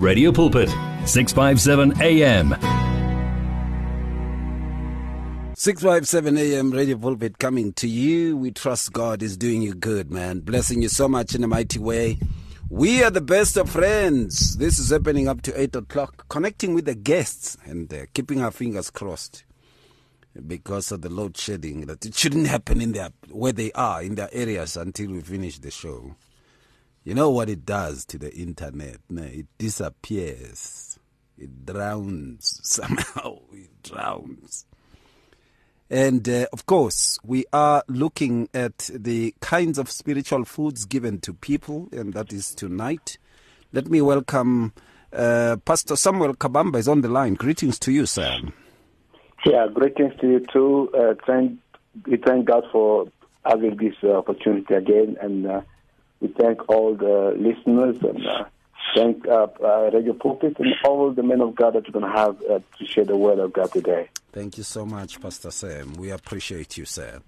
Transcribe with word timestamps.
Radio 0.00 0.32
Pulpit, 0.32 0.70
657 1.04 2.00
AM. 2.00 2.54
657 5.54 6.38
AM 6.38 6.70
Radio 6.70 6.96
Pulpit 6.96 7.36
coming 7.36 7.74
to 7.74 7.86
you. 7.86 8.34
We 8.34 8.50
trust 8.50 8.94
God 8.94 9.22
is 9.22 9.36
doing 9.36 9.60
you 9.60 9.74
good, 9.74 10.10
man. 10.10 10.40
Blessing 10.40 10.80
you 10.80 10.88
so 10.88 11.06
much 11.06 11.34
in 11.34 11.44
a 11.44 11.46
mighty 11.46 11.78
way. 11.78 12.18
We 12.70 13.04
are 13.04 13.10
the 13.10 13.20
best 13.20 13.58
of 13.58 13.68
friends. 13.68 14.56
This 14.56 14.78
is 14.78 14.88
happening 14.88 15.28
up 15.28 15.42
to 15.42 15.60
8 15.60 15.76
o'clock, 15.76 16.24
connecting 16.30 16.72
with 16.72 16.86
the 16.86 16.94
guests 16.94 17.58
and 17.66 17.92
uh, 17.92 18.06
keeping 18.14 18.40
our 18.40 18.52
fingers 18.52 18.88
crossed 18.88 19.44
because 20.46 20.92
of 20.92 21.02
the 21.02 21.10
load 21.10 21.36
shedding 21.36 21.82
that 21.82 22.06
it 22.06 22.14
shouldn't 22.14 22.46
happen 22.46 22.80
in 22.80 22.92
their 22.92 23.10
where 23.30 23.52
they 23.52 23.70
are 23.72 24.02
in 24.02 24.14
their 24.14 24.30
areas 24.32 24.78
until 24.78 25.10
we 25.10 25.20
finish 25.20 25.58
the 25.58 25.70
show. 25.70 26.14
You 27.02 27.14
know 27.14 27.30
what 27.30 27.48
it 27.48 27.64
does 27.64 28.04
to 28.06 28.18
the 28.18 28.32
internet? 28.34 28.98
No, 29.08 29.22
it 29.22 29.46
disappears. 29.56 30.98
It 31.38 31.64
drowns 31.64 32.60
somehow. 32.62 33.38
It 33.52 33.82
drowns. 33.82 34.66
And 35.88 36.28
uh, 36.28 36.46
of 36.52 36.66
course, 36.66 37.18
we 37.24 37.46
are 37.52 37.82
looking 37.88 38.48
at 38.54 38.90
the 38.94 39.34
kinds 39.40 39.78
of 39.78 39.90
spiritual 39.90 40.44
foods 40.44 40.84
given 40.84 41.20
to 41.20 41.32
people, 41.32 41.88
and 41.90 42.12
that 42.14 42.32
is 42.32 42.54
tonight. 42.54 43.18
Let 43.72 43.88
me 43.88 44.00
welcome 44.00 44.72
uh, 45.12 45.56
Pastor 45.64 45.96
Samuel 45.96 46.34
Kabamba 46.34 46.76
is 46.76 46.86
on 46.86 47.00
the 47.00 47.08
line. 47.08 47.34
Greetings 47.34 47.78
to 47.80 47.92
you, 47.92 48.06
sir. 48.06 48.38
Yeah, 49.44 49.66
greetings 49.72 50.12
to 50.20 50.28
you 50.28 50.46
too. 50.52 50.90
Uh, 50.96 51.14
thank 51.26 51.58
we 52.06 52.18
thank 52.18 52.44
God 52.44 52.64
for 52.70 53.08
having 53.44 53.76
this 53.76 53.94
uh, 54.04 54.18
opportunity 54.18 54.74
again, 54.74 55.16
and 55.20 55.46
uh, 55.46 55.60
we 56.20 56.28
thank 56.28 56.68
all 56.68 56.94
the 56.94 57.34
listeners 57.36 57.96
and 58.02 58.26
uh, 58.26 58.44
thank 58.94 59.26
uh, 59.26 59.46
uh, 59.62 59.90
Radio 59.92 60.12
Pulpit 60.12 60.56
and 60.58 60.74
all 60.84 61.10
the 61.12 61.22
men 61.22 61.40
of 61.40 61.54
God 61.54 61.74
that 61.74 61.86
we're 61.86 62.00
going 62.00 62.12
to 62.12 62.18
have 62.18 62.36
uh, 62.42 62.60
to 62.78 62.86
share 62.86 63.04
the 63.04 63.16
word 63.16 63.38
of 63.38 63.52
God 63.52 63.72
today. 63.72 64.08
Thank 64.32 64.58
you 64.58 64.64
so 64.64 64.84
much, 64.84 65.20
Pastor 65.20 65.50
Sam. 65.50 65.94
We 65.94 66.10
appreciate 66.10 66.76
you, 66.76 66.84
sir. 66.84 67.20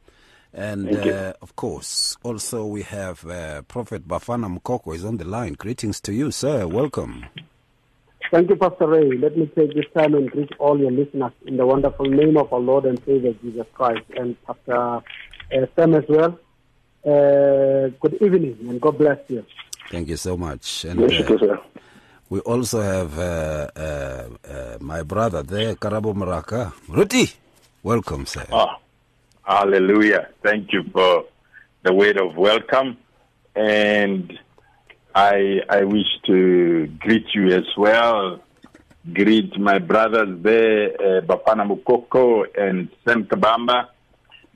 And 0.54 0.84
Thank 0.84 1.06
you. 1.06 1.12
uh, 1.12 1.32
of 1.40 1.56
course, 1.56 2.16
also 2.22 2.66
we 2.66 2.82
have 2.82 3.24
uh, 3.26 3.62
Prophet 3.62 4.06
Bafana 4.06 4.58
Mkoko 4.58 4.94
is 4.94 5.04
on 5.04 5.16
the 5.16 5.24
line. 5.24 5.54
Greetings 5.54 6.00
to 6.02 6.12
you, 6.12 6.30
sir. 6.30 6.66
Welcome. 6.66 7.24
Thank 8.30 8.50
you, 8.50 8.56
Pastor 8.56 8.86
Ray. 8.86 9.16
Let 9.18 9.36
me 9.36 9.46
take 9.46 9.74
this 9.74 9.86
time 9.96 10.14
and 10.14 10.30
greet 10.30 10.50
all 10.58 10.78
your 10.78 10.90
listeners 10.90 11.32
in 11.46 11.56
the 11.56 11.66
wonderful 11.66 12.06
name 12.06 12.36
of 12.36 12.52
our 12.52 12.60
Lord 12.60 12.84
and 12.84 12.98
Savior 13.04 13.34
Jesus 13.42 13.66
Christ 13.74 14.04
and 14.16 14.36
Pastor 14.44 14.74
uh, 14.74 15.00
Sam 15.74 15.94
as 15.94 16.04
well. 16.08 16.38
Uh, 17.04 17.88
good 18.00 18.14
evening 18.22 18.56
and 18.68 18.80
God 18.80 18.96
bless 18.98 19.18
you. 19.28 19.44
Thank 19.90 20.08
you 20.08 20.16
so 20.16 20.36
much. 20.36 20.84
And 20.84 21.00
Yes, 21.00 21.28
uh, 21.30 21.38
sir. 21.38 21.58
we 22.30 22.38
also 22.40 22.80
have 22.80 23.18
uh, 23.18 23.68
uh, 23.74 24.28
uh, 24.48 24.78
my 24.80 25.02
brother 25.02 25.42
there, 25.42 25.74
Karabo 25.74 26.14
Morake. 26.14 26.70
Ruti, 26.88 27.34
welcome, 27.82 28.24
sir. 28.26 28.46
Oh, 28.52 28.68
hallelujah. 29.42 30.28
Thank 30.44 30.72
you 30.72 30.84
for 30.92 31.24
the 31.82 31.92
word 31.92 32.18
of 32.18 32.36
welcome. 32.36 32.96
And 33.56 34.38
I, 35.14 35.60
I 35.68 35.82
wish 35.82 36.06
to 36.26 36.86
greet 37.00 37.26
you 37.34 37.48
as 37.48 37.66
well. 37.76 38.40
Greet 39.12 39.58
my 39.58 39.80
brothers 39.80 40.38
there, 40.42 40.90
uh, 40.94 41.20
Bafana 41.22 41.66
Mkoko 41.68 42.44
and 42.56 42.88
Sam 43.04 43.24
Kabamba, 43.24 43.88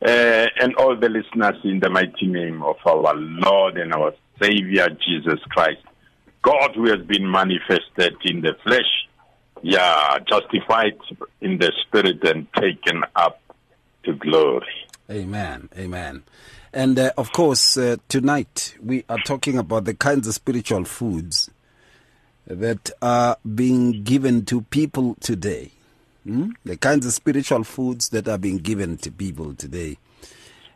uh, 0.05 0.47
and 0.61 0.75
all 0.77 0.97
the 0.97 1.09
listeners 1.09 1.57
in 1.65 1.81
the 1.81 1.91
mighty 1.91 2.27
name 2.27 2.63
of 2.63 2.77
our 2.85 3.15
Lord 3.15 3.79
and 3.79 3.93
our 3.93 4.13
Savior 4.41 4.89
Jesus 4.89 5.41
Christ. 5.51 5.81
God 6.43 6.75
who 6.75 6.89
has 6.91 7.05
been 7.07 7.31
manifested 7.31 8.17
in 8.25 8.41
the 8.43 8.55
flesh, 8.63 9.09
yeah, 9.63 10.19
justified 10.29 10.99
in 11.41 11.59
the 11.59 11.73
spirit 11.83 12.23
and 12.25 12.47
taken 12.55 13.03
up 13.17 13.41
to 14.05 14.13
glory. 14.15 14.67
Amen. 15.11 15.69
Amen. 15.77 16.23
And 16.73 16.99
uh, 16.99 17.12
of 17.17 17.33
course, 17.33 17.77
uh, 17.77 17.97
tonight 18.09 18.77
we 18.83 19.05
are 19.09 19.19
talking 19.25 19.56
about 19.56 19.87
the 19.87 19.95
kinds 19.95 20.29
of 20.29 20.35
spiritual 20.35 20.85
foods 20.85 21.51
that 22.47 22.91
are 23.01 23.39
being 23.55 24.05
given 24.05 24.45
to 24.45 24.62
people 24.62 25.17
today. 25.21 25.73
Hmm? 26.26 26.50
The 26.64 26.76
kinds 26.76 27.06
of 27.06 27.12
spiritual 27.12 27.62
foods 27.62 28.09
that 28.09 28.26
are 28.26 28.38
being 28.38 28.59
given 28.59 28.97
to 28.98 29.12
people 29.12 29.54
today. 29.54 29.97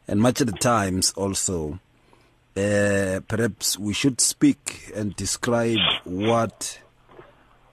And 0.06 0.20
much 0.20 0.40
of 0.40 0.46
the 0.46 0.52
times 0.58 1.12
also, 1.16 1.80
uh, 2.56 3.20
perhaps 3.26 3.76
we 3.76 3.92
should 3.92 4.20
speak 4.20 4.92
and 4.94 5.16
describe 5.16 5.78
what 6.04 6.78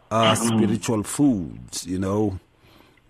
are 0.09 0.35
spiritual 0.35 1.03
foods, 1.03 1.85
you 1.85 1.99
know 1.99 2.39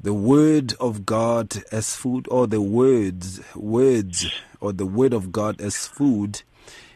the 0.02 0.14
word 0.14 0.74
of 0.80 1.06
God 1.06 1.64
as 1.72 1.96
food 1.96 2.28
or 2.30 2.46
the 2.46 2.62
words 2.62 3.42
words 3.56 4.32
or 4.62 4.72
the 4.72 4.86
word 4.86 5.14
of 5.14 5.32
God 5.32 5.60
as 5.60 5.88
food 5.88 6.44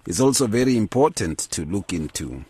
is 0.05 0.21
also 0.21 0.45
very 0.45 0.77
important 0.77 1.39
to 1.51 1.65
look 1.65 1.93
into 1.93 2.45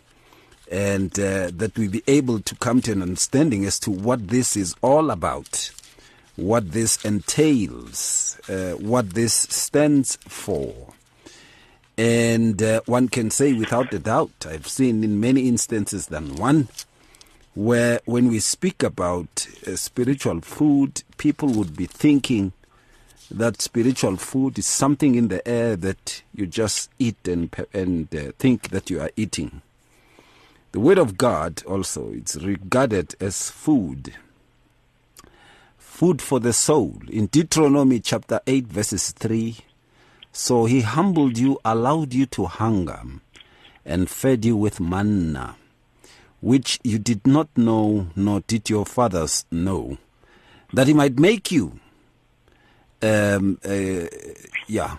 and 0.72 1.16
uh, 1.20 1.50
that 1.54 1.76
we 1.76 1.86
be 1.86 2.02
able 2.08 2.40
to 2.40 2.56
come 2.56 2.80
to 2.80 2.90
an 2.90 3.02
understanding 3.02 3.64
as 3.64 3.78
to 3.78 3.90
what 3.90 4.28
this 4.28 4.56
is 4.56 4.74
all 4.82 5.10
about 5.10 5.70
what 6.36 6.72
this 6.72 7.04
entails 7.04 8.40
uh, 8.48 8.72
what 8.72 9.10
this 9.10 9.34
stands 9.34 10.16
for 10.26 10.74
and 11.96 12.62
uh, 12.62 12.80
one 12.86 13.06
can 13.06 13.30
say 13.30 13.52
without 13.52 13.92
a 13.94 13.98
doubt 13.98 14.46
i've 14.48 14.66
seen 14.66 15.04
in 15.04 15.20
many 15.20 15.46
instances 15.46 16.06
than 16.06 16.34
one 16.36 16.68
where 17.54 18.00
when 18.04 18.28
we 18.28 18.40
speak 18.40 18.82
about 18.82 19.46
uh, 19.66 19.76
spiritual 19.76 20.40
food, 20.40 21.02
people 21.18 21.48
would 21.48 21.76
be 21.76 21.86
thinking 21.86 22.52
that 23.30 23.60
spiritual 23.60 24.16
food 24.16 24.58
is 24.58 24.66
something 24.66 25.14
in 25.14 25.28
the 25.28 25.46
air 25.46 25.76
that 25.76 26.22
you 26.34 26.46
just 26.46 26.90
eat 26.98 27.26
and 27.26 27.54
and 27.72 28.14
uh, 28.14 28.32
think 28.38 28.70
that 28.70 28.90
you 28.90 29.00
are 29.00 29.10
eating. 29.16 29.62
The 30.72 30.80
word 30.80 30.98
of 30.98 31.16
God 31.16 31.62
also 31.66 32.10
it's 32.12 32.36
regarded 32.36 33.14
as 33.20 33.50
food. 33.50 34.14
Food 35.78 36.20
for 36.20 36.40
the 36.40 36.52
soul. 36.52 36.98
In 37.08 37.26
Deuteronomy 37.26 38.00
chapter 38.00 38.40
8 38.46 38.66
verses 38.66 39.10
3, 39.12 39.56
so 40.32 40.64
he 40.64 40.80
humbled 40.80 41.38
you, 41.38 41.58
allowed 41.64 42.14
you 42.14 42.26
to 42.26 42.46
hunger, 42.46 43.00
and 43.84 44.08
fed 44.08 44.44
you 44.44 44.56
with 44.56 44.80
manna 44.80 45.56
which 46.42 46.80
you 46.82 46.98
did 46.98 47.24
not 47.26 47.48
know, 47.56 48.08
nor 48.16 48.40
did 48.40 48.68
your 48.68 48.84
fathers 48.84 49.46
know, 49.50 49.96
that 50.72 50.88
he 50.88 50.92
might 50.92 51.18
make 51.18 51.52
you, 51.52 51.78
um, 53.00 53.58
uh, 53.64 54.06
yeah, 54.66 54.96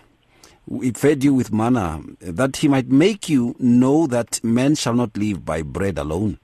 he 0.69 0.91
fed 0.91 1.24
you 1.24 1.34
with 1.34 1.51
manna, 1.51 2.01
that 2.19 2.57
he 2.57 2.68
might 2.68 2.90
make 2.90 3.29
you 3.29 3.56
know 3.59 4.07
that 4.07 4.44
man 4.44 4.75
shall 4.75 4.94
not 4.94 5.18
live 5.18 5.46
by 5.46 5.62
bread 5.62 5.97
alone, 5.97 6.40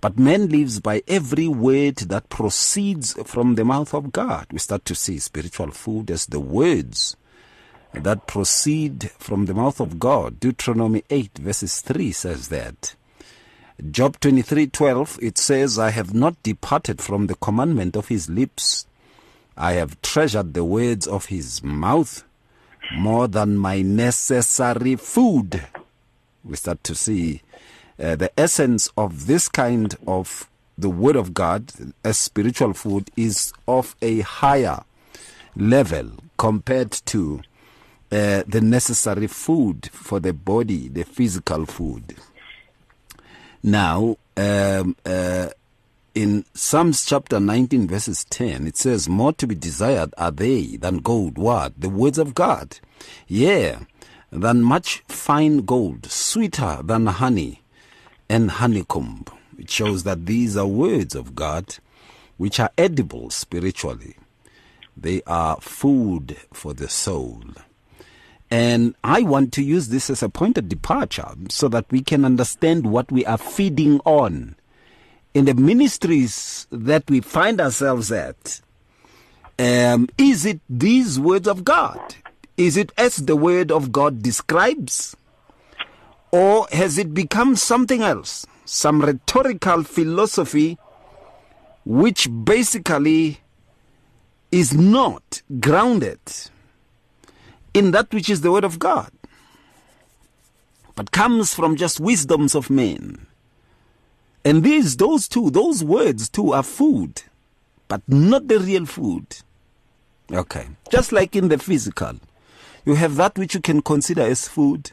but 0.00 0.18
man 0.18 0.48
lives 0.48 0.80
by 0.80 1.02
every 1.08 1.48
word 1.48 1.96
that 1.96 2.28
proceeds 2.28 3.14
from 3.24 3.54
the 3.54 3.64
mouth 3.64 3.92
of 3.92 4.12
God. 4.12 4.46
We 4.52 4.58
start 4.58 4.84
to 4.86 4.94
see 4.94 5.18
spiritual 5.18 5.70
food 5.72 6.10
as 6.10 6.26
the 6.26 6.40
words 6.40 7.16
that 7.92 8.26
proceed 8.26 9.10
from 9.18 9.46
the 9.46 9.54
mouth 9.54 9.80
of 9.80 9.98
God. 9.98 10.38
Deuteronomy 10.38 11.02
8 11.10 11.38
verses 11.38 11.80
3 11.80 12.12
says 12.12 12.48
that. 12.48 12.94
Job 13.90 14.18
23:12 14.20 15.18
it 15.22 15.36
says 15.36 15.78
I 15.78 15.90
have 15.90 16.14
not 16.14 16.42
departed 16.42 17.02
from 17.02 17.26
the 17.26 17.34
commandment 17.34 17.94
of 17.94 18.08
his 18.08 18.30
lips 18.30 18.86
I 19.54 19.72
have 19.72 20.00
treasured 20.00 20.54
the 20.54 20.64
words 20.64 21.06
of 21.06 21.26
his 21.26 21.62
mouth 21.62 22.24
more 22.92 23.28
than 23.28 23.56
my 23.56 23.82
necessary 23.82 24.96
food. 24.96 25.62
We 26.44 26.56
start 26.56 26.82
to 26.84 26.94
see 26.94 27.42
uh, 27.98 28.16
the 28.16 28.30
essence 28.38 28.90
of 28.96 29.26
this 29.26 29.48
kind 29.48 29.94
of 30.06 30.48
the 30.78 30.90
word 30.90 31.16
of 31.16 31.32
God 31.32 31.72
as 32.04 32.18
spiritual 32.18 32.74
food 32.74 33.10
is 33.16 33.52
of 33.66 33.96
a 34.02 34.20
higher 34.20 34.82
level 35.56 36.10
compared 36.36 36.92
to 36.92 37.40
uh, 38.12 38.42
the 38.46 38.60
necessary 38.60 39.26
food 39.26 39.88
for 39.92 40.20
the 40.20 40.32
body 40.32 40.88
the 40.88 41.04
physical 41.04 41.66
food. 41.66 42.14
Now, 43.62 44.16
um, 44.36 44.96
uh, 45.04 45.48
in 46.16 46.46
Psalms 46.54 47.04
chapter 47.04 47.38
19, 47.38 47.86
verses 47.86 48.24
10, 48.30 48.66
it 48.66 48.78
says, 48.78 49.06
More 49.06 49.34
to 49.34 49.46
be 49.46 49.54
desired 49.54 50.14
are 50.16 50.30
they 50.30 50.78
than 50.78 51.00
gold. 51.00 51.36
What? 51.36 51.78
The 51.78 51.90
words 51.90 52.16
of 52.16 52.34
God. 52.34 52.80
Yeah, 53.28 53.80
than 54.32 54.62
much 54.62 55.04
fine 55.08 55.58
gold, 55.58 56.10
sweeter 56.10 56.80
than 56.82 57.04
honey 57.04 57.60
and 58.30 58.50
honeycomb. 58.50 59.26
It 59.58 59.68
shows 59.68 60.04
that 60.04 60.24
these 60.24 60.56
are 60.56 60.66
words 60.66 61.14
of 61.14 61.34
God 61.34 61.76
which 62.38 62.58
are 62.58 62.70
edible 62.78 63.28
spiritually. 63.28 64.16
They 64.96 65.20
are 65.26 65.58
food 65.60 66.38
for 66.50 66.72
the 66.72 66.88
soul. 66.88 67.42
And 68.50 68.94
I 69.04 69.20
want 69.20 69.52
to 69.52 69.62
use 69.62 69.88
this 69.88 70.08
as 70.08 70.22
a 70.22 70.30
point 70.30 70.56
of 70.56 70.70
departure 70.70 71.34
so 71.50 71.68
that 71.68 71.84
we 71.90 72.00
can 72.00 72.24
understand 72.24 72.86
what 72.86 73.12
we 73.12 73.26
are 73.26 73.36
feeding 73.36 74.00
on 74.06 74.56
in 75.36 75.44
the 75.44 75.52
ministries 75.52 76.66
that 76.70 77.04
we 77.10 77.20
find 77.20 77.60
ourselves 77.60 78.10
at, 78.10 78.62
um, 79.58 80.08
is 80.16 80.46
it 80.46 80.60
these 80.66 81.20
words 81.20 81.46
of 81.46 81.62
God? 81.62 82.00
Is 82.56 82.78
it 82.78 82.90
as 82.96 83.16
the 83.16 83.36
word 83.36 83.70
of 83.70 83.92
God 83.92 84.22
describes? 84.22 85.14
Or 86.32 86.66
has 86.72 86.96
it 86.96 87.12
become 87.12 87.54
something 87.54 88.00
else? 88.00 88.46
Some 88.64 89.02
rhetorical 89.02 89.82
philosophy 89.82 90.78
which 91.84 92.28
basically 92.44 93.40
is 94.50 94.72
not 94.72 95.42
grounded 95.60 96.18
in 97.74 97.90
that 97.90 98.10
which 98.14 98.30
is 98.30 98.40
the 98.40 98.50
word 98.50 98.64
of 98.64 98.78
God, 98.78 99.10
but 100.94 101.10
comes 101.10 101.52
from 101.52 101.76
just 101.76 102.00
wisdoms 102.00 102.54
of 102.54 102.70
men. 102.70 103.26
And 104.46 104.62
these, 104.62 104.96
those 104.96 105.26
two, 105.26 105.50
those 105.50 105.82
words 105.82 106.28
too 106.28 106.52
are 106.52 106.62
food, 106.62 107.22
but 107.88 108.00
not 108.06 108.46
the 108.46 108.60
real 108.60 108.86
food. 108.86 109.26
Okay. 110.30 110.68
Just 110.88 111.10
like 111.10 111.34
in 111.34 111.48
the 111.48 111.58
physical, 111.58 112.12
you 112.84 112.94
have 112.94 113.16
that 113.16 113.36
which 113.36 113.54
you 113.54 113.60
can 113.60 113.82
consider 113.82 114.22
as 114.22 114.46
food. 114.46 114.92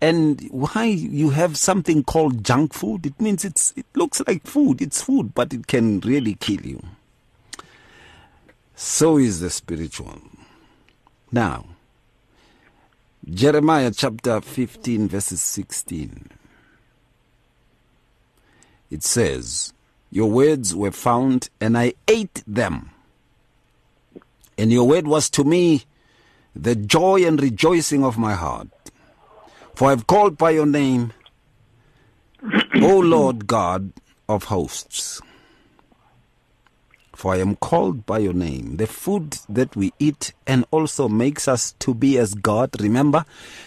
And 0.00 0.48
why 0.50 0.84
you 0.84 1.28
have 1.28 1.58
something 1.58 2.02
called 2.04 2.42
junk 2.42 2.72
food? 2.72 3.04
It 3.04 3.20
means 3.20 3.44
it's, 3.44 3.74
it 3.76 3.84
looks 3.94 4.22
like 4.26 4.46
food. 4.46 4.80
It's 4.80 5.02
food, 5.02 5.34
but 5.34 5.52
it 5.52 5.66
can 5.66 6.00
really 6.00 6.36
kill 6.36 6.62
you. 6.62 6.82
So 8.76 9.18
is 9.18 9.40
the 9.40 9.50
spiritual. 9.50 10.22
Now, 11.30 11.66
Jeremiah 13.28 13.92
chapter 13.94 14.40
15, 14.40 15.06
verses 15.06 15.42
16. 15.42 16.39
It 18.90 19.02
says, 19.02 19.72
Your 20.10 20.30
words 20.30 20.74
were 20.74 20.90
found, 20.90 21.48
and 21.60 21.78
I 21.78 21.94
ate 22.08 22.42
them. 22.46 22.90
And 24.58 24.72
your 24.72 24.86
word 24.86 25.06
was 25.06 25.30
to 25.30 25.44
me 25.44 25.84
the 26.54 26.74
joy 26.74 27.24
and 27.24 27.40
rejoicing 27.40 28.04
of 28.04 28.18
my 28.18 28.34
heart. 28.34 28.68
For 29.74 29.90
I've 29.90 30.06
called 30.06 30.36
by 30.36 30.50
your 30.50 30.66
name, 30.66 31.12
O 32.82 32.98
Lord 32.98 33.46
God 33.46 33.92
of 34.28 34.44
hosts. 34.44 35.22
For 37.14 37.34
I 37.34 37.38
am 37.38 37.56
called 37.56 38.06
by 38.06 38.18
your 38.18 38.32
name. 38.32 38.76
The 38.76 38.86
food 38.86 39.38
that 39.48 39.76
we 39.76 39.92
eat 39.98 40.32
and 40.46 40.64
also 40.70 41.08
makes 41.08 41.48
us 41.48 41.72
to 41.80 41.92
be 41.92 42.18
as 42.18 42.34
God. 42.34 42.80
Remember, 42.80 43.24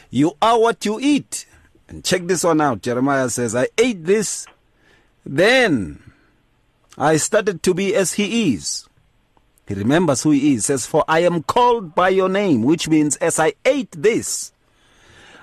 you 0.09 0.35
are 0.41 0.59
what 0.59 0.85
you 0.85 0.99
eat. 0.99 1.45
And 1.87 2.03
check 2.03 2.25
this 2.25 2.43
one 2.43 2.61
out. 2.61 2.81
Jeremiah 2.81 3.29
says, 3.29 3.55
I 3.55 3.67
ate 3.77 4.05
this, 4.05 4.47
then 5.25 6.01
I 6.97 7.17
started 7.17 7.63
to 7.63 7.73
be 7.73 7.95
as 7.95 8.13
he 8.13 8.53
is. 8.53 8.87
He 9.67 9.73
remembers 9.73 10.23
who 10.23 10.31
he 10.31 10.55
is. 10.55 10.65
Says, 10.65 10.85
For 10.85 11.03
I 11.07 11.19
am 11.19 11.43
called 11.43 11.95
by 11.95 12.09
your 12.09 12.29
name, 12.29 12.63
which 12.63 12.89
means 12.89 13.15
as 13.17 13.39
I 13.39 13.53
ate 13.65 13.91
this, 13.91 14.51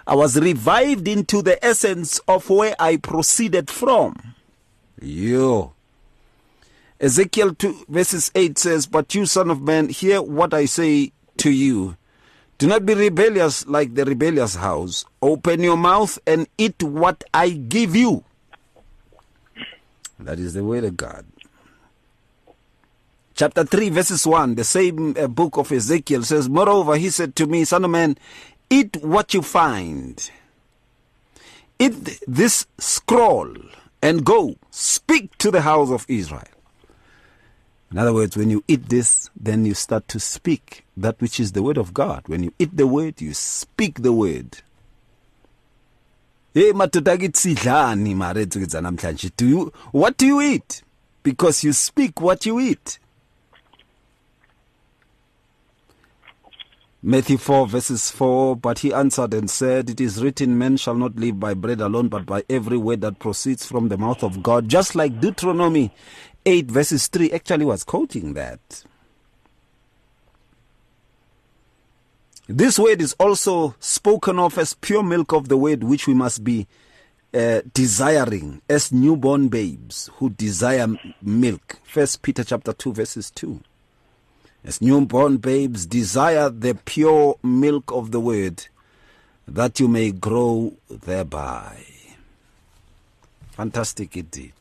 I 0.07 0.15
was 0.15 0.39
revived 0.39 1.09
into 1.09 1.43
the 1.43 1.65
essence 1.65 2.19
of 2.29 2.51
where 2.51 2.75
I 2.79 2.97
proceeded 2.97 3.71
from. 3.71 4.35
You. 5.01 5.73
Ezekiel 7.01 7.55
2 7.55 7.87
verses 7.89 8.31
8 8.35 8.59
says, 8.59 8.87
But 8.87 9.15
you, 9.15 9.25
son 9.25 9.51
of 9.51 9.63
man, 9.63 9.89
hear 9.89 10.21
what 10.21 10.53
I 10.53 10.67
say 10.67 11.13
to 11.39 11.51
you. 11.51 11.97
Do 12.59 12.67
not 12.67 12.85
be 12.85 12.93
rebellious 12.93 13.67
like 13.67 13.95
the 13.95 14.05
rebellious 14.05 14.57
house. 14.57 15.07
Open 15.23 15.63
your 15.63 15.79
mouth 15.79 16.19
and 16.27 16.47
eat 16.59 16.83
what 16.83 17.25
I 17.33 17.51
give 17.51 17.97
you. 17.97 18.25
That 20.21 20.39
is 20.39 20.55
the 20.55 20.65
word 20.65 20.85
of 20.85 20.97
God. 20.97 21.25
Chapter 23.35 23.65
3, 23.65 23.89
verses 23.89 24.27
1, 24.27 24.55
the 24.55 24.65
same 24.65 25.17
uh, 25.17 25.27
book 25.27 25.57
of 25.57 25.73
Ezekiel 25.73 26.23
says, 26.25 26.49
Moreover, 26.49 26.97
he 26.97 27.09
said 27.09 27.35
to 27.37 27.47
me, 27.47 27.65
Son 27.65 27.85
of 27.85 27.91
man, 27.91 28.19
eat 28.69 28.99
what 29.03 29.33
you 29.33 29.41
find. 29.41 30.31
Eat 31.79 32.21
this 32.29 32.67
scroll 32.77 33.55
and 34.03 34.25
go 34.25 34.57
speak 34.71 35.37
to 35.39 35.51
the 35.51 35.63
house 35.63 35.91
of 35.91 36.05
Israel. 36.09 36.45
In 37.91 37.99
other 37.99 38.13
words, 38.13 38.37
when 38.37 38.51
you 38.51 38.63
eat 38.69 38.89
this, 38.89 39.31
then 39.35 39.65
you 39.65 39.75
start 39.75 40.07
to 40.09 40.21
speak 40.21 40.85
that 40.97 41.21
which 41.21 41.41
is 41.41 41.53
the 41.53 41.63
word 41.63 41.79
of 41.79 41.95
God. 41.95 42.23
When 42.27 42.43
you 42.43 42.53
eat 42.59 42.77
the 42.77 42.87
word, 42.87 43.21
you 43.21 43.33
speak 43.33 44.03
the 44.03 44.13
word. 44.13 44.59
Hey 46.55 46.73
madoda 46.73 47.17
kithi 47.17 47.39
sidlani 47.41 48.15
mare 48.15 48.43
etsikidza 48.43 48.81
namhlanje 48.81 49.31
do 49.37 49.47
you 49.49 49.73
what 49.93 50.19
do 50.19 50.27
you 50.27 50.41
eat 50.43 50.83
because 51.23 51.67
you 51.67 51.73
speak 51.73 52.21
what 52.21 52.45
you 52.47 52.61
eat 52.61 52.99
Matthew 57.03 57.39
4 57.39 57.69
verses 57.69 58.11
4 58.11 58.57
But 58.57 58.81
he 58.81 58.93
answered 58.93 59.33
and 59.33 59.49
said, 59.49 59.89
It 59.89 60.01
is 60.03 60.23
written, 60.23 60.59
Men 60.59 60.77
shall 60.77 60.97
not 60.97 61.17
live 61.17 61.41
by 61.41 61.55
bread 61.55 61.81
alone, 61.81 62.09
but 62.09 62.27
by 62.27 62.43
every 62.51 62.77
word 62.77 63.01
that 63.01 63.19
proceeds 63.19 63.65
from 63.65 63.89
the 63.89 63.97
mouth 63.97 64.23
of 64.23 64.43
God. 64.43 64.69
Just 64.69 64.95
like 64.95 65.19
Deuteronomy 65.19 65.93
8 66.45 66.71
verses 66.71 67.07
3 67.07 67.31
actually 67.33 67.65
was 67.65 67.85
quoting 67.85 68.35
that. 68.35 68.85
This 72.53 72.81
word 72.81 73.01
is 73.01 73.13
also 73.13 73.77
spoken 73.79 74.41
of 74.41 74.59
as 74.59 74.75
pure 74.75 75.05
milk 75.05 75.33
of 75.33 75.47
the 75.47 75.57
word, 75.57 75.85
which 75.85 76.09
we 76.09 76.15
must 76.15 76.43
be 76.43 76.67
uh, 77.33 77.61
desiring 77.73 78.61
as 78.69 78.91
newborn 78.91 79.47
babes 79.47 80.11
who 80.15 80.31
desire 80.31 80.89
milk. 81.23 81.79
First 81.85 82.23
Peter 82.23 82.43
chapter 82.43 82.73
2 82.73 82.93
verses 82.93 83.31
2. 83.31 83.61
As 84.65 84.83
newborn 84.83 85.37
babes, 85.37 85.87
desire 85.87 86.51
the 86.51 86.75
pure 86.75 87.39
milk 87.45 87.93
of 87.93 88.11
the 88.11 88.19
word, 88.19 88.67
that 89.47 89.79
you 89.79 89.87
may 89.87 90.11
grow 90.11 90.75
thereby. 90.91 91.85
Fantastic 93.53 94.17
indeed. 94.17 94.55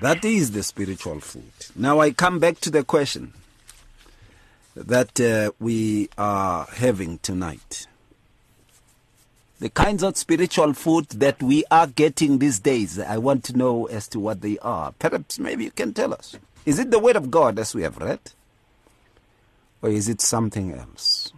That 0.00 0.24
is 0.24 0.52
the 0.52 0.62
spiritual 0.62 1.18
food. 1.18 1.50
Now 1.74 1.98
I 1.98 2.12
come 2.12 2.38
back 2.38 2.60
to 2.60 2.70
the 2.70 2.84
question 2.84 3.32
that 4.74 5.20
uh, 5.20 5.52
we 5.60 6.08
are 6.16 6.66
having 6.66 7.18
tonight. 7.18 7.86
The 9.60 9.70
kinds 9.70 10.02
of 10.02 10.16
spiritual 10.16 10.72
food 10.72 11.08
that 11.10 11.40
we 11.42 11.64
are 11.70 11.86
getting 11.86 12.38
these 12.38 12.58
days, 12.58 12.98
I 12.98 13.18
want 13.18 13.44
to 13.44 13.56
know 13.56 13.86
as 13.86 14.08
to 14.08 14.18
what 14.18 14.40
they 14.40 14.58
are. 14.58 14.92
Perhaps 14.98 15.38
maybe 15.38 15.64
you 15.64 15.70
can 15.70 15.94
tell 15.94 16.12
us. 16.12 16.36
Is 16.66 16.78
it 16.78 16.90
the 16.90 16.98
Word 16.98 17.16
of 17.16 17.30
God 17.30 17.58
as 17.58 17.74
we 17.74 17.82
have 17.82 17.98
read? 17.98 18.20
Or 19.80 19.90
is 19.90 20.08
it 20.08 20.20
something 20.20 20.72
else? 20.72 21.32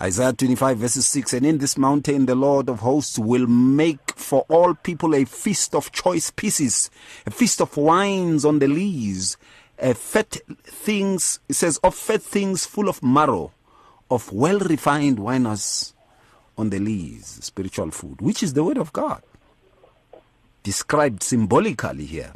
Isaiah 0.00 0.32
25 0.32 0.78
verses 0.78 1.06
6 1.06 1.32
And 1.32 1.46
in 1.46 1.58
this 1.58 1.78
mountain 1.78 2.26
the 2.26 2.34
Lord 2.34 2.68
of 2.68 2.80
hosts 2.80 3.18
will 3.18 3.46
make 3.46 4.12
for 4.14 4.44
all 4.48 4.74
people 4.74 5.14
a 5.14 5.24
feast 5.24 5.74
of 5.74 5.92
choice 5.92 6.30
pieces, 6.30 6.90
a 7.26 7.30
feast 7.30 7.60
of 7.60 7.76
wines 7.76 8.44
on 8.44 8.58
the 8.58 8.68
lees, 8.68 9.36
a 9.78 9.94
fat 9.94 10.36
things, 10.64 11.40
it 11.48 11.54
says, 11.54 11.78
of 11.78 11.94
fat 11.94 12.22
things 12.22 12.66
full 12.66 12.88
of 12.88 13.02
marrow, 13.02 13.52
of 14.10 14.32
well 14.32 14.58
refined 14.58 15.18
winos 15.18 15.94
on 16.58 16.70
the 16.70 16.78
lees, 16.78 17.38
spiritual 17.42 17.90
food, 17.90 18.20
which 18.20 18.42
is 18.42 18.52
the 18.54 18.64
word 18.64 18.78
of 18.78 18.92
God 18.92 19.22
described 20.66 21.22
symbolically 21.22 22.06
here. 22.06 22.32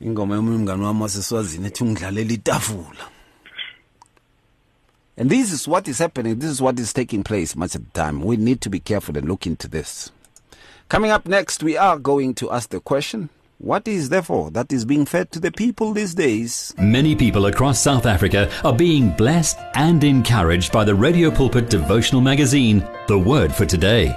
Ingoma 0.00 0.34
wami 0.36 1.02
waseswazini 1.02 1.66
ethi 1.66 1.84
ungidlalela 1.84 2.32
itafula 2.32 3.08
and 5.16 5.30
this 5.30 5.52
is 5.52 5.68
what 5.68 5.88
is 5.88 5.98
happening 5.98 6.34
this 6.34 6.50
is 6.50 6.60
what 6.60 6.78
is 6.78 6.92
taking 6.92 7.22
place 7.22 7.56
much 7.56 7.74
of 7.74 7.82
the 7.82 8.00
time 8.00 8.24
we 8.24 8.36
need 8.36 8.60
to 8.60 8.70
be 8.70 8.80
careful 8.80 9.18
and 9.18 9.28
look 9.28 9.46
into 9.46 9.68
this 9.68 10.12
coming 10.88 11.10
up 11.10 11.26
next 11.26 11.62
we 11.62 11.76
are 11.78 11.98
going 11.98 12.34
to 12.34 12.50
ask 12.52 12.70
the 12.70 12.80
question 12.80 13.28
what 13.60 13.88
is 13.88 14.08
therefore 14.08 14.52
that 14.52 14.72
is 14.72 14.84
being 14.84 15.04
fed 15.04 15.32
to 15.32 15.40
the 15.40 15.50
people 15.50 15.92
these 15.92 16.14
days? 16.14 16.72
Many 16.78 17.16
people 17.16 17.46
across 17.46 17.80
South 17.80 18.06
Africa 18.06 18.48
are 18.62 18.72
being 18.72 19.10
blessed 19.10 19.58
and 19.74 20.04
encouraged 20.04 20.70
by 20.70 20.84
the 20.84 20.94
Radio 20.94 21.28
Pulpit 21.28 21.68
devotional 21.68 22.20
magazine, 22.20 22.88
The 23.08 23.18
Word 23.18 23.52
for 23.52 23.66
Today. 23.66 24.16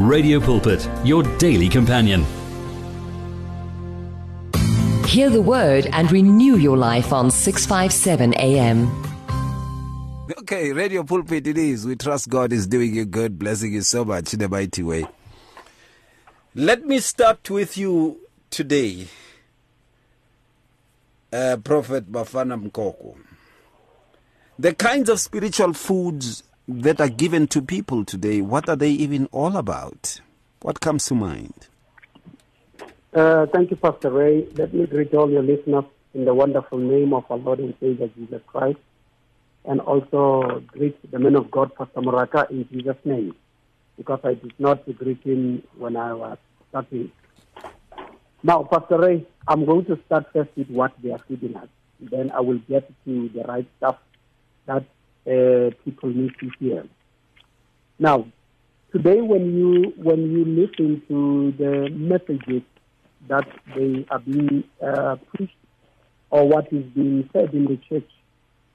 Radio 0.00 0.40
Pulpit, 0.40 0.88
your 1.04 1.22
daily 1.36 1.68
companion. 1.68 2.24
Hear 5.06 5.28
the 5.28 5.42
word 5.42 5.88
and 5.92 6.10
renew 6.10 6.56
your 6.56 6.78
life 6.78 7.12
on 7.12 7.30
657 7.30 8.32
AM. 8.32 8.88
Okay, 10.38 10.72
Radio 10.72 11.02
Pulpit 11.02 11.46
it 11.46 11.58
is. 11.58 11.84
We 11.84 11.96
trust 11.96 12.30
God 12.30 12.50
is 12.50 12.66
doing 12.66 12.94
you 12.94 13.04
good, 13.04 13.38
blessing 13.38 13.74
you 13.74 13.82
so 13.82 14.06
much 14.06 14.32
in 14.32 14.40
a 14.40 14.48
mighty 14.48 14.82
way. 14.82 15.06
Let 16.54 16.86
me 16.86 16.98
start 17.00 17.50
with 17.50 17.76
you 17.76 18.20
today, 18.48 19.06
uh, 21.30 21.58
Prophet 21.62 22.10
Bafana 22.10 22.58
Mkoko. 22.58 23.18
The 24.58 24.74
kinds 24.74 25.10
of 25.10 25.20
spiritual 25.20 25.74
foods 25.74 26.42
that 26.70 27.00
are 27.00 27.08
given 27.08 27.46
to 27.48 27.60
people 27.60 28.04
today, 28.04 28.40
what 28.40 28.68
are 28.68 28.76
they 28.76 28.90
even 28.90 29.26
all 29.32 29.56
about? 29.56 30.20
What 30.62 30.80
comes 30.80 31.06
to 31.06 31.14
mind? 31.14 31.68
Uh, 33.12 33.46
thank 33.46 33.70
you, 33.70 33.76
Pastor 33.76 34.10
Ray. 34.10 34.46
Let 34.54 34.72
me 34.72 34.86
greet 34.86 35.12
all 35.14 35.28
your 35.30 35.42
listeners 35.42 35.84
in 36.14 36.24
the 36.24 36.34
wonderful 36.34 36.78
name 36.78 37.12
of 37.12 37.24
our 37.30 37.38
Lord 37.38 37.58
and 37.58 37.74
Savior 37.80 38.08
Jesus 38.16 38.40
Christ, 38.46 38.78
and 39.64 39.80
also 39.80 40.62
greet 40.68 41.10
the 41.10 41.18
man 41.18 41.34
of 41.34 41.50
God, 41.50 41.74
Pastor 41.74 42.02
Morake, 42.02 42.50
in 42.50 42.68
Jesus' 42.70 42.96
name, 43.04 43.34
because 43.96 44.20
I 44.22 44.34
did 44.34 44.54
not 44.58 44.84
greet 44.96 45.22
him 45.24 45.62
when 45.76 45.96
I 45.96 46.12
was 46.12 46.38
starting. 46.68 47.10
Now, 48.42 48.62
Pastor 48.62 48.98
Ray, 48.98 49.26
I'm 49.48 49.64
going 49.66 49.84
to 49.86 49.98
start 50.06 50.26
first 50.32 50.50
with 50.56 50.70
what 50.70 50.92
they 51.02 51.10
are 51.10 51.20
feeding 51.26 51.56
us. 51.56 51.68
Then 52.00 52.30
I 52.30 52.40
will 52.40 52.58
get 52.68 52.90
to 53.04 53.28
the 53.28 53.42
right 53.42 53.66
stuff 53.78 53.98
that 54.66 54.84
uh, 55.26 55.70
people 55.84 56.10
need 56.10 56.32
to 56.40 56.50
hear. 56.58 56.84
Now, 57.98 58.26
today 58.92 59.20
when 59.20 59.56
you 59.56 59.92
when 59.96 60.30
you 60.30 60.44
listen 60.44 61.02
to 61.08 61.52
the 61.58 61.90
messages 61.90 62.62
that 63.28 63.46
they 63.76 64.06
are 64.10 64.18
being 64.20 64.64
uh, 64.82 65.16
preached 65.34 65.54
or 66.30 66.48
what 66.48 66.72
is 66.72 66.84
being 66.94 67.28
said 67.32 67.52
in 67.52 67.64
the 67.64 67.78
church 67.88 68.08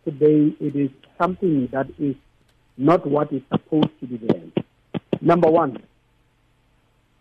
today, 0.03 0.55
it 0.59 0.75
is 0.75 0.89
something 1.19 1.67
that 1.71 1.87
is 1.99 2.15
not 2.77 3.05
what 3.07 3.31
is 3.33 3.41
supposed 3.51 3.89
to 3.99 4.07
be 4.07 4.17
there. 4.17 4.63
Number 5.21 5.49
one, 5.49 5.81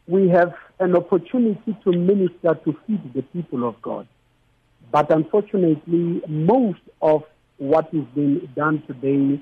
we 0.06 0.28
have 0.28 0.54
an 0.80 0.96
opportunity 0.96 1.76
to 1.84 1.92
minister 1.92 2.54
to 2.64 2.76
feed 2.86 3.14
the 3.14 3.22
people 3.22 3.66
of 3.66 3.80
God. 3.80 4.06
But 4.92 5.10
unfortunately, 5.10 6.22
most 6.28 6.80
of 7.00 7.22
what 7.58 7.88
is 7.92 8.04
being 8.14 8.48
done 8.56 8.82
today, 8.86 9.40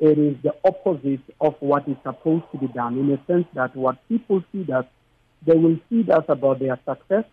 it 0.00 0.18
is 0.18 0.36
the 0.42 0.54
opposite 0.64 1.20
of 1.40 1.54
what 1.60 1.88
is 1.88 1.96
supposed 2.02 2.44
to 2.52 2.58
be 2.58 2.66
done 2.68 2.98
in 2.98 3.10
a 3.12 3.26
sense 3.26 3.46
that 3.54 3.74
what 3.74 3.96
people 4.08 4.42
feed 4.52 4.70
us, 4.70 4.84
they 5.46 5.56
will 5.56 5.78
feed 5.88 6.10
us 6.10 6.24
about 6.28 6.58
their 6.58 6.78
success, 6.86 7.24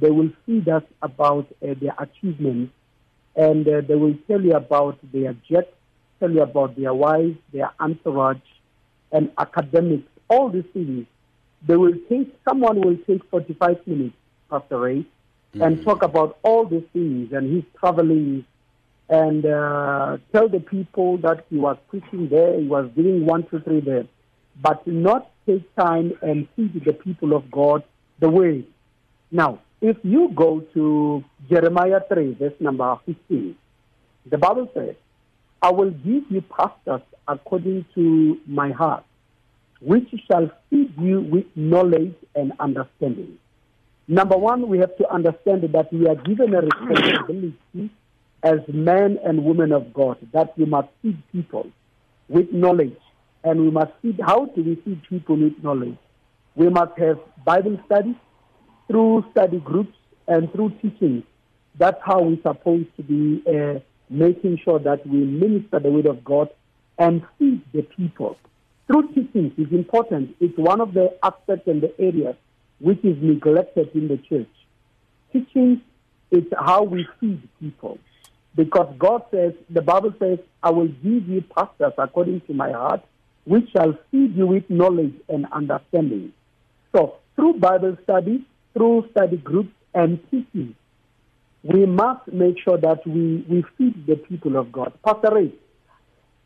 they 0.00 0.10
will 0.10 0.30
feed 0.46 0.68
us 0.68 0.82
about 1.02 1.46
uh, 1.62 1.74
their 1.80 1.94
achievements, 1.98 2.72
and 3.36 3.66
uh, 3.66 3.80
they 3.80 3.94
will 3.94 4.16
tell 4.28 4.40
you 4.40 4.52
about 4.52 4.98
their 5.12 5.34
jets, 5.48 5.72
tell 6.20 6.30
you 6.30 6.42
about 6.42 6.76
their 6.76 6.94
wives, 6.94 7.36
their 7.52 7.70
entourage, 7.80 8.38
and 9.12 9.30
academics, 9.38 10.08
all 10.28 10.48
these 10.48 10.64
things. 10.72 11.06
They 11.66 11.76
will 11.76 11.94
take, 12.08 12.34
someone 12.46 12.80
will 12.80 12.98
take 13.06 13.24
45 13.30 13.86
minutes, 13.86 14.16
Pastor 14.50 14.78
Ray, 14.78 14.98
mm-hmm. 14.98 15.62
and 15.62 15.82
talk 15.82 16.02
about 16.02 16.38
all 16.42 16.66
these 16.66 16.84
things 16.92 17.32
and 17.32 17.54
his 17.54 17.64
traveling 17.78 18.44
and 19.08 19.44
uh, 19.44 20.16
tell 20.32 20.48
the 20.48 20.60
people 20.60 21.18
that 21.18 21.44
he 21.50 21.58
was 21.58 21.76
preaching 21.88 22.28
there, 22.28 22.58
he 22.58 22.66
was 22.66 22.90
doing 22.96 23.26
one, 23.26 23.46
two, 23.50 23.60
three 23.60 23.80
there, 23.80 24.06
but 24.60 24.86
not 24.86 25.30
take 25.46 25.74
time 25.76 26.12
and 26.22 26.48
feed 26.56 26.82
the 26.84 26.92
people 26.92 27.34
of 27.34 27.50
God 27.50 27.84
the 28.20 28.30
way. 28.30 28.64
Now, 29.30 29.60
if 29.80 29.96
you 30.02 30.30
go 30.34 30.60
to 30.72 31.22
Jeremiah 31.50 32.00
3, 32.08 32.34
verse 32.34 32.54
number 32.60 32.96
15, 33.04 33.54
the 34.30 34.38
Bible 34.38 34.70
says, 34.72 34.94
I 35.60 35.70
will 35.70 35.90
give 35.90 36.24
you 36.30 36.42
pastors 36.42 37.02
according 37.28 37.84
to 37.94 38.38
my 38.46 38.70
heart, 38.70 39.04
which 39.80 40.08
shall 40.30 40.50
feed 40.70 40.94
you 40.98 41.20
with 41.20 41.44
knowledge 41.54 42.14
and 42.34 42.52
understanding. 42.58 43.38
Number 44.08 44.36
one, 44.36 44.68
we 44.68 44.78
have 44.78 44.96
to 44.98 45.10
understand 45.10 45.62
that 45.62 45.92
we 45.92 46.06
are 46.06 46.14
given 46.14 46.54
a 46.54 46.60
responsibility 46.60 47.90
as 48.44 48.60
men 48.68 49.18
and 49.24 49.42
women 49.42 49.72
of 49.72 49.92
God 49.94 50.18
that 50.32 50.56
we 50.56 50.66
must 50.66 50.88
feed 51.00 51.20
people 51.32 51.66
with 52.28 52.52
knowledge. 52.52 52.96
And 53.42 53.60
we 53.60 53.70
must 53.70 53.92
feed, 54.00 54.20
how 54.24 54.46
do 54.46 54.62
we 54.62 54.76
feed 54.76 55.02
people 55.08 55.36
with 55.36 55.62
knowledge? 55.62 55.96
We 56.54 56.68
must 56.68 56.96
have 56.98 57.18
Bible 57.44 57.78
studies 57.86 58.14
through 58.86 59.24
study 59.32 59.58
groups 59.58 59.96
and 60.28 60.52
through 60.52 60.70
teaching. 60.82 61.24
That's 61.78 62.00
how 62.04 62.22
we're 62.22 62.40
supposed 62.42 62.94
to 62.96 63.02
be 63.02 63.42
uh, 63.48 63.80
making 64.08 64.60
sure 64.62 64.78
that 64.78 65.06
we 65.06 65.18
minister 65.18 65.80
the 65.80 65.90
word 65.90 66.06
of 66.06 66.22
God 66.22 66.50
and 66.98 67.22
feed 67.38 67.62
the 67.72 67.82
people. 67.82 68.36
Through 68.86 69.08
teaching 69.08 69.52
is 69.56 69.72
important. 69.72 70.36
It's 70.40 70.56
one 70.58 70.80
of 70.80 70.92
the 70.92 71.16
aspects 71.22 71.66
and 71.66 71.82
the 71.82 71.98
areas 71.98 72.36
which 72.78 73.02
is 73.04 73.16
neglected 73.20 73.90
in 73.94 74.08
the 74.08 74.18
church. 74.18 74.48
Teaching 75.32 75.80
is 76.30 76.44
how 76.58 76.82
we 76.82 77.06
feed 77.18 77.48
people. 77.58 77.98
Because 78.56 78.94
God 78.98 79.22
says, 79.30 79.52
the 79.68 79.82
Bible 79.82 80.14
says, 80.18 80.38
I 80.62 80.70
will 80.70 80.88
give 80.88 81.28
you 81.28 81.42
pastors 81.56 81.92
according 81.98 82.42
to 82.42 82.54
my 82.54 82.70
heart, 82.70 83.02
which 83.44 83.68
shall 83.70 83.98
feed 84.10 84.36
you 84.36 84.46
with 84.46 84.68
knowledge 84.70 85.14
and 85.28 85.46
understanding. 85.52 86.32
So, 86.94 87.16
through 87.34 87.54
Bible 87.54 87.96
study, 88.04 88.46
through 88.72 89.08
study 89.10 89.38
groups 89.38 89.72
and 89.92 90.20
teaching, 90.30 90.74
we 91.64 91.86
must 91.86 92.26
make 92.32 92.56
sure 92.62 92.78
that 92.78 93.06
we, 93.06 93.44
we 93.48 93.64
feed 93.76 94.06
the 94.06 94.16
people 94.16 94.56
of 94.56 94.70
God. 94.70 94.92
Pastor 95.04 95.34
Ray, 95.34 95.52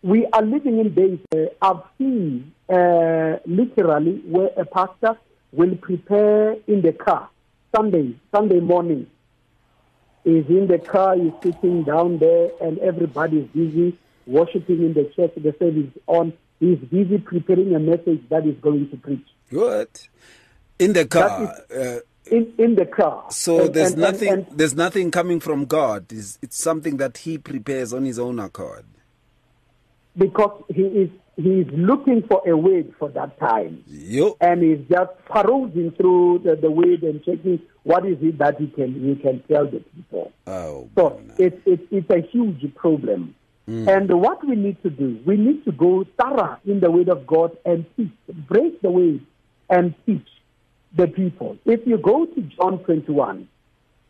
we 0.03 0.27
are 0.33 0.43
living 0.43 0.79
in 0.79 0.95
days 0.95 1.19
uh, 1.35 1.47
I've 1.61 1.83
seen 1.99 2.53
uh, 2.69 3.39
literally 3.47 4.23
where 4.27 4.51
a 4.57 4.65
pastor 4.65 5.19
will 5.53 5.75
prepare 5.77 6.53
in 6.67 6.83
the 6.83 6.93
car 6.93 7.29
Sunday, 7.75 8.15
Sunday 8.35 8.61
morning 8.61 9.09
is 10.25 10.47
in 10.49 10.67
the 10.67 10.79
car, 10.79 11.17
he's 11.17 11.33
sitting 11.43 11.85
down 11.85 12.19
there, 12.19 12.51
and 12.61 12.79
everybody 12.79 13.39
is 13.39 13.49
busy 13.49 13.99
worshiping 14.27 14.83
in 14.85 14.95
the 14.95 15.11
church. 15.17 15.33
The 15.37 15.55
service 15.59 15.87
is 15.95 16.03
on. 16.07 16.33
He's 16.61 16.79
busy 16.79 17.19
preparing 17.19 17.75
a 17.75 17.79
message 17.79 18.23
that 18.31 18.47
is 18.47 18.57
going 18.61 18.91
to 18.91 18.97
preach. 18.97 19.27
Good. 19.51 19.89
In 20.79 20.93
the 20.93 21.07
car. 21.07 21.55
uh, 21.75 21.99
in, 22.31 22.53
in 22.59 22.75
the 22.75 22.87
car. 22.87 23.27
So 23.31 23.65
and, 23.65 23.75
there's 23.75 23.93
and, 23.93 24.01
nothing. 24.01 24.29
And, 24.29 24.47
there's 24.51 24.75
nothing 24.75 25.11
coming 25.11 25.41
from 25.41 25.65
God. 25.65 26.13
It's, 26.13 26.39
it's 26.43 26.59
something 26.59 26.99
that 26.99 27.19
He 27.19 27.39
prepares 27.39 27.93
on 27.93 28.05
His 28.05 28.19
own 28.19 28.39
accord. 28.39 28.85
Because 30.17 30.63
He 30.69 30.83
is 30.83 31.11
He 31.37 31.61
is 31.61 31.69
looking 31.73 32.23
for 32.29 32.43
a 32.47 32.57
word 32.57 32.93
for 32.99 33.09
that 33.11 33.39
time, 33.39 33.85
yep. 33.87 34.33
and 34.41 34.61
he's 34.61 34.81
just 34.91 35.13
perusing 35.27 35.93
through 35.93 36.41
the, 36.45 36.57
the 36.57 36.71
word 36.71 37.03
and 37.05 37.25
checking 37.25 37.61
what 37.89 38.05
is 38.05 38.19
it 38.21 38.37
that 38.37 38.61
you 38.61 38.67
can 38.67 38.93
he 38.93 39.15
can 39.17 39.43
tell 39.51 39.65
the 39.65 39.81
people? 39.81 40.31
Oh, 40.47 40.91
so 40.95 41.19
it's 41.39 41.57
it's 41.65 41.83
it's 41.91 42.11
a 42.11 42.21
huge 42.21 42.75
problem. 42.75 43.35
Mm. 43.67 43.89
And 43.89 44.21
what 44.21 44.47
we 44.47 44.57
need 44.57 44.83
to 44.83 44.91
do, 44.91 45.19
we 45.25 45.39
need 45.39 45.65
to 45.65 45.73
go 45.73 46.05
thorough 46.21 46.59
in 46.67 46.81
the 46.81 46.91
word 46.91 47.09
of 47.09 47.27
God 47.27 47.57
and 47.65 47.87
teach, 47.97 48.13
break 48.47 48.83
the 48.83 48.91
way 48.91 49.21
and 49.71 49.95
teach 50.05 50.27
the 50.97 51.07
people. 51.07 51.57
If 51.65 51.87
you 51.87 51.97
go 51.97 52.27
to 52.27 52.41
John 52.43 52.79
21, 52.81 53.49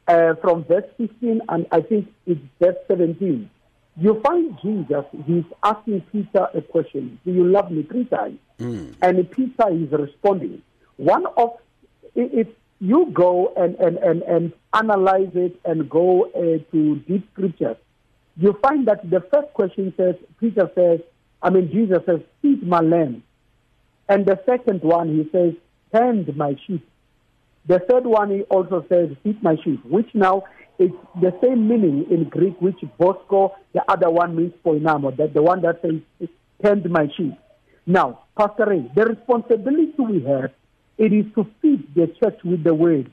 uh, 0.09 0.35
from 0.43 0.65
verse 0.65 0.89
15 0.97 1.43
and 1.49 1.67
I 1.71 1.81
think 1.81 2.13
it's 2.27 2.41
verse 2.61 2.77
17, 2.89 3.49
you 3.97 4.21
find 4.25 4.59
Jesus, 4.63 5.05
he's 5.25 5.45
asking 5.63 6.01
Peter 6.13 6.49
a 6.55 6.63
question. 6.63 7.19
Do 7.25 7.33
you 7.33 7.45
love 7.45 7.71
me 7.71 7.83
three 7.85 8.07
times? 8.07 8.39
Mm. 8.59 8.95
And 9.03 9.31
Peter 9.31 9.71
is 9.71 9.91
responding. 9.91 10.63
One 10.97 11.27
of, 11.37 11.59
it's 12.15 12.51
you 12.81 13.11
go 13.13 13.53
and, 13.57 13.75
and, 13.77 13.97
and, 13.99 14.23
and 14.23 14.53
analyze 14.73 15.31
it 15.35 15.59
and 15.65 15.91
go 15.91 16.27
uh, 16.31 16.59
to 16.73 16.97
deep 17.09 17.29
scriptures, 17.33 17.77
you 18.37 18.57
find 18.63 18.87
that 18.87 19.09
the 19.11 19.21
first 19.33 19.53
question 19.55 19.93
says, 19.97 20.15
Peter 20.39 20.71
says, 20.75 21.01
I 21.43 21.51
mean, 21.51 21.71
Jesus 21.73 21.99
says, 22.07 22.21
feed 22.41 22.63
my 22.67 22.81
lamb. 22.81 23.23
And 24.09 24.25
the 24.25 24.41
second 24.47 24.83
one, 24.83 25.09
he 25.09 25.29
says, 25.31 25.55
tend 25.93 26.35
my 26.37 26.57
sheep. 26.67 26.89
The 27.67 27.81
third 27.81 28.07
one, 28.07 28.31
he 28.31 28.43
also 28.43 28.85
says, 28.89 29.11
feed 29.23 29.43
my 29.43 29.57
sheep, 29.63 29.85
which 29.85 30.09
now 30.15 30.45
is 30.79 30.91
the 31.21 31.37
same 31.43 31.69
meaning 31.69 32.07
in 32.11 32.29
Greek, 32.29 32.61
which 32.61 32.79
Bosco, 32.97 33.57
the 33.73 33.83
other 33.91 34.09
one 34.09 34.37
means 34.37 34.53
poimaino, 34.65 35.17
that 35.17 35.35
the 35.35 35.43
one 35.43 35.61
that 35.63 35.83
says, 35.83 36.29
tend 36.63 36.89
my 36.91 37.09
sheep. 37.17 37.35
Now, 37.87 38.25
Pastor 38.39 38.67
Ray, 38.67 38.91
the 38.95 39.05
responsibility 39.05 39.95
we 39.99 40.23
have, 40.25 40.53
it 40.99 41.13
is 41.13 41.25
to 41.35 41.47
feed 41.63 41.95
the 41.95 42.09
church 42.21 42.39
with 42.45 42.65
the 42.65 42.75
word 42.75 43.11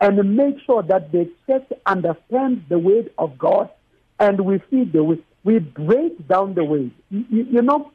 and 0.00 0.36
make 0.36 0.56
sure 0.64 0.82
that 0.82 1.12
the 1.12 1.30
church 1.46 1.66
understands 1.86 2.60
the 2.68 2.78
word 2.78 3.10
of 3.18 3.38
God 3.38 3.70
and 4.18 4.40
we 4.40 4.58
feed 4.70 4.92
the 4.92 5.04
word. 5.04 5.22
We 5.44 5.58
break 5.58 6.26
down 6.26 6.54
the 6.54 6.64
word. 6.64 6.90
You, 7.10 7.24
you 7.30 7.62
know, 7.62 7.92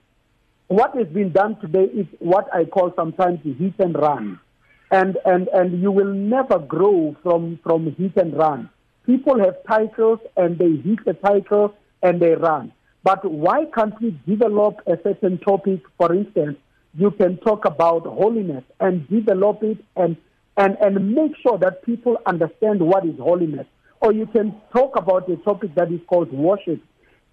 what 0.67 0.95
has 0.95 1.07
been 1.07 1.31
done 1.31 1.59
today 1.59 1.83
is 1.83 2.07
what 2.19 2.47
I 2.53 2.65
call 2.65 2.93
sometimes 2.95 3.39
hit 3.43 3.73
and 3.79 3.95
run. 3.95 4.39
And, 4.89 5.17
and, 5.25 5.47
and 5.49 5.81
you 5.81 5.91
will 5.91 6.13
never 6.13 6.59
grow 6.59 7.15
from, 7.23 7.59
from 7.63 7.93
hit 7.95 8.15
and 8.17 8.37
run. 8.37 8.69
People 9.05 9.39
have 9.39 9.55
titles 9.67 10.19
and 10.37 10.57
they 10.57 10.77
hit 10.77 11.03
the 11.05 11.13
title 11.13 11.75
and 12.03 12.21
they 12.21 12.35
run. 12.35 12.71
But 13.03 13.29
why 13.29 13.65
can't 13.73 13.99
we 14.01 14.17
develop 14.27 14.77
a 14.87 14.97
certain 15.03 15.39
topic? 15.39 15.81
For 15.97 16.13
instance, 16.13 16.57
you 16.93 17.11
can 17.11 17.37
talk 17.37 17.65
about 17.65 18.05
holiness 18.05 18.63
and 18.79 19.07
develop 19.09 19.63
it 19.63 19.77
and, 19.95 20.17
and, 20.57 20.77
and 20.81 21.13
make 21.15 21.31
sure 21.41 21.57
that 21.57 21.83
people 21.83 22.17
understand 22.25 22.81
what 22.81 23.05
is 23.05 23.17
holiness. 23.17 23.67
Or 24.01 24.11
you 24.11 24.25
can 24.25 24.55
talk 24.73 24.95
about 24.95 25.29
a 25.29 25.37
topic 25.37 25.75
that 25.75 25.91
is 25.91 26.01
called 26.07 26.31
worship 26.33 26.81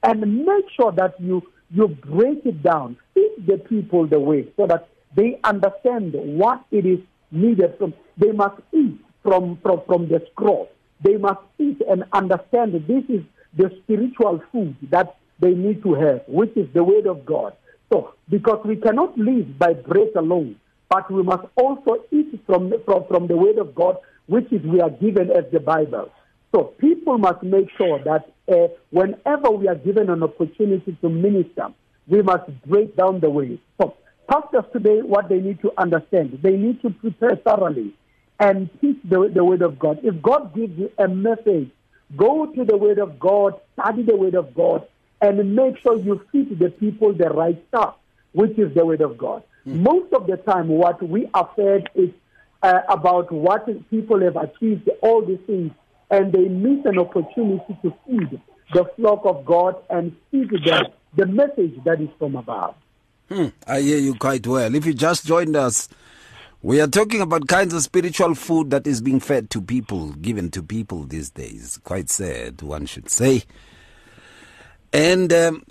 and 0.03 0.45
make 0.45 0.65
sure 0.77 0.93
that 0.93 1.21
you 1.21 1.43
you 1.71 1.89
break 1.89 2.47
it 2.47 2.63
down, 2.63 2.97
feed 3.15 3.45
the 3.47 3.59
people 3.59 4.07
the 4.07 4.19
way 4.19 4.49
so 4.57 4.67
that 4.67 4.89
they 5.15 5.39
understand 5.45 6.15
what 6.15 6.65
it 6.71 6.87
is 6.87 6.99
needed 7.31 7.75
from. 7.79 7.93
They 8.17 8.33
must 8.33 8.61
eat 8.73 8.99
from, 9.23 9.59
from, 9.63 9.83
from 9.87 10.09
the 10.09 10.25
scroll. 10.33 10.71
They 11.03 11.17
must 11.17 11.41
eat 11.59 11.83
and 11.89 12.05
understand 12.13 12.73
this 12.73 13.05
is 13.09 13.23
the 13.57 13.71
spiritual 13.83 14.43
food 14.51 14.77
that 14.91 15.17
they 15.41 15.53
need 15.53 15.83
to 15.83 15.95
have, 15.95 16.23
which 16.27 16.57
is 16.57 16.69
the 16.75 16.83
word 16.83 17.07
of 17.07 17.25
God. 17.25 17.55
So, 17.93 18.15
because 18.29 18.65
we 18.65 18.77
cannot 18.77 19.17
live 19.19 19.59
by 19.59 19.73
bread 19.75 20.11
alone, 20.17 20.57
but 20.89 21.11
we 21.11 21.23
must 21.23 21.47
also 21.57 22.05
eat 22.11 22.41
from, 22.47 22.73
from, 22.85 23.05
from 23.07 23.27
the 23.27 23.37
word 23.37 23.59
of 23.59 23.75
God, 23.75 23.97
which 24.27 24.51
is 24.53 24.63
we 24.63 24.81
are 24.81 24.91
given 24.91 25.31
as 25.31 25.45
the 25.53 25.61
Bible. 25.61 26.11
So 26.55 26.65
people 26.79 27.19
must 27.19 27.43
make 27.43 27.69
sure 27.77 27.99
that 28.05 28.31
uh, 28.51 28.69
whenever 28.91 29.51
we 29.51 29.69
are 29.69 29.75
given 29.75 30.09
an 30.09 30.23
opportunity 30.23 30.97
to 31.01 31.09
minister, 31.09 31.69
we 32.07 32.23
must 32.23 32.51
break 32.67 32.97
down 32.97 33.21
the 33.21 33.29
way. 33.29 33.61
So 33.81 33.95
pastors 34.31 34.65
today, 34.73 35.03
what 35.03 35.29
they 35.29 35.41
need 35.41 35.61
to 35.61 35.73
understand, 35.77 36.39
they 36.43 36.57
need 36.57 36.81
to 36.83 36.91
prepare 36.91 37.37
thoroughly 37.37 37.95
and 38.41 38.71
teach 38.81 38.97
the, 39.05 39.31
the 39.35 39.45
word 39.45 39.63
of 39.63 39.79
God. 39.79 40.01
If 40.03 40.23
God 40.23 40.55
gives 40.55 40.79
you 40.79 40.91
a 40.99 41.09
message, 41.09 41.71
go 42.17 42.47
to 42.47 42.65
the 42.65 42.77
word 42.77 42.99
of 42.99 43.19
God, 43.19 43.61
study 43.79 44.03
the 44.05 44.17
word 44.17 44.35
of 44.35 44.55
God, 44.55 44.87
and 45.21 45.55
make 45.55 45.79
sure 45.79 45.97
you 45.97 46.21
feed 46.31 46.59
the 46.59 46.71
people 46.71 47.13
the 47.13 47.29
right 47.31 47.63
stuff, 47.69 47.97
which 48.33 48.59
is 48.59 48.75
the 48.75 48.85
word 48.85 49.01
of 49.01 49.19
God. 49.19 49.43
Mm. 49.67 49.81
Most 49.83 50.13
of 50.13 50.27
the 50.27 50.37
time, 50.37 50.69
what 50.69 51.03
we 51.03 51.29
are 51.35 51.51
fed 51.57 51.89
is 51.95 52.11
uh, 52.63 52.81
about 52.89 53.31
what 53.33 53.67
people 53.91 54.21
have 54.21 54.37
achieved, 54.37 54.89
all 55.03 55.25
these 55.25 55.41
things 55.47 55.73
and 56.11 56.33
they 56.33 56.49
miss 56.49 56.85
an 56.85 56.99
opportunity 56.99 57.77
to 57.83 57.95
feed 58.07 58.41
the 58.73 58.85
flock 58.97 59.25
of 59.25 59.45
God 59.45 59.77
and 59.91 60.15
feed 60.31 60.51
them 60.65 60.87
the 61.15 61.27
message 61.27 61.75
that 61.85 62.01
is 62.01 62.09
from 62.19 62.37
above. 62.37 62.75
Hmm, 63.29 63.47
I 63.67 63.81
hear 63.81 63.99
you 63.99 64.15
quite 64.15 64.47
well. 64.47 64.75
If 64.75 64.87
you 64.87 64.95
just 64.95 65.27
joined 65.27 65.57
us, 65.57 65.89
we 66.63 66.81
are 66.81 66.87
talking 66.87 67.21
about 67.21 67.47
kinds 67.47 67.75
of 67.75 67.83
spiritual 67.83 68.35
food 68.35 68.71
that 68.71 68.87
is 68.87 69.01
being 69.01 69.21
fed 69.21 69.51
to 69.51 69.61
people, 69.61 70.13
given 70.15 70.51
to 70.53 70.63
people 70.63 71.05
these 71.05 71.31
days. 71.31 71.79
Quite 71.85 72.11
sad, 72.11 72.63
one 72.63 72.87
should 72.87 73.11
say. 73.11 73.43
And 74.93 75.33
um, 75.33 75.65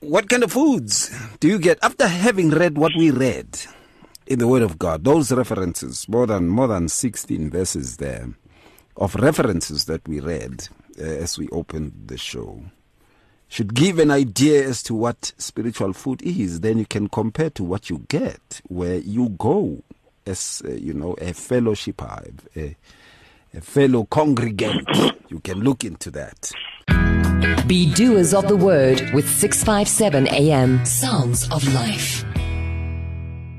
what 0.00 0.28
kind 0.28 0.42
of 0.42 0.52
foods 0.52 1.10
do 1.40 1.48
you 1.48 1.58
get 1.58 1.78
after 1.82 2.06
having 2.06 2.50
read 2.50 2.76
what 2.76 2.92
we 2.96 3.10
read 3.10 3.60
in 4.26 4.38
the 4.38 4.48
Word 4.48 4.62
of 4.62 4.78
God? 4.78 5.04
Those 5.04 5.32
references, 5.32 6.08
more 6.08 6.26
than 6.26 6.48
more 6.48 6.68
than 6.68 6.88
sixteen 6.88 7.50
verses 7.50 7.98
there 7.98 8.28
of 8.96 9.14
references 9.16 9.86
that 9.86 10.06
we 10.08 10.20
read 10.20 10.68
uh, 11.00 11.02
as 11.02 11.38
we 11.38 11.48
opened 11.48 11.92
the 12.06 12.16
show 12.16 12.62
should 13.48 13.74
give 13.74 13.98
an 13.98 14.10
idea 14.10 14.66
as 14.66 14.82
to 14.82 14.94
what 14.94 15.32
spiritual 15.38 15.92
food 15.92 16.22
is. 16.22 16.60
Then 16.60 16.78
you 16.78 16.86
can 16.86 17.08
compare 17.08 17.50
to 17.50 17.64
what 17.64 17.90
you 17.90 18.04
get 18.08 18.60
where 18.68 18.96
you 18.96 19.28
go 19.30 19.82
as, 20.26 20.62
uh, 20.64 20.72
you 20.72 20.94
know, 20.94 21.14
a 21.20 21.32
fellowship, 21.32 22.02
a, 22.02 22.76
a 23.54 23.60
fellow 23.60 24.04
congregant. 24.04 24.88
you 25.28 25.40
can 25.40 25.60
look 25.60 25.84
into 25.84 26.10
that. 26.12 26.52
Be 27.66 27.92
doers 27.94 28.34
of 28.34 28.48
the 28.48 28.56
word 28.56 29.10
with 29.12 29.28
657 29.28 30.28
AM. 30.28 30.84
Sounds 30.84 31.50
of 31.50 31.66
Life. 31.72 32.24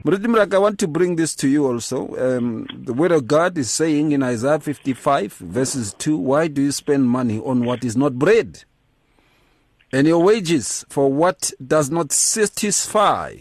Muruti 0.06 0.28
Morake, 0.28 0.54
I 0.54 0.60
want 0.60 0.78
to 0.80 0.88
bring 0.88 1.16
this 1.16 1.36
to 1.38 1.48
you 1.48 1.66
also. 1.66 2.16
Um, 2.16 2.68
the 2.76 2.94
Word 2.94 3.12
of 3.12 3.26
God 3.26 3.58
is 3.58 3.72
saying 3.72 4.12
in 4.12 4.22
Isaiah 4.22 4.60
55, 4.60 5.34
verses 5.34 5.94
2, 5.98 6.16
Why 6.16 6.48
do 6.48 6.62
you 6.62 6.72
spend 6.72 7.10
money 7.10 7.40
on 7.40 7.66
what 7.66 7.84
is 7.84 7.98
not 7.98 8.20
bread? 8.20 8.66
And 9.92 10.06
your 10.06 10.22
wages 10.22 10.86
for 10.90 11.12
what 11.12 11.52
does 11.66 11.90
not 11.90 12.12
satisfy? 12.12 13.38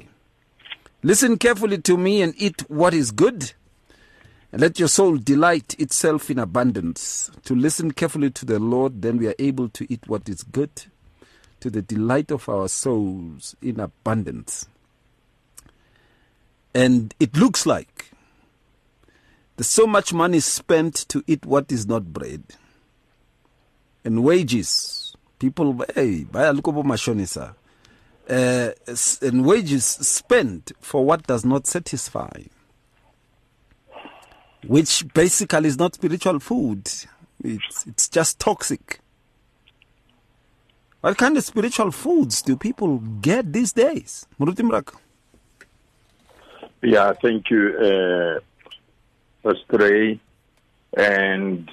Listen 1.02 1.36
carefully 1.36 1.78
to 1.82 1.98
me 1.98 2.22
and 2.22 2.32
eat 2.38 2.62
what 2.70 2.94
is 2.94 3.10
good, 3.10 3.52
and 4.54 4.60
let 4.60 4.78
your 4.78 4.86
soul 4.86 5.16
delight 5.16 5.74
itself 5.80 6.30
in 6.30 6.38
abundance. 6.38 7.28
To 7.46 7.56
listen 7.56 7.90
carefully 7.90 8.30
to 8.30 8.46
the 8.46 8.60
Lord, 8.60 9.02
then 9.02 9.16
we 9.18 9.26
are 9.26 9.34
able 9.36 9.68
to 9.70 9.92
eat 9.92 10.06
what 10.06 10.28
is 10.28 10.44
good, 10.44 10.84
to 11.58 11.70
the 11.70 11.82
delight 11.82 12.30
of 12.30 12.48
our 12.48 12.68
souls 12.68 13.56
in 13.60 13.80
abundance. 13.80 14.68
And 16.72 17.16
it 17.18 17.36
looks 17.36 17.66
like 17.66 18.12
there's 19.56 19.66
so 19.66 19.88
much 19.88 20.12
money 20.12 20.38
spent 20.38 20.94
to 21.08 21.24
eat 21.26 21.44
what 21.44 21.72
is 21.72 21.88
not 21.88 22.12
bread. 22.12 22.44
And 24.04 24.22
wages. 24.22 25.16
People, 25.40 25.84
hey, 25.96 26.22
buy 26.22 26.44
a 26.44 26.52
look 26.52 26.66
mashonisa. 26.66 27.56
Uh, 28.30 28.70
and 29.20 29.44
wages 29.44 29.84
spent 29.84 30.70
for 30.80 31.04
what 31.04 31.26
does 31.26 31.44
not 31.44 31.66
satisfy, 31.66 32.44
which 34.66 35.04
basically 35.14 35.68
is 35.68 35.78
not 35.78 35.94
spiritual 35.94 36.40
food. 36.40 36.86
It's, 37.42 37.86
it's 37.86 38.08
just 38.08 38.38
toxic. 38.38 39.00
What 41.00 41.18
kind 41.18 41.36
of 41.36 41.44
spiritual 41.44 41.90
foods 41.90 42.40
do 42.40 42.56
people 42.56 42.98
get 43.20 43.52
these 43.52 43.72
days? 43.72 44.26
Yeah, 46.82 47.12
thank 47.20 47.50
you, 47.50 47.76
uh, 47.78 48.40
Pastor 49.42 49.76
Ray. 49.76 50.20
And 50.96 51.68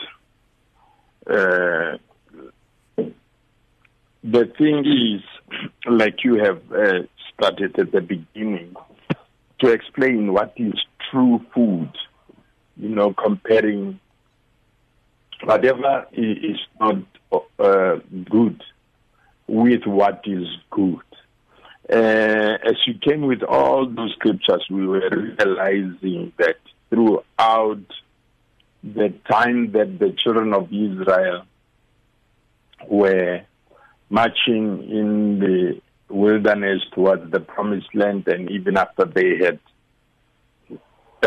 uh, 1.30 1.98
the 4.24 4.46
thing 4.58 4.86
is, 4.86 5.22
like 5.86 6.24
you 6.24 6.44
have 6.44 6.62
uh, 6.72 7.04
started 7.34 7.78
at 7.80 7.92
the 7.92 8.02
beginning, 8.02 8.76
to 9.60 9.72
explain 9.72 10.34
what 10.34 10.54
is 10.58 10.74
true 11.10 11.40
food, 11.54 11.92
you 12.82 12.90
know, 12.90 13.14
comparing. 13.14 14.00
Whatever 15.44 16.06
is 16.12 16.60
not 16.80 16.98
uh, 17.58 17.96
good 18.30 18.62
with 19.48 19.86
what 19.86 20.22
is 20.26 20.48
good. 20.70 21.00
Uh, 21.92 22.58
as 22.64 22.76
you 22.86 22.94
came 22.94 23.22
with 23.22 23.42
all 23.44 23.88
those 23.88 24.14
scriptures, 24.14 24.64
we 24.70 24.86
were 24.86 25.10
realizing 25.10 26.32
that 26.38 26.58
throughout 26.90 27.82
the 28.84 29.14
time 29.32 29.72
that 29.72 29.98
the 30.00 30.16
children 30.18 30.54
of 30.54 30.72
Israel 30.72 31.46
were 32.88 33.42
marching 34.10 34.84
in 34.90 35.40
the 35.40 35.82
wilderness 36.08 36.82
towards 36.94 37.32
the 37.32 37.40
promised 37.40 37.94
land, 37.96 38.28
and 38.28 38.52
even 38.52 38.78
after 38.78 39.06
they 39.06 39.38
had 39.38 39.60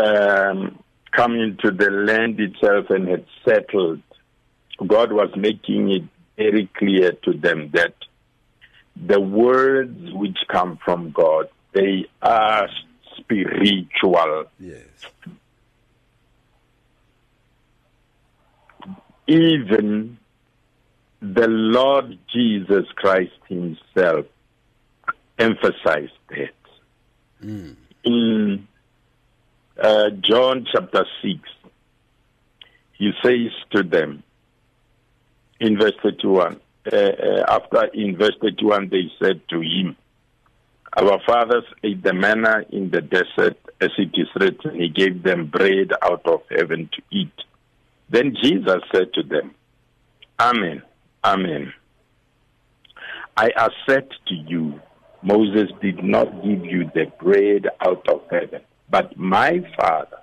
um, 0.01 0.79
come 1.15 1.35
into 1.35 1.71
the 1.71 1.89
land 1.89 2.39
itself 2.39 2.89
and 2.89 3.07
had 3.07 3.25
settled, 3.47 4.01
God 4.85 5.11
was 5.11 5.29
making 5.35 5.91
it 5.91 6.03
very 6.37 6.69
clear 6.77 7.13
to 7.23 7.33
them 7.33 7.71
that 7.73 7.93
the 8.95 9.19
words 9.19 10.13
which 10.13 10.37
come 10.49 10.77
from 10.83 11.11
God, 11.11 11.49
they 11.73 12.05
are 12.21 12.67
spiritual. 13.17 14.45
Yes. 14.59 14.83
Even 19.27 20.17
the 21.21 21.47
Lord 21.47 22.17
Jesus 22.31 22.85
Christ 22.95 23.33
Himself 23.47 24.25
emphasized 25.39 26.13
that. 26.29 26.53
Hmm. 27.41 27.71
In 28.03 28.44
uh, 29.85 30.09
John 30.09 30.65
chapter 30.71 31.05
6, 31.21 31.39
he 32.93 33.11
says 33.23 33.51
to 33.71 33.83
them 33.83 34.23
in 35.59 35.77
verse 35.77 35.93
31, 36.01 36.59
uh, 36.91 36.95
uh, 36.95 37.45
after 37.47 37.85
in 37.93 38.17
verse 38.17 38.35
31, 38.41 38.89
they 38.89 39.11
said 39.21 39.41
to 39.49 39.61
him, 39.61 39.95
Our 40.97 41.19
fathers 41.25 41.65
ate 41.83 42.01
the 42.03 42.13
manna 42.13 42.63
in 42.69 42.89
the 42.89 43.01
desert, 43.01 43.57
as 43.79 43.91
it 43.97 44.09
is 44.13 44.27
written, 44.39 44.79
He 44.79 44.89
gave 44.89 45.21
them 45.21 45.47
bread 45.47 45.91
out 46.01 46.25
of 46.25 46.41
heaven 46.49 46.89
to 46.93 47.01
eat. 47.11 47.33
Then 48.09 48.35
Jesus 48.41 48.81
said 48.91 49.13
to 49.13 49.23
them, 49.23 49.53
Amen, 50.39 50.81
Amen. 51.23 51.73
I 53.37 53.49
assert 53.55 54.13
to 54.27 54.33
you, 54.33 54.79
Moses 55.21 55.69
did 55.81 56.03
not 56.03 56.43
give 56.43 56.65
you 56.65 56.89
the 56.93 57.11
bread 57.21 57.67
out 57.81 58.07
of 58.09 58.21
heaven, 58.31 58.61
but 58.89 59.17
my 59.17 59.59
Father 59.77 60.17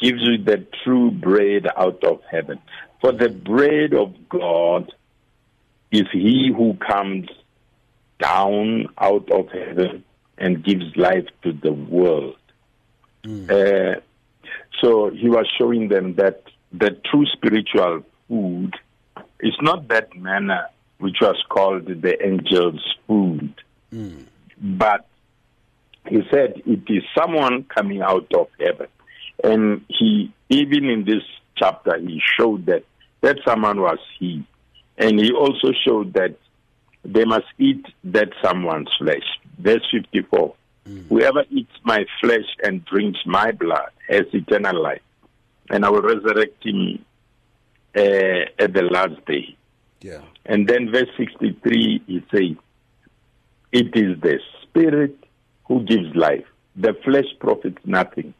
gives 0.00 0.20
you 0.22 0.38
the 0.38 0.66
true 0.82 1.10
bread 1.10 1.66
out 1.76 2.02
of 2.04 2.20
heaven. 2.30 2.58
For 3.00 3.12
the 3.12 3.28
bread 3.28 3.94
of 3.94 4.14
God 4.28 4.92
is 5.92 6.04
he 6.12 6.52
who 6.54 6.74
comes 6.74 7.28
down 8.18 8.88
out 8.98 9.30
of 9.30 9.48
heaven 9.50 10.04
and 10.38 10.64
gives 10.64 10.96
life 10.96 11.26
to 11.42 11.52
the 11.52 11.72
world. 11.72 12.36
Uh, 13.50 14.00
so 14.82 15.10
he 15.10 15.28
was 15.28 15.46
showing 15.58 15.88
them 15.88 16.14
that 16.16 16.42
the 16.72 16.90
true 17.10 17.24
spiritual 17.26 18.02
food 18.28 18.74
is 19.40 19.54
not 19.62 19.88
that 19.88 20.14
manna 20.16 20.68
which 20.98 21.16
was 21.20 21.42
called 21.48 21.86
the 21.86 22.20
angel's 22.22 22.82
food, 23.06 23.54
but 24.60 25.06
he 26.08 26.22
said 26.30 26.62
it 26.66 26.82
is 26.88 27.02
someone 27.16 27.64
coming 27.64 28.02
out 28.02 28.30
of 28.34 28.48
heaven. 28.58 28.88
And 29.42 29.84
he, 29.88 30.32
even 30.48 30.84
in 30.84 31.04
this 31.04 31.22
chapter, 31.56 31.98
he 31.98 32.20
showed 32.38 32.66
that 32.66 32.84
that 33.22 33.38
someone 33.44 33.80
was 33.80 33.98
he. 34.18 34.46
And 34.98 35.18
he 35.18 35.32
also 35.32 35.72
showed 35.86 36.12
that 36.14 36.36
they 37.04 37.24
must 37.24 37.46
eat 37.58 37.84
that 38.04 38.28
someone's 38.42 38.90
flesh. 38.98 39.24
Verse 39.58 39.84
54. 39.90 40.54
Whoever 41.08 41.44
eats 41.50 41.72
my 41.82 42.04
flesh 42.20 42.44
and 42.62 42.84
drinks 42.84 43.18
my 43.24 43.52
blood 43.52 43.90
has 44.08 44.26
eternal 44.34 44.82
life, 44.82 45.00
and 45.70 45.84
I 45.84 45.88
will 45.88 46.02
resurrect 46.02 46.62
him 46.62 47.02
uh, 47.96 48.44
at 48.58 48.74
the 48.74 48.82
last 48.82 49.24
day. 49.24 49.56
Yeah. 50.02 50.20
And 50.44 50.68
then 50.68 50.92
verse 50.92 51.08
63, 51.16 52.02
he 52.06 52.24
says, 52.30 52.56
It 53.72 53.96
is 53.96 54.20
the 54.20 54.38
Spirit 54.62 55.23
who 55.74 55.84
gives 55.84 56.14
life. 56.14 56.44
The 56.76 56.94
flesh 57.04 57.26
profits 57.40 57.78
nothing. 57.84 58.32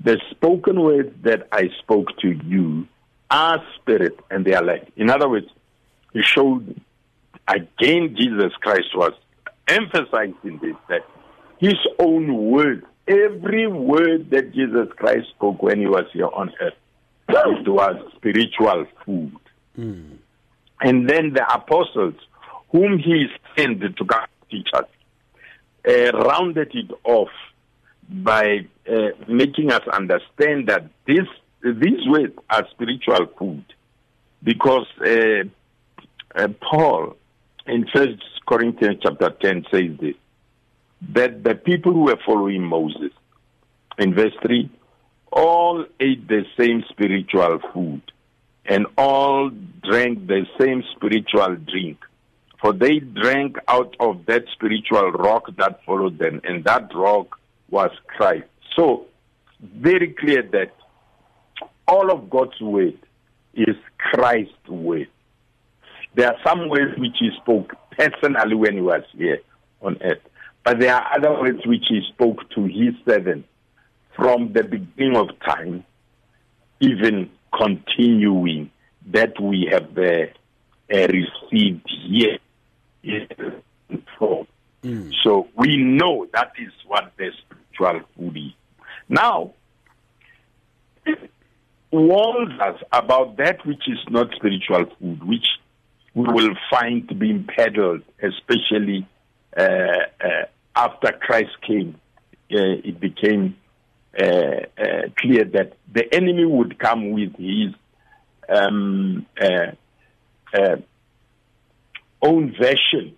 The 0.00 0.20
spoken 0.30 0.80
words 0.82 1.12
that 1.22 1.48
I 1.50 1.70
spoke 1.80 2.16
to 2.18 2.28
you 2.28 2.86
are 3.30 3.62
spirit 3.76 4.18
and 4.30 4.44
they 4.44 4.54
are 4.54 4.62
life. 4.62 4.86
In 4.96 5.10
other 5.10 5.28
words, 5.28 5.48
he 6.12 6.22
showed 6.22 6.80
again 7.48 8.14
Jesus 8.16 8.52
Christ 8.60 8.88
was 8.94 9.12
emphasizing 9.66 10.58
this 10.62 10.76
that 10.88 11.04
his 11.58 11.76
own 11.98 12.50
words, 12.50 12.84
every 13.06 13.66
word 13.66 14.30
that 14.30 14.52
Jesus 14.52 14.88
Christ 14.96 15.28
spoke 15.30 15.62
when 15.62 15.80
he 15.80 15.86
was 15.86 16.04
here 16.12 16.28
on 16.32 16.52
earth, 16.60 16.74
it 17.28 17.68
was 17.68 17.96
spiritual 18.16 18.86
food. 19.04 19.36
Mm. 19.78 20.18
And 20.80 21.08
then 21.08 21.32
the 21.32 21.44
apostles, 21.52 22.14
whom 22.70 22.98
he 22.98 23.26
sent 23.56 23.80
to 23.80 23.90
teach 24.50 24.68
us, 24.74 24.84
uh, 25.88 26.12
rounded 26.12 26.70
it 26.74 26.90
off 27.04 27.30
by 28.08 28.66
uh, 28.90 28.94
making 29.26 29.72
us 29.72 29.82
understand 29.92 30.68
that 30.68 30.84
this 31.06 31.26
these 31.62 32.06
words 32.06 32.34
are 32.50 32.66
spiritual 32.70 33.26
food, 33.38 33.64
because 34.42 34.86
uh, 35.00 35.44
uh, 36.34 36.48
Paul 36.60 37.16
in 37.66 37.86
First 37.92 38.22
Corinthians 38.46 38.98
chapter 39.02 39.30
ten 39.30 39.64
says 39.70 39.90
this 40.00 40.14
that 41.14 41.44
the 41.44 41.54
people 41.54 41.92
who 41.92 42.04
were 42.04 42.18
following 42.24 42.62
Moses 42.62 43.12
in 43.98 44.14
verse 44.14 44.34
three 44.42 44.70
all 45.30 45.84
ate 46.00 46.26
the 46.28 46.44
same 46.58 46.82
spiritual 46.88 47.60
food 47.72 48.02
and 48.64 48.86
all 48.96 49.50
drank 49.82 50.26
the 50.26 50.46
same 50.58 50.82
spiritual 50.94 51.56
drink. 51.56 51.98
For 52.60 52.72
they 52.72 52.98
drank 52.98 53.56
out 53.68 53.94
of 54.00 54.26
that 54.26 54.44
spiritual 54.52 55.12
rock 55.12 55.44
that 55.56 55.84
followed 55.84 56.18
them, 56.18 56.40
and 56.44 56.64
that 56.64 56.92
rock 56.94 57.38
was 57.70 57.90
Christ. 58.08 58.48
So, 58.76 59.06
very 59.60 60.14
clear 60.18 60.42
that 60.42 60.74
all 61.86 62.10
of 62.10 62.28
God's 62.30 62.60
word 62.60 62.98
is 63.54 63.76
Christ's 63.98 64.68
word. 64.68 65.08
There 66.14 66.28
are 66.28 66.36
some 66.44 66.68
words 66.68 66.98
which 66.98 67.16
he 67.18 67.30
spoke 67.40 67.74
personally 67.96 68.54
when 68.54 68.74
he 68.74 68.80
was 68.80 69.02
here 69.16 69.40
on 69.80 69.96
earth, 70.02 70.22
but 70.64 70.80
there 70.80 70.94
are 70.94 71.16
other 71.16 71.32
words 71.32 71.64
which 71.64 71.84
he 71.88 72.02
spoke 72.08 72.48
to 72.50 72.64
his 72.64 72.94
servants 73.06 73.48
from 74.16 74.52
the 74.52 74.64
beginning 74.64 75.16
of 75.16 75.28
time, 75.40 75.84
even 76.80 77.30
continuing 77.56 78.70
that 79.06 79.40
we 79.40 79.68
have 79.70 79.96
uh, 79.96 80.26
uh, 80.92 81.06
received 81.06 81.88
here. 82.08 82.38
In 83.02 83.28
form. 84.18 84.46
So 85.24 85.48
we 85.56 85.76
know 85.76 86.26
that 86.32 86.52
is 86.58 86.72
what 86.86 87.12
the 87.16 87.30
spiritual 87.40 88.06
food 88.16 88.36
is. 88.36 88.52
Now, 89.08 89.54
it 91.04 91.30
warns 91.90 92.60
us 92.60 92.80
about 92.92 93.36
that 93.38 93.64
which 93.66 93.88
is 93.88 93.98
not 94.08 94.28
spiritual 94.34 94.86
food, 94.98 95.24
which 95.24 95.46
we 96.14 96.24
will 96.32 96.54
find 96.70 97.06
being 97.18 97.44
peddled, 97.44 98.02
especially 98.22 99.06
uh, 99.56 99.62
uh, 99.62 100.44
after 100.76 101.12
Christ 101.12 101.60
came. 101.66 102.00
Uh, 102.50 102.80
it 102.82 102.98
became 102.98 103.56
uh, 104.18 104.24
uh, 104.24 105.02
clear 105.18 105.44
that 105.44 105.74
the 105.92 106.12
enemy 106.14 106.46
would 106.46 106.78
come 106.78 107.12
with 107.12 107.34
his 107.36 107.74
um, 108.48 109.26
uh, 109.40 109.72
uh, 110.54 110.76
own 112.22 112.54
version. 112.60 113.14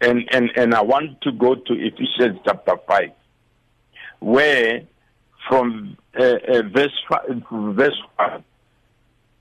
And, 0.00 0.28
and, 0.32 0.50
and 0.56 0.74
I 0.74 0.82
want 0.82 1.20
to 1.22 1.32
go 1.32 1.54
to 1.54 1.72
Ephesians 1.72 2.40
chapter 2.44 2.76
5, 2.86 3.10
where 4.20 4.82
from 5.48 5.96
uh, 6.18 6.22
uh, 6.22 6.62
verse, 6.74 6.98
five, 7.08 7.42
verse 7.50 8.00
5, 8.16 8.42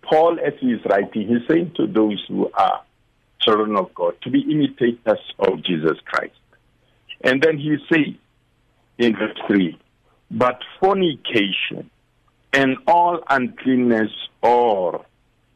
Paul, 0.02 0.40
as 0.46 0.54
he 0.60 0.74
is 0.74 0.82
writing, 0.86 1.28
he's 1.28 1.48
saying 1.48 1.74
to 1.78 1.88
those 1.88 2.24
who 2.28 2.50
are 2.54 2.82
children 3.42 3.76
of 3.76 3.94
God 3.94 4.16
to 4.24 4.30
be 4.30 4.42
imitators 4.42 5.20
of 5.40 5.64
Jesus 5.64 5.98
Christ. 6.06 6.34
And 7.22 7.42
then 7.42 7.58
he 7.58 7.78
says 7.92 8.16
in 8.98 9.16
verse 9.16 9.38
3, 9.48 9.78
but 10.32 10.62
fornication 10.80 11.90
and 12.54 12.78
all 12.88 13.20
uncleanness 13.30 14.12
or 14.42 15.06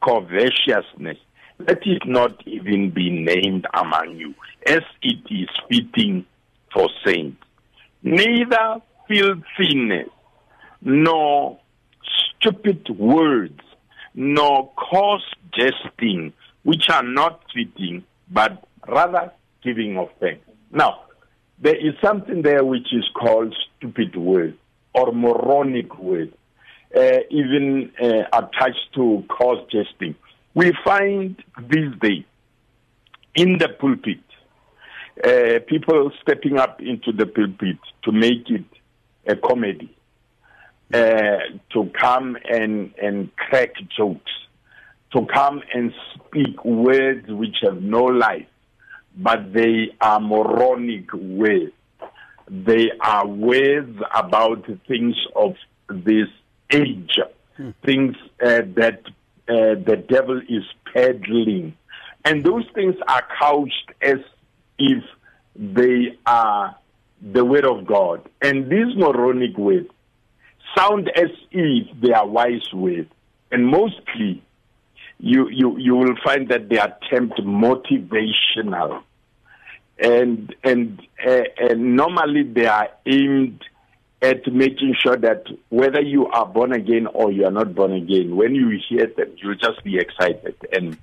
covetousness, 0.02 1.18
let 1.58 1.86
it 1.86 2.02
not 2.06 2.46
even 2.46 2.90
be 2.90 3.10
named 3.10 3.66
among 3.74 4.16
you, 4.16 4.34
as 4.66 4.82
it 5.02 5.18
is 5.30 5.48
fitting 5.68 6.26
for 6.72 6.88
saints. 7.04 7.42
Neither 8.02 8.80
filthiness, 9.08 10.08
nor 10.82 11.58
stupid 12.38 12.88
words, 12.98 13.60
nor 14.14 14.70
coarse 14.74 15.32
jesting, 15.56 16.32
which 16.62 16.88
are 16.90 17.02
not 17.02 17.42
fitting, 17.54 18.04
but 18.30 18.66
rather 18.88 19.32
giving 19.62 19.96
offense. 19.96 20.40
Now, 20.70 21.04
there 21.58 21.76
is 21.76 21.94
something 22.02 22.42
there 22.42 22.64
which 22.64 22.92
is 22.92 23.04
called 23.14 23.54
stupid 23.78 24.16
words 24.16 24.56
or 24.92 25.12
moronic 25.12 25.98
words, 25.98 26.32
uh, 26.96 27.18
even 27.30 27.90
uh, 28.00 28.24
attached 28.32 28.92
to 28.94 29.24
coarse 29.28 29.60
jesting. 29.70 30.14
We 30.54 30.72
find 30.84 31.36
these 31.58 31.94
days 32.00 32.24
in 33.34 33.58
the 33.58 33.68
pulpit 33.68 34.20
uh, 35.22 35.60
people 35.66 36.10
stepping 36.22 36.58
up 36.58 36.80
into 36.80 37.12
the 37.12 37.26
pulpit 37.26 37.78
to 38.02 38.12
make 38.12 38.50
it 38.50 38.64
a 39.26 39.36
comedy, 39.36 39.96
uh, 40.92 41.38
to 41.72 41.90
come 41.98 42.36
and, 42.44 42.92
and 43.00 43.34
crack 43.36 43.74
jokes, 43.96 44.32
to 45.12 45.24
come 45.26 45.62
and 45.72 45.92
speak 46.14 46.64
words 46.64 47.28
which 47.28 47.56
have 47.62 47.80
no 47.80 48.04
life, 48.04 48.48
but 49.16 49.52
they 49.52 49.94
are 50.00 50.20
moronic 50.20 51.12
words. 51.12 51.72
They 52.50 52.90
are 53.00 53.26
words 53.26 53.96
about 54.14 54.66
things 54.88 55.16
of 55.36 55.54
this 55.88 56.28
age, 56.72 57.18
things 57.84 58.16
uh, 58.44 58.62
that 58.76 59.02
uh, 59.48 59.74
the 59.74 60.02
devil 60.08 60.40
is 60.48 60.64
peddling. 60.92 61.76
And 62.24 62.44
those 62.44 62.64
things 62.74 62.94
are 63.06 63.22
couched 63.38 63.92
as 64.00 64.18
if 64.78 65.04
they 65.54 66.18
are 66.26 66.76
the 67.20 67.44
word 67.44 67.64
of 67.64 67.86
God. 67.86 68.28
And 68.40 68.70
these 68.70 68.96
moronic 68.96 69.56
words 69.58 69.88
sound 70.76 71.10
as 71.14 71.30
if 71.50 72.00
they 72.00 72.12
are 72.12 72.26
wise 72.26 72.72
words. 72.72 73.10
And 73.50 73.66
mostly 73.66 74.42
you, 75.18 75.48
you, 75.48 75.78
you 75.78 75.94
will 75.94 76.16
find 76.24 76.48
that 76.48 76.68
they 76.68 76.78
termed 77.10 77.32
motivational. 77.40 79.02
And, 79.98 80.54
and, 80.64 81.00
uh, 81.24 81.42
and 81.58 81.96
normally 81.96 82.42
they 82.42 82.66
are 82.66 82.88
aimed 83.06 83.62
at 84.22 84.46
making 84.52 84.94
sure 85.00 85.16
that 85.16 85.44
whether 85.68 86.00
you 86.00 86.26
are 86.26 86.46
born 86.46 86.72
again 86.72 87.06
or 87.06 87.30
you 87.30 87.44
are 87.44 87.50
not 87.50 87.74
born 87.74 87.92
again, 87.92 88.36
when 88.36 88.54
you 88.54 88.78
hear 88.88 89.06
them, 89.06 89.32
you'll 89.36 89.54
just 89.54 89.82
be 89.84 89.98
excited 89.98 90.56
and, 90.72 90.96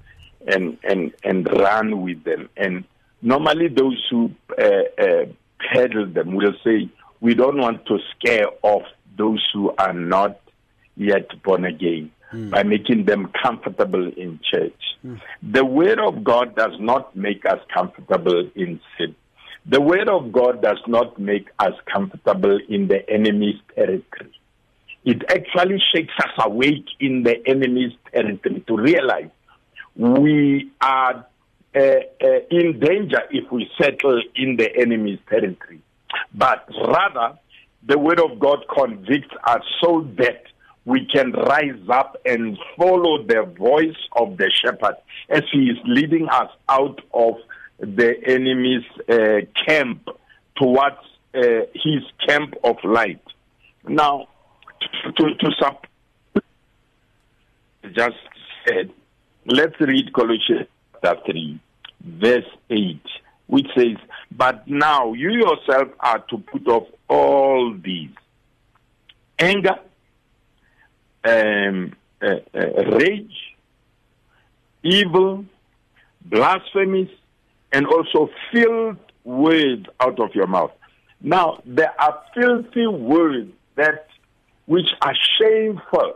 and, 0.48 0.78
and, 0.84 1.14
and 1.24 1.48
run 1.52 2.02
with 2.02 2.24
them. 2.24 2.50
And 2.58 2.84
normally 3.22 3.68
those 3.68 4.04
who 4.10 4.32
uh, 4.58 4.64
uh, 4.98 5.26
peddle 5.60 6.08
them 6.08 6.34
will 6.36 6.56
say, 6.64 6.90
we 7.20 7.36
don't 7.36 7.58
want 7.60 7.86
to 7.86 8.00
scare 8.16 8.48
off 8.64 8.84
those 9.16 9.48
who 9.54 9.72
are 9.78 9.94
not 9.94 10.40
yet 10.96 11.30
born 11.44 11.66
again 11.66 12.12
mm. 12.34 12.50
by 12.50 12.64
making 12.64 13.06
them 13.06 13.32
comfortable 13.44 14.08
in 14.08 14.40
church. 14.44 14.82
Mm. 15.06 15.22
The 15.44 15.64
Word 15.64 16.00
of 16.00 16.24
God 16.24 16.56
does 16.56 16.74
not 16.80 17.16
make 17.16 17.46
us 17.46 17.60
comfortable 17.74 18.50
in 18.56 18.80
sin. 18.98 19.16
The 19.66 19.80
Word 19.80 20.10
of 20.10 20.32
God 20.32 20.62
does 20.62 20.80
not 20.88 21.20
make 21.20 21.48
us 21.60 21.74
comfortable 21.92 22.60
in 22.68 22.88
the 22.88 23.08
enemy's 23.10 23.60
territory. 23.76 24.32
It 25.06 25.24
actually 25.30 25.82
shakes 25.94 26.14
us 26.20 26.32
awake 26.46 26.86
in 27.00 27.24
the 27.24 27.36
enemy's 27.48 27.94
territory 28.12 28.64
to 28.68 28.78
realize 28.78 29.30
we 29.96 30.72
are 30.82 31.26
uh, 31.76 31.80
uh, 31.80 32.28
in 32.50 32.80
danger 32.80 33.22
if 33.30 33.52
we 33.52 33.70
settle 33.80 34.22
in 34.36 34.58
the 34.58 34.70
enemy's 34.76 35.20
territory. 35.30 35.82
But 36.34 36.68
rather, 36.88 37.38
the 37.84 37.98
Word 37.98 38.20
of 38.20 38.40
God 38.40 38.66
convicts 38.70 39.34
us 39.46 39.62
so 39.82 40.08
that 40.18 40.44
we 40.86 41.06
can 41.06 41.32
rise 41.32 41.80
up 41.90 42.18
and 42.26 42.58
follow 42.78 43.24
the 43.24 43.44
voice 43.58 43.98
of 44.14 44.38
the 44.38 44.52
shepherd 44.64 44.96
as 45.30 45.44
he 45.52 45.70
is 45.70 45.78
leading 45.86 46.28
us 46.30 46.50
out 46.68 47.00
of 47.14 47.36
the 47.82 48.16
enemy's 48.26 48.86
uh, 49.10 49.42
camp 49.66 50.08
towards 50.56 50.98
uh, 51.34 51.66
his 51.74 52.04
camp 52.28 52.54
of 52.64 52.78
light. 52.84 53.22
Now, 53.88 54.28
to, 55.18 55.36
to, 55.36 55.52
sub- 55.60 55.88
just 57.92 58.18
said, 58.68 58.92
let's 59.46 59.80
read 59.80 60.14
Colossians 60.14 60.68
chapter 61.04 61.32
3, 61.32 61.60
verse 62.02 62.46
8, 62.70 63.02
which 63.48 63.68
says, 63.76 63.98
But 64.32 64.68
now 64.68 65.14
you 65.14 65.32
yourself 65.32 65.90
are 66.00 66.20
to 66.30 66.38
put 66.38 66.68
off 66.68 66.88
all 67.10 67.74
these 67.84 68.12
anger, 69.40 69.80
um, 71.24 71.94
uh, 72.22 72.36
uh, 72.54 72.98
rage, 72.98 73.56
evil, 74.84 75.46
blasphemies, 76.24 77.10
and 77.72 77.86
also 77.88 78.30
filth 78.52 78.98
words 79.24 79.86
out 80.00 80.20
of 80.20 80.34
your 80.36 80.48
mouth. 80.48 80.72
Now, 81.22 81.62
there 81.66 81.94
are 82.00 82.22
filthy 82.34 82.88
words 82.88 83.52
that 83.76 84.08
which 84.66 84.88
are 85.02 85.16
shameful, 85.40 86.14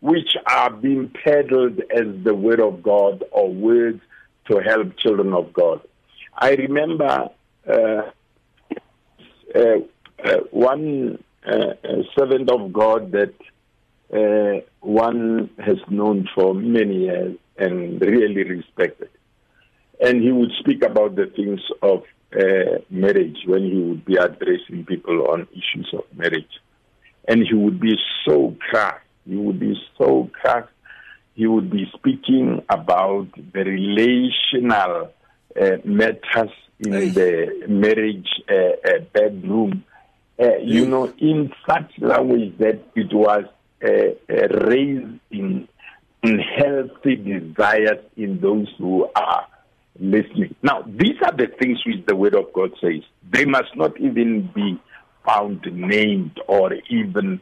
which 0.00 0.36
are 0.46 0.70
being 0.70 1.10
peddled 1.24 1.80
as 1.90 2.06
the 2.24 2.34
word 2.34 2.60
of 2.60 2.82
God 2.82 3.24
or 3.30 3.52
words 3.52 4.00
to 4.50 4.58
help 4.58 4.96
children 4.98 5.32
of 5.32 5.52
God. 5.52 5.80
I 6.38 6.50
remember 6.54 7.28
uh, 7.68 8.02
uh, 9.54 9.60
uh, 10.24 10.36
one 10.50 11.22
uh, 11.46 11.74
servant 12.18 12.50
of 12.50 12.72
God 12.72 13.12
that 13.12 13.34
uh, 14.12 14.64
one 14.80 15.50
has 15.58 15.78
known 15.88 16.28
for 16.34 16.54
many 16.54 17.04
years 17.04 17.36
and 17.58 18.00
really 18.00 18.44
respected. 18.44 19.10
And 20.00 20.22
he 20.22 20.30
would 20.30 20.52
speak 20.58 20.82
about 20.84 21.16
the 21.16 21.26
things 21.26 21.60
of 21.82 22.04
uh, 22.34 22.78
marriage 22.90 23.38
when 23.46 23.64
he 23.64 23.80
would 23.80 24.04
be 24.04 24.16
addressing 24.16 24.84
people 24.84 25.28
on 25.28 25.48
issues 25.52 25.88
of 25.92 26.04
marriage. 26.16 26.60
And 27.28 27.42
he 27.46 27.54
would 27.54 27.80
be 27.80 27.96
so 28.24 28.56
crass. 28.60 29.00
He 29.26 29.36
would 29.36 29.58
be 29.58 29.74
so 29.98 30.30
crass. 30.32 30.66
He 31.34 31.46
would 31.46 31.70
be 31.70 31.90
speaking 31.94 32.62
about 32.68 33.28
the 33.52 33.64
relational 33.64 35.12
uh, 35.60 35.76
matters 35.84 36.50
in 36.78 36.92
the 37.14 37.64
marriage 37.68 38.28
uh, 38.50 38.54
uh 38.54 39.00
bedroom. 39.12 39.84
Uh, 40.38 40.56
you 40.58 40.86
know, 40.86 41.06
in 41.18 41.50
such 41.66 41.90
language 41.98 42.56
that 42.58 42.82
it 42.94 43.12
was 43.12 43.44
uh, 43.82 45.16
in 45.30 45.68
unhealthy 46.22 47.16
desires 47.16 48.04
in 48.16 48.40
those 48.40 48.68
who 48.78 49.08
are 49.14 49.46
listening. 50.00 50.54
Now, 50.62 50.84
these 50.86 51.16
are 51.24 51.32
the 51.36 51.46
things 51.58 51.78
which 51.86 52.04
the 52.06 52.16
Word 52.16 52.34
of 52.34 52.52
God 52.52 52.72
says. 52.80 53.02
They 53.30 53.44
must 53.44 53.74
not 53.76 53.98
even 54.00 54.50
be 54.54 54.80
found 55.26 55.66
named 55.72 56.40
or 56.46 56.74
even 56.88 57.40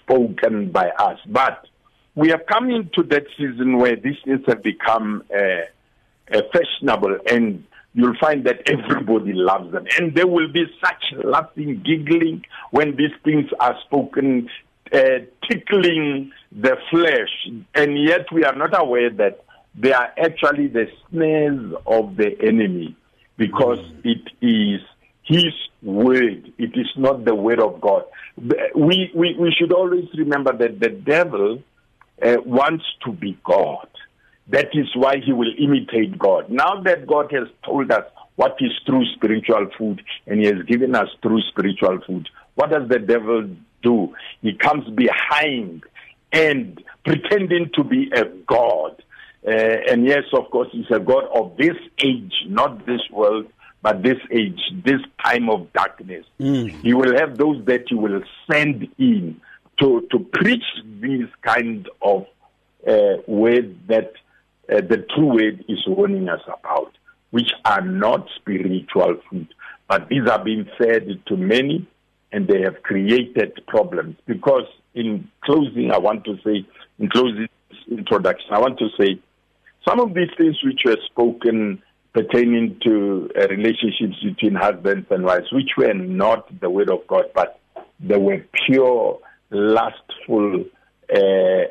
spoken 0.00 0.70
by 0.70 0.88
us. 0.88 1.18
But 1.26 1.66
we 2.14 2.30
have 2.30 2.46
come 2.46 2.70
into 2.70 3.02
that 3.04 3.26
season 3.36 3.78
where 3.78 3.96
these 3.96 4.16
things 4.24 4.40
have 4.46 4.62
become 4.62 5.22
uh, 5.30 6.36
uh, 6.36 6.42
fashionable 6.52 7.18
and 7.30 7.64
you'll 7.94 8.16
find 8.20 8.44
that 8.44 8.62
everybody 8.66 9.32
loves 9.32 9.72
them. 9.72 9.86
And 9.98 10.14
there 10.14 10.26
will 10.26 10.52
be 10.52 10.64
such 10.84 11.24
laughing, 11.24 11.82
giggling 11.84 12.44
when 12.70 12.96
these 12.96 13.12
things 13.24 13.46
are 13.60 13.76
spoken, 13.84 14.48
uh, 14.92 15.20
tickling 15.48 16.32
the 16.52 16.76
flesh. 16.90 17.48
And 17.74 17.98
yet 18.02 18.26
we 18.32 18.44
are 18.44 18.54
not 18.54 18.78
aware 18.78 19.10
that 19.10 19.44
they 19.76 19.92
are 19.92 20.12
actually 20.16 20.68
the 20.68 20.86
snares 21.10 21.74
of 21.86 22.16
the 22.16 22.36
enemy 22.42 22.96
because 23.36 23.78
mm. 23.78 24.00
it 24.04 24.32
is 24.40 24.80
his 25.22 25.52
word. 25.82 26.52
It 26.58 26.70
is 26.74 26.88
not 26.96 27.24
the 27.24 27.34
word 27.34 27.60
of 27.60 27.80
God. 27.80 28.04
We, 28.74 29.10
we, 29.14 29.36
we 29.38 29.54
should 29.58 29.72
always 29.72 30.06
remember 30.16 30.56
that 30.56 30.80
the 30.80 30.88
devil 30.88 31.62
uh, 32.22 32.36
wants 32.44 32.84
to 33.04 33.12
be 33.12 33.38
God. 33.44 33.88
That 34.48 34.68
is 34.72 34.86
why 34.94 35.16
he 35.24 35.32
will 35.32 35.52
imitate 35.58 36.18
God. 36.18 36.48
Now 36.48 36.80
that 36.82 37.06
God 37.06 37.32
has 37.32 37.48
told 37.64 37.90
us 37.90 38.04
what 38.36 38.56
is 38.60 38.70
true 38.86 39.04
spiritual 39.14 39.68
food 39.76 40.02
and 40.26 40.40
he 40.40 40.46
has 40.46 40.62
given 40.66 40.94
us 40.94 41.08
true 41.20 41.40
spiritual 41.50 41.98
food, 42.06 42.28
what 42.54 42.70
does 42.70 42.88
the 42.88 42.98
devil 42.98 43.48
do? 43.82 44.14
He 44.40 44.54
comes 44.54 44.88
behind 44.90 45.82
and 46.32 46.82
pretending 47.04 47.70
to 47.74 47.84
be 47.84 48.10
a 48.14 48.24
God 48.46 49.02
uh, 49.46 49.50
and 49.88 50.04
yes, 50.04 50.24
of 50.32 50.50
course, 50.50 50.68
he's 50.72 50.90
a 50.90 50.98
God 50.98 51.24
of 51.32 51.56
this 51.56 51.76
age, 52.02 52.32
not 52.48 52.84
this 52.84 53.00
world, 53.12 53.46
but 53.80 54.02
this 54.02 54.18
age, 54.32 54.60
this 54.84 55.00
time 55.24 55.48
of 55.48 55.72
darkness. 55.72 56.24
Mm. 56.40 56.70
He 56.82 56.92
will 56.92 57.16
have 57.16 57.38
those 57.38 57.64
that 57.66 57.84
he 57.88 57.94
will 57.94 58.22
send 58.50 58.88
in 58.98 59.40
to, 59.78 60.06
to 60.10 60.18
preach 60.18 60.64
these 61.00 61.28
kind 61.42 61.88
of 62.02 62.26
uh, 62.88 63.18
words 63.28 63.72
that 63.86 64.14
uh, 64.68 64.80
the 64.80 65.06
true 65.14 65.34
word 65.34 65.64
is 65.68 65.78
warning 65.86 66.28
us 66.28 66.40
about, 66.46 66.92
which 67.30 67.50
are 67.64 67.82
not 67.82 68.28
spiritual 68.34 69.16
food. 69.30 69.46
But 69.86 70.08
these 70.08 70.26
are 70.28 70.42
being 70.42 70.68
fed 70.76 71.20
to 71.26 71.36
many, 71.36 71.86
and 72.32 72.48
they 72.48 72.62
have 72.62 72.82
created 72.82 73.60
problems. 73.68 74.16
Because 74.26 74.66
in 74.94 75.28
closing, 75.42 75.92
I 75.92 75.98
want 75.98 76.24
to 76.24 76.36
say, 76.44 76.66
in 76.98 77.08
closing 77.10 77.48
introduction, 77.88 78.48
I 78.50 78.58
want 78.58 78.80
to 78.80 78.88
say 78.98 79.20
some 79.86 80.00
of 80.00 80.14
these 80.14 80.30
things 80.36 80.56
which 80.64 80.80
were 80.84 80.96
spoken 81.06 81.82
pertaining 82.12 82.78
to 82.82 83.30
uh, 83.38 83.46
relationships 83.48 84.16
between 84.24 84.54
husbands 84.54 85.06
and 85.10 85.24
wives, 85.24 85.52
which 85.52 85.70
were 85.76 85.92
not 85.92 86.48
the 86.60 86.70
word 86.70 86.90
of 86.90 87.06
God, 87.06 87.26
but 87.34 87.60
they 88.00 88.16
were 88.16 88.44
pure, 88.66 89.18
lustful, 89.50 90.64
uh, 91.12 91.18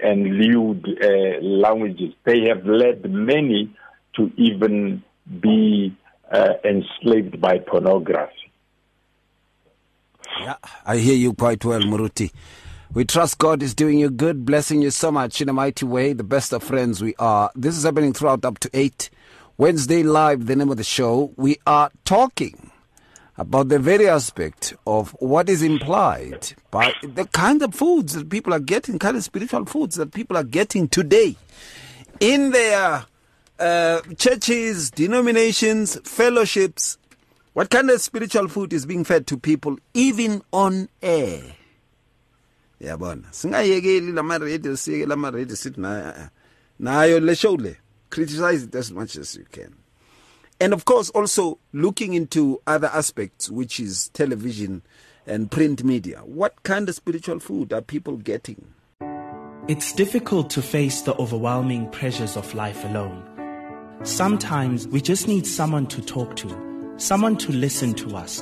and 0.03 0.37
lewd 0.37 0.85
uh, 1.01 1.41
languages. 1.43 2.13
They 2.25 2.47
have 2.47 2.65
led 2.65 3.09
many 3.09 3.75
to 4.15 4.31
even 4.37 5.03
be 5.41 5.95
uh, 6.31 6.53
enslaved 6.63 7.41
by 7.41 7.57
pornography. 7.59 8.31
Yeah, 10.39 10.55
I 10.85 10.97
hear 10.97 11.15
you 11.15 11.33
quite 11.33 11.63
well, 11.65 11.81
Muruti. 11.81 12.31
We 12.93 13.03
trust 13.03 13.37
God 13.39 13.61
is 13.61 13.73
doing 13.73 13.99
you 13.99 14.09
good, 14.09 14.45
blessing 14.45 14.81
you 14.81 14.91
so 14.91 15.11
much 15.11 15.41
in 15.41 15.49
a 15.49 15.53
mighty 15.53 15.85
way. 15.85 16.13
The 16.13 16.23
best 16.23 16.53
of 16.53 16.63
friends 16.63 17.01
we 17.01 17.15
are. 17.15 17.51
This 17.55 17.77
is 17.77 17.83
happening 17.83 18.13
throughout 18.13 18.45
up 18.45 18.59
to 18.59 18.69
8. 18.73 19.09
Wednesday 19.57 20.03
Live, 20.03 20.45
the 20.45 20.55
name 20.55 20.69
of 20.69 20.77
the 20.77 20.83
show. 20.83 21.33
We 21.35 21.57
are 21.65 21.91
talking 22.05 22.71
about 23.37 23.67
the 23.69 23.79
very 23.79 24.07
aspect 24.07 24.73
of 24.87 25.11
what 25.19 25.49
is 25.49 25.61
implied 25.61 26.53
by 26.71 26.93
the 27.01 27.25
kind 27.25 27.61
of 27.61 27.73
foods 27.75 28.13
that 28.13 28.29
people 28.29 28.53
are 28.53 28.59
getting, 28.59 28.97
kind 28.99 29.17
of 29.17 29.23
spiritual 29.23 29.65
foods 29.65 29.95
that 29.95 30.13
people 30.13 30.37
are 30.37 30.43
getting 30.43 30.87
today 30.87 31.35
in 32.19 32.51
their 32.51 33.05
uh, 33.59 34.01
churches, 34.17 34.91
denominations, 34.91 35.99
fellowships, 36.03 36.97
What 37.55 37.69
kind 37.69 37.89
of 37.89 38.01
spiritual 38.01 38.49
food 38.49 38.73
is 38.73 38.85
being 38.85 39.05
fed 39.05 39.27
to 39.27 39.37
people 39.37 39.77
even 39.93 40.41
on 40.51 40.89
air? 41.01 41.41
Yabona. 42.81 43.31
Singayekeli 43.31 44.13
lama 44.13 44.39
radio 44.39 44.75
siyeke 44.75 45.07
lama 45.07 45.31
radio 45.31 45.55
sithi 45.55 45.77
na 45.77 45.97
eh, 45.97 46.21
eh, 46.21 46.27
nayo 46.79 47.19
le 47.19 47.35
show 47.35 47.55
le. 47.55 47.75
Criticize 48.09 48.63
it 48.63 48.75
as 48.75 48.91
much 48.91 49.15
as 49.17 49.35
you 49.35 49.45
can. 49.51 49.75
And 50.59 50.73
of 50.73 50.85
course 50.85 51.09
also 51.09 51.59
looking 51.73 52.13
into 52.13 52.61
other 52.65 52.87
aspects 52.87 53.49
which 53.49 53.79
is 53.79 54.09
television 54.09 54.83
and 55.27 55.51
print 55.51 55.83
media. 55.83 56.19
What 56.19 56.63
kind 56.63 56.87
of 56.87 56.95
spiritual 56.95 57.39
food 57.39 57.73
are 57.73 57.81
people 57.81 58.17
getting? 58.17 58.73
It's 59.67 59.93
difficult 59.93 60.49
to 60.51 60.61
face 60.61 61.01
the 61.01 61.15
overwhelming 61.15 61.89
pressures 61.89 62.37
of 62.37 62.53
life 62.53 62.85
alone. 62.85 63.23
Sometimes 64.03 64.87
we 64.87 65.01
just 65.01 65.27
need 65.27 65.47
someone 65.47 65.87
to 65.87 66.01
talk 66.01 66.35
to, 66.35 66.93
someone 66.97 67.35
to 67.37 67.51
listen 67.51 67.95
to 67.95 68.15
us. 68.15 68.41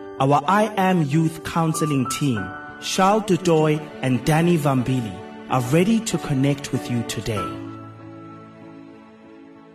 Our 0.21 0.43
I 0.47 0.71
Am 0.77 1.01
Youth 1.01 1.43
Counseling 1.43 2.07
team, 2.09 2.47
Charles 2.79 3.23
Dudoy 3.23 3.81
and 4.03 4.23
Danny 4.23 4.55
Vambili, 4.55 5.11
are 5.49 5.61
ready 5.71 5.99
to 6.01 6.17
connect 6.19 6.71
with 6.71 6.91
you 6.91 7.01
today. 7.07 7.43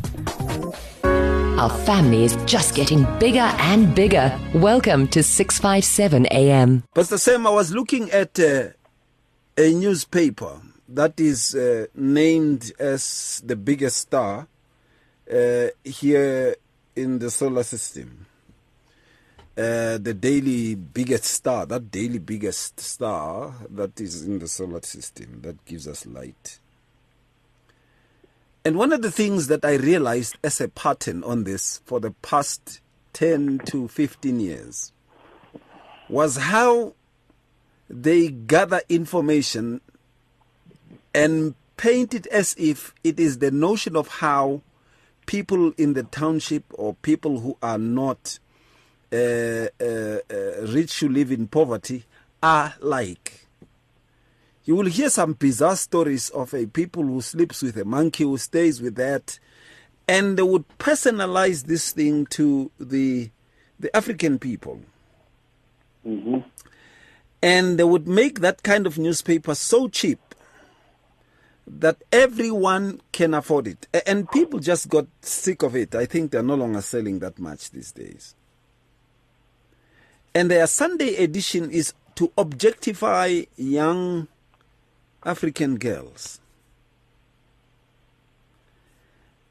Our 1.02 1.70
family 1.70 2.24
is 2.24 2.36
just 2.44 2.74
getting 2.74 3.06
bigger 3.18 3.40
and 3.40 3.94
bigger. 3.94 4.38
Welcome 4.54 5.08
to 5.08 5.22
657 5.22 6.26
AM. 6.26 6.82
Pastor 6.94 7.16
Sam, 7.16 7.46
I 7.46 7.50
was 7.50 7.72
looking 7.72 8.10
at 8.10 8.38
uh, 8.38 8.64
a 9.56 9.72
newspaper 9.72 10.60
that 10.88 11.18
is 11.18 11.54
uh, 11.54 11.86
named 11.94 12.72
as 12.78 13.42
the 13.44 13.56
biggest 13.56 13.96
star 13.96 14.46
uh, 15.32 15.66
here 15.84 16.56
in 16.94 17.18
the 17.18 17.30
solar 17.30 17.62
system. 17.62 18.26
Uh, 19.56 19.98
the 19.98 20.12
daily 20.12 20.74
biggest 20.74 21.24
star, 21.24 21.64
that 21.64 21.90
daily 21.90 22.18
biggest 22.18 22.80
star 22.80 23.54
that 23.70 24.00
is 24.00 24.24
in 24.24 24.40
the 24.40 24.48
solar 24.48 24.82
system 24.82 25.40
that 25.42 25.64
gives 25.64 25.86
us 25.86 26.04
light. 26.06 26.58
And 28.64 28.76
one 28.76 28.92
of 28.92 29.02
the 29.02 29.12
things 29.12 29.46
that 29.48 29.64
I 29.64 29.74
realized 29.74 30.38
as 30.42 30.60
a 30.60 30.68
pattern 30.68 31.22
on 31.22 31.44
this 31.44 31.82
for 31.84 32.00
the 32.00 32.10
past 32.22 32.80
10 33.12 33.60
to 33.66 33.88
15 33.88 34.40
years 34.40 34.92
was 36.08 36.36
how 36.36 36.94
they 37.88 38.28
gather 38.28 38.80
information 38.88 39.80
and 41.14 41.54
paint 41.76 42.12
it 42.14 42.26
as 42.26 42.54
if 42.58 42.92
it 43.04 43.18
is 43.18 43.38
the 43.38 43.50
notion 43.50 43.96
of 43.96 44.08
how 44.08 44.60
people 45.26 45.72
in 45.78 45.94
the 45.94 46.02
township 46.02 46.64
or 46.74 46.94
people 46.94 47.40
who 47.40 47.56
are 47.62 47.78
not 47.78 48.38
uh, 49.12 49.16
uh, 49.80 50.18
uh, 50.30 50.66
rich 50.68 51.00
who 51.00 51.08
live 51.08 51.30
in 51.30 51.46
poverty 51.46 52.04
are 52.42 52.74
like. 52.80 53.46
You 54.64 54.76
will 54.76 54.86
hear 54.86 55.10
some 55.10 55.34
bizarre 55.34 55.76
stories 55.76 56.30
of 56.30 56.54
a 56.54 56.66
people 56.66 57.04
who 57.04 57.20
sleeps 57.20 57.62
with 57.62 57.76
a 57.76 57.84
monkey, 57.84 58.24
who 58.24 58.38
stays 58.38 58.80
with 58.80 58.96
that, 58.96 59.38
and 60.08 60.38
they 60.38 60.42
would 60.42 60.64
personalize 60.78 61.64
this 61.64 61.92
thing 61.92 62.26
to 62.26 62.70
the 62.80 63.30
the 63.78 63.94
African 63.94 64.38
people. 64.38 64.80
And 67.42 67.78
they 67.78 67.84
would 67.84 68.08
make 68.08 68.40
that 68.40 68.62
kind 68.62 68.86
of 68.86 68.98
newspaper 68.98 69.54
so 69.54 69.88
cheap 69.88 70.18
that 71.66 72.02
everyone 72.12 73.00
can 73.12 73.34
afford 73.34 73.66
it. 73.66 73.86
And 74.06 74.30
people 74.30 74.58
just 74.60 74.88
got 74.88 75.06
sick 75.22 75.62
of 75.62 75.74
it. 75.74 75.94
I 75.94 76.06
think 76.06 76.30
they're 76.30 76.42
no 76.42 76.54
longer 76.54 76.82
selling 76.82 77.20
that 77.20 77.38
much 77.38 77.70
these 77.70 77.92
days. 77.92 78.34
And 80.34 80.50
their 80.50 80.66
Sunday 80.66 81.16
edition 81.16 81.70
is 81.70 81.94
to 82.16 82.32
objectify 82.36 83.42
young 83.56 84.28
African 85.24 85.76
girls. 85.76 86.40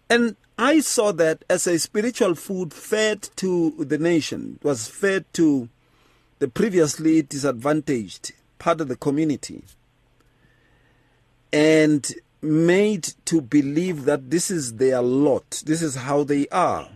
And 0.10 0.36
I 0.58 0.82
saw 0.82 1.12
that 1.14 1.44
as 1.50 1.66
a 1.66 1.80
spiritual 1.80 2.36
food 2.36 2.74
fed 2.74 3.30
to 3.38 3.72
the 3.80 3.98
nation, 3.98 4.60
it 4.62 4.66
was 4.66 4.88
fed 4.88 5.26
to 5.34 5.70
the 6.40 6.48
previously 6.48 7.22
disadvantaged 7.24 8.34
part 8.60 8.80
of 8.82 8.88
the 8.88 8.96
community 8.96 9.64
and 11.54 12.14
made 12.42 13.14
to 13.26 13.40
believe 13.40 14.04
that 14.06 14.30
this 14.30 14.52
is 14.52 14.74
their 14.76 15.02
lot, 15.02 15.64
this 15.66 15.82
is 15.82 15.96
how 15.96 16.24
they 16.24 16.48
are, 16.50 16.90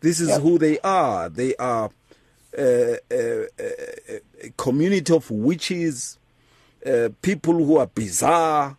this 0.00 0.18
is 0.18 0.36
who 0.38 0.58
they 0.58 0.80
are. 0.80 1.28
They 1.28 1.54
are 1.56 1.90
uh, 2.58 2.62
uh, 2.62 2.96
uh, 3.14 4.18
a 4.42 4.50
community 4.56 5.14
of 5.14 5.30
witches, 5.30 6.18
uh, 6.84 7.10
people 7.22 7.54
who 7.54 7.76
are 7.76 7.86
bizarre, 7.86 8.76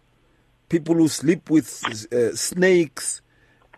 people 0.67 0.95
who 0.95 1.07
sleep 1.07 1.49
with 1.49 1.83
uh, 2.11 2.35
snakes, 2.35 3.21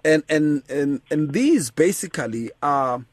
and, 0.03 0.23
and 0.27 0.63
and 0.69 1.01
and 1.11 1.33
these 1.33 1.71
basically 1.71 2.51
are 2.63 3.05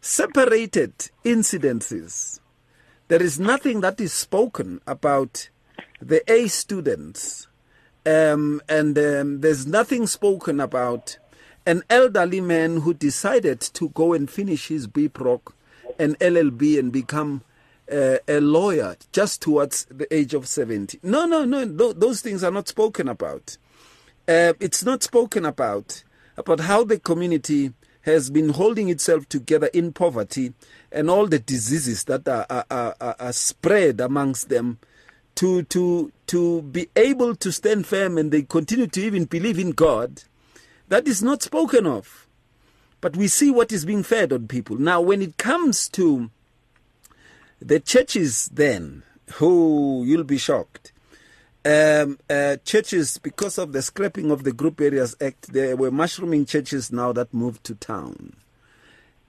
separated 0.00 0.92
incidences. 1.24 2.40
There 3.08 3.22
is 3.22 3.38
nothing 3.38 3.80
that 3.80 4.00
is 4.00 4.12
spoken 4.12 4.80
about 4.86 5.48
the 6.00 6.22
A 6.30 6.46
students, 6.48 7.48
um, 8.06 8.60
and 8.68 8.96
um, 8.98 9.40
there's 9.40 9.66
nothing 9.66 10.06
spoken 10.06 10.60
about 10.60 11.18
an 11.66 11.82
elderly 11.90 12.40
man 12.40 12.80
who 12.80 12.94
decided 12.94 13.60
to 13.60 13.90
go 13.90 14.12
and 14.12 14.30
finish 14.30 14.68
his 14.68 14.86
BProc 14.86 15.52
and 15.98 16.18
LLB 16.18 16.78
and 16.78 16.92
become 16.92 17.42
uh, 17.92 18.16
a 18.26 18.40
lawyer 18.40 18.96
just 19.12 19.42
towards 19.42 19.84
the 19.86 20.12
age 20.14 20.32
of 20.34 20.46
70. 20.46 21.00
No, 21.02 21.26
no, 21.26 21.44
no, 21.44 21.64
th- 21.66 21.96
those 21.96 22.20
things 22.20 22.42
are 22.44 22.50
not 22.50 22.68
spoken 22.68 23.08
about. 23.08 23.56
Uh, 24.26 24.52
it's 24.60 24.84
not 24.84 25.02
spoken 25.02 25.44
about 25.44 26.04
about 26.36 26.60
how 26.60 26.84
the 26.84 26.98
community 27.00 27.72
has 28.02 28.30
been 28.30 28.50
holding 28.50 28.88
itself 28.88 29.28
together 29.28 29.66
in 29.74 29.92
poverty 29.92 30.52
and 30.92 31.10
all 31.10 31.26
the 31.26 31.38
diseases 31.40 32.04
that 32.04 32.26
are, 32.28 32.46
are, 32.48 32.94
are- 33.00 33.16
are 33.18 33.32
spread 33.32 34.00
amongst 34.00 34.48
them 34.48 34.78
to 35.38 35.62
to 35.62 36.10
to 36.26 36.62
be 36.62 36.88
able 36.96 37.36
to 37.36 37.52
stand 37.52 37.86
firm 37.86 38.18
and 38.18 38.32
they 38.32 38.42
continue 38.42 38.88
to 38.88 39.00
even 39.00 39.24
believe 39.24 39.56
in 39.56 39.70
God 39.70 40.24
that 40.88 41.06
is 41.06 41.22
not 41.22 41.44
spoken 41.44 41.86
of. 41.86 42.26
But 43.00 43.16
we 43.16 43.28
see 43.28 43.52
what 43.52 43.70
is 43.70 43.84
being 43.84 44.02
fed 44.02 44.32
on 44.32 44.48
people. 44.48 44.76
Now 44.76 45.00
when 45.00 45.22
it 45.22 45.36
comes 45.36 45.88
to 45.90 46.30
the 47.62 47.78
churches 47.78 48.50
then 48.52 49.04
who 49.34 50.02
you'll 50.04 50.24
be 50.24 50.38
shocked. 50.38 50.90
Um, 51.64 52.18
uh, 52.28 52.56
churches 52.64 53.18
because 53.18 53.58
of 53.58 53.72
the 53.72 53.82
scrapping 53.82 54.32
of 54.32 54.42
the 54.42 54.52
group 54.52 54.80
areas 54.80 55.14
act 55.20 55.52
there 55.52 55.76
were 55.76 55.92
mushrooming 55.92 56.46
churches 56.46 56.90
now 56.90 57.12
that 57.12 57.32
moved 57.32 57.62
to 57.64 57.76
town. 57.76 58.34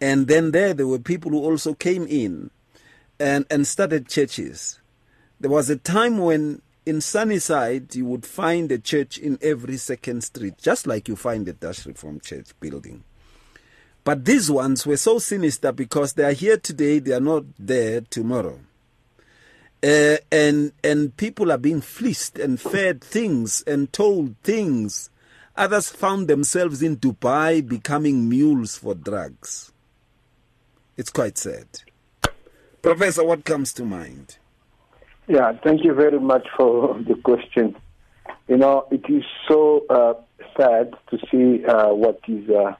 And 0.01 0.25
then 0.25 0.53
there 0.53 0.73
there 0.73 0.87
were 0.87 0.97
people 0.97 1.29
who 1.29 1.43
also 1.43 1.75
came 1.75 2.07
in 2.07 2.49
and 3.19 3.45
and 3.51 3.67
started 3.67 4.09
churches 4.09 4.79
there 5.39 5.51
was 5.51 5.69
a 5.69 5.75
time 5.77 6.17
when 6.17 6.61
in 6.85 7.01
Sunnyside 7.01 7.95
you 7.95 8.05
would 8.05 8.25
find 8.25 8.71
a 8.71 8.79
church 8.79 9.17
in 9.17 9.37
every 9.41 9.77
second 9.77 10.23
street, 10.23 10.57
just 10.57 10.87
like 10.87 11.07
you 11.07 11.15
find 11.15 11.47
a 11.47 11.53
Dutch 11.53 11.85
Reformed 11.85 12.23
Church 12.23 12.47
building. 12.59 13.03
But 14.03 14.25
these 14.25 14.49
ones 14.49 14.87
were 14.87 14.97
so 14.97 15.19
sinister 15.19 15.71
because 15.71 16.13
they 16.13 16.23
are 16.23 16.31
here 16.31 16.57
today, 16.57 16.97
they 16.97 17.13
are 17.13 17.19
not 17.19 17.43
there 17.59 18.01
tomorrow. 18.01 18.59
Uh, 19.83 20.17
and 20.31 20.73
and 20.83 21.15
people 21.15 21.51
are 21.51 21.59
being 21.59 21.79
fleeced 21.79 22.39
and 22.39 22.59
fed 22.59 23.01
things 23.01 23.61
and 23.67 23.93
told 23.93 24.35
things. 24.43 25.11
Others 25.55 25.89
found 25.89 26.27
themselves 26.27 26.81
in 26.81 26.97
Dubai 26.97 27.65
becoming 27.65 28.27
mules 28.27 28.77
for 28.77 28.95
drugs. 28.95 29.71
It's 30.97 31.11
quite 31.11 31.37
sad. 31.37 31.67
Professor, 32.81 33.23
what 33.23 33.45
comes 33.45 33.73
to 33.73 33.85
mind? 33.85 34.38
Yeah, 35.29 35.53
thank 35.63 35.83
you 35.83 35.93
very 35.93 36.19
much 36.19 36.47
for 36.57 36.97
the 37.07 37.13
question. 37.13 37.75
You 38.47 38.57
know, 38.57 38.87
it 38.89 39.07
is 39.07 39.23
so 39.47 39.85
uh, 39.87 40.15
sad 40.57 40.95
to 41.11 41.19
see 41.31 41.63
uh, 41.65 41.93
what 41.93 42.19
is 42.27 42.49
uh, 42.49 42.73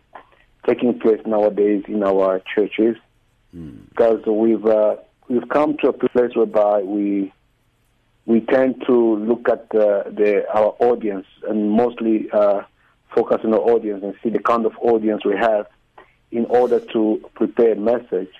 taking 0.67 0.99
place 0.99 1.21
nowadays 1.27 1.83
in 1.87 2.03
our 2.03 2.41
churches 2.55 2.97
because 3.51 4.25
we've 4.25 4.65
uh, 4.65 4.95
we've 5.27 5.47
come 5.49 5.77
to 5.77 5.89
a 5.89 5.93
place 5.93 6.35
whereby 6.35 6.81
we 6.81 7.31
we 8.25 8.41
tend 8.41 8.83
to 8.87 9.15
look 9.17 9.47
at 9.47 9.63
uh, 9.75 10.03
the 10.09 10.43
our 10.53 10.75
audience 10.79 11.25
and 11.47 11.71
mostly 11.71 12.29
uh, 12.31 12.61
focus 13.15 13.39
on 13.43 13.51
the 13.51 13.57
audience 13.57 14.03
and 14.03 14.15
see 14.23 14.29
the 14.29 14.39
kind 14.39 14.65
of 14.65 14.73
audience 14.81 15.23
we 15.23 15.35
have 15.35 15.67
in 16.31 16.45
order 16.45 16.79
to 16.79 17.21
prepare 17.35 17.73
a 17.73 17.75
message. 17.75 18.31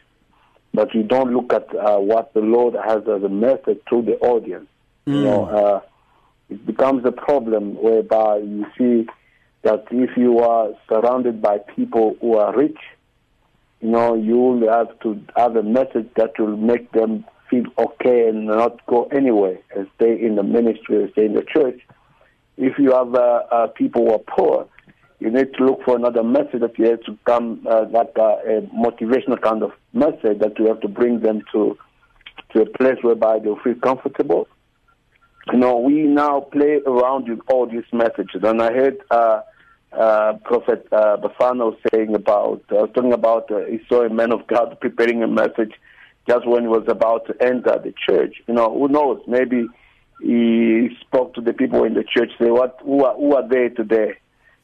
But 0.80 0.96
we 0.96 1.04
don't 1.04 1.34
look 1.34 1.52
at 1.52 1.76
uh, 1.76 1.98
what 1.98 2.34
the 2.34 2.40
Lord 2.40 2.74
has 2.74 3.02
as 3.06 3.22
a 3.22 3.28
message 3.28 3.82
to 3.90 4.02
the 4.02 4.18
audience. 4.22 4.70
You 5.06 5.24
know, 5.24 5.44
uh, 5.44 5.82
it 6.50 6.66
becomes 6.66 7.04
a 7.04 7.12
problem 7.12 7.76
whereby 7.84 8.38
you 8.38 8.66
see 8.78 9.06
that 9.64 9.88
if 9.92 10.16
you 10.16 10.40
are 10.40 10.70
surrounded 10.88 11.42
by 11.42 11.58
people 11.58 12.16
who 12.22 12.38
are 12.38 12.56
rich, 12.56 12.78
you 13.82 13.90
know, 13.90 14.16
you 14.16 14.38
will 14.38 14.70
have 14.70 14.98
to 15.02 15.22
have 15.36 15.58
a 15.58 15.64
message 15.64 16.08
that 16.16 16.40
will 16.40 16.56
make 16.56 16.90
them 16.94 17.26
feel 17.50 17.66
okay 17.78 18.30
and 18.30 18.46
not 18.46 18.86
go 18.86 19.04
anywhere 19.12 19.58
and 19.76 19.86
stay 19.98 20.18
in 20.18 20.36
the 20.36 20.44
ministry 20.44 21.04
and 21.04 21.12
stay 21.12 21.26
in 21.26 21.34
the 21.34 21.44
church. 21.44 21.82
If 22.56 22.80
you 22.80 22.94
have 22.94 23.14
uh, 23.14 23.42
uh, 23.52 23.68
people 23.68 24.06
who 24.06 24.14
are 24.14 24.20
poor, 24.20 24.66
you 25.20 25.30
need 25.30 25.54
to 25.56 25.66
look 25.66 25.84
for 25.84 25.98
another 25.98 26.24
message 26.24 26.62
that 26.62 26.80
you 26.80 26.86
have 26.92 27.04
to 27.04 27.18
come, 27.26 27.68
uh, 27.70 27.84
like 27.92 28.18
uh, 28.18 28.38
a 28.48 28.62
motivational 28.74 29.42
kind 29.42 29.62
of 29.62 29.74
message 29.94 30.40
that 30.40 30.58
you 30.58 30.68
have 30.68 30.82
to 30.82 30.88
bring 30.88 31.22
them 31.22 31.42
to 31.52 31.78
to 32.54 32.62
a 32.62 32.66
place 32.66 32.98
whereby 33.02 33.40
they'll 33.40 33.60
feel 33.60 33.76
comfortable. 33.76 34.48
You 35.52 35.60
know, 35.60 35.78
we 35.78 36.04
now 36.04 36.42
play 36.42 36.80
around 36.86 37.30
with 37.30 37.40
all 37.48 37.68
these 37.68 37.84
messages. 37.92 38.42
And 38.44 38.62
I 38.62 38.72
heard 38.72 38.98
uh, 39.12 39.42
uh, 39.92 40.34
Prophet 40.44 40.88
uh, 40.92 41.18
Bafana 41.18 41.76
saying 41.92 42.16
about, 42.16 42.64
uh, 42.72 42.88
talking 42.88 43.14
about, 43.14 43.52
uh, 43.52 43.66
he 43.66 43.80
saw 43.88 44.04
a 44.04 44.10
man 44.10 44.32
of 44.32 44.48
God 44.48 44.78
preparing 44.80 45.24
a 45.24 45.28
message 45.28 45.74
just 46.28 46.48
when 46.48 46.64
he 46.64 46.68
was 46.68 46.86
about 46.88 47.26
to 47.28 47.36
enter 47.44 47.80
the 47.84 47.94
church. 48.08 48.36
You 48.48 48.54
know, 48.54 48.72
who 48.74 48.88
knows? 48.88 49.22
Maybe 49.28 49.68
he 50.22 50.90
spoke 51.02 51.34
to 51.36 51.42
the 51.42 51.54
people 51.54 51.84
in 51.84 51.94
the 51.94 52.04
church, 52.04 52.32
say, 52.40 52.50
what, 52.52 52.80
who 52.84 53.04
are, 53.04 53.16
who 53.16 53.36
are 53.36 53.48
they 53.48 53.70
today? 53.70 54.18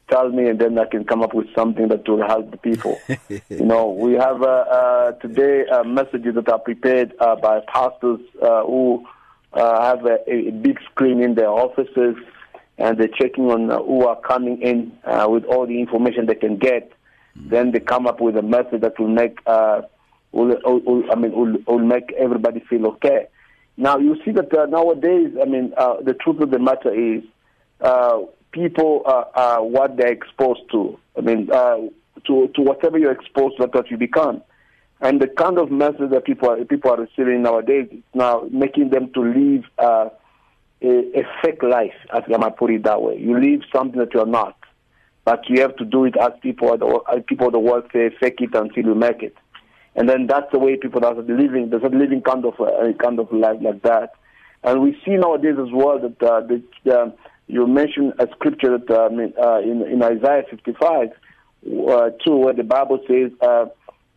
Tell 0.08 0.28
me, 0.28 0.48
and 0.48 0.60
then 0.60 0.78
I 0.78 0.84
can 0.84 1.04
come 1.04 1.22
up 1.22 1.34
with 1.34 1.52
something 1.54 1.88
that 1.88 2.08
will 2.08 2.24
help 2.24 2.52
the 2.52 2.56
people. 2.58 2.98
you 3.28 3.64
know, 3.64 3.90
we 3.90 4.12
have 4.12 4.40
uh, 4.40 4.46
uh, 4.46 5.12
today 5.12 5.66
uh, 5.66 5.82
messages 5.82 6.36
that 6.36 6.48
are 6.48 6.60
prepared 6.60 7.12
uh, 7.18 7.34
by 7.34 7.60
pastors 7.66 8.20
uh, 8.40 8.62
who 8.62 9.04
uh, 9.52 9.82
have 9.82 10.06
a, 10.06 10.18
a 10.30 10.50
big 10.52 10.78
screen 10.90 11.20
in 11.20 11.34
their 11.34 11.48
offices, 11.48 12.14
and 12.78 12.98
they're 12.98 13.08
checking 13.08 13.50
on 13.50 13.68
uh, 13.68 13.78
who 13.82 14.06
are 14.06 14.20
coming 14.20 14.62
in 14.62 14.96
uh, 15.04 15.26
with 15.28 15.44
all 15.44 15.66
the 15.66 15.80
information 15.80 16.26
they 16.26 16.36
can 16.36 16.56
get. 16.56 16.92
Then 17.34 17.72
they 17.72 17.80
come 17.80 18.06
up 18.06 18.20
with 18.20 18.36
a 18.36 18.42
message 18.42 18.80
that 18.80 18.98
will 18.98 19.08
make, 19.08 19.38
uh, 19.46 19.82
will, 20.32 20.56
will, 20.64 21.02
I 21.10 21.16
mean, 21.16 21.32
will, 21.32 21.56
will 21.66 21.84
make 21.84 22.12
everybody 22.12 22.60
feel 22.60 22.86
okay. 22.86 23.26
Now 23.76 23.98
you 23.98 24.16
see 24.24 24.30
that 24.32 24.56
uh, 24.56 24.66
nowadays, 24.66 25.36
I 25.40 25.44
mean, 25.44 25.74
uh, 25.76 26.00
the 26.00 26.14
truth 26.14 26.40
of 26.40 26.50
the 26.50 26.58
matter 26.58 26.94
is, 26.94 27.22
uh, 27.80 28.20
people 28.56 29.02
are, 29.04 29.28
are 29.34 29.64
what 29.64 29.96
they're 29.96 30.12
exposed 30.12 30.62
to. 30.72 30.98
I 31.16 31.20
mean, 31.20 31.50
uh, 31.52 31.76
to 32.26 32.48
to 32.54 32.62
whatever 32.62 32.98
you're 32.98 33.12
exposed 33.12 33.56
to, 33.56 33.62
that's 33.64 33.74
what 33.74 33.90
you 33.90 33.98
become. 33.98 34.42
And 35.00 35.20
the 35.20 35.28
kind 35.28 35.58
of 35.58 35.70
message 35.70 36.10
that 36.10 36.24
people 36.24 36.48
are, 36.50 36.64
people 36.64 36.90
are 36.90 37.00
receiving 37.06 37.42
nowadays 37.42 37.88
is 37.92 38.02
now 38.14 38.48
making 38.50 38.88
them 38.90 39.12
to 39.12 39.20
live 39.20 39.64
uh, 39.78 40.08
a, 40.80 41.20
a 41.20 41.22
fake 41.42 41.62
life, 41.62 41.98
as 42.14 42.22
I 42.32 42.38
might 42.38 42.56
put 42.56 42.70
it 42.70 42.84
that 42.84 43.02
way. 43.02 43.18
You 43.18 43.38
live 43.38 43.60
something 43.74 44.00
that 44.00 44.14
you're 44.14 44.24
not, 44.24 44.56
but 45.26 45.40
you 45.50 45.60
have 45.60 45.76
to 45.76 45.84
do 45.84 46.06
it 46.06 46.16
as 46.16 46.32
people 46.40 46.72
as 47.12 47.22
people 47.26 47.48
of 47.48 47.52
the 47.52 47.58
world 47.58 47.84
say, 47.92 48.10
fake 48.18 48.40
it 48.40 48.54
until 48.54 48.84
you 48.84 48.94
make 48.94 49.22
it. 49.22 49.36
And 49.94 50.08
then 50.08 50.26
that's 50.26 50.50
the 50.52 50.58
way 50.58 50.76
people 50.76 51.04
are 51.04 51.14
living. 51.14 51.70
There's 51.70 51.82
a 51.82 51.88
living 51.88 52.22
kind 52.22 52.44
of 52.44 52.54
a 52.58 52.92
kind 52.94 53.18
of 53.18 53.30
life 53.32 53.58
like 53.60 53.82
that. 53.82 54.12
And 54.62 54.82
we 54.82 54.92
see 55.04 55.16
nowadays 55.16 55.56
as 55.60 55.72
well 55.72 55.98
that 55.98 56.22
uh, 56.22 56.40
the, 56.40 56.62
uh, 56.92 57.10
you 57.48 57.66
mentioned 57.66 58.14
a 58.18 58.26
scripture 58.34 58.78
that 58.78 58.90
uh, 58.90 59.06
I 59.06 59.08
mean, 59.08 59.32
uh, 59.40 59.58
in, 59.60 59.82
in 59.82 60.02
Isaiah 60.02 60.42
55 60.50 61.08
uh, 61.10 62.10
too, 62.24 62.36
where 62.36 62.52
the 62.54 62.62
Bible 62.64 63.00
says, 63.08 63.30
uh, 63.40 63.66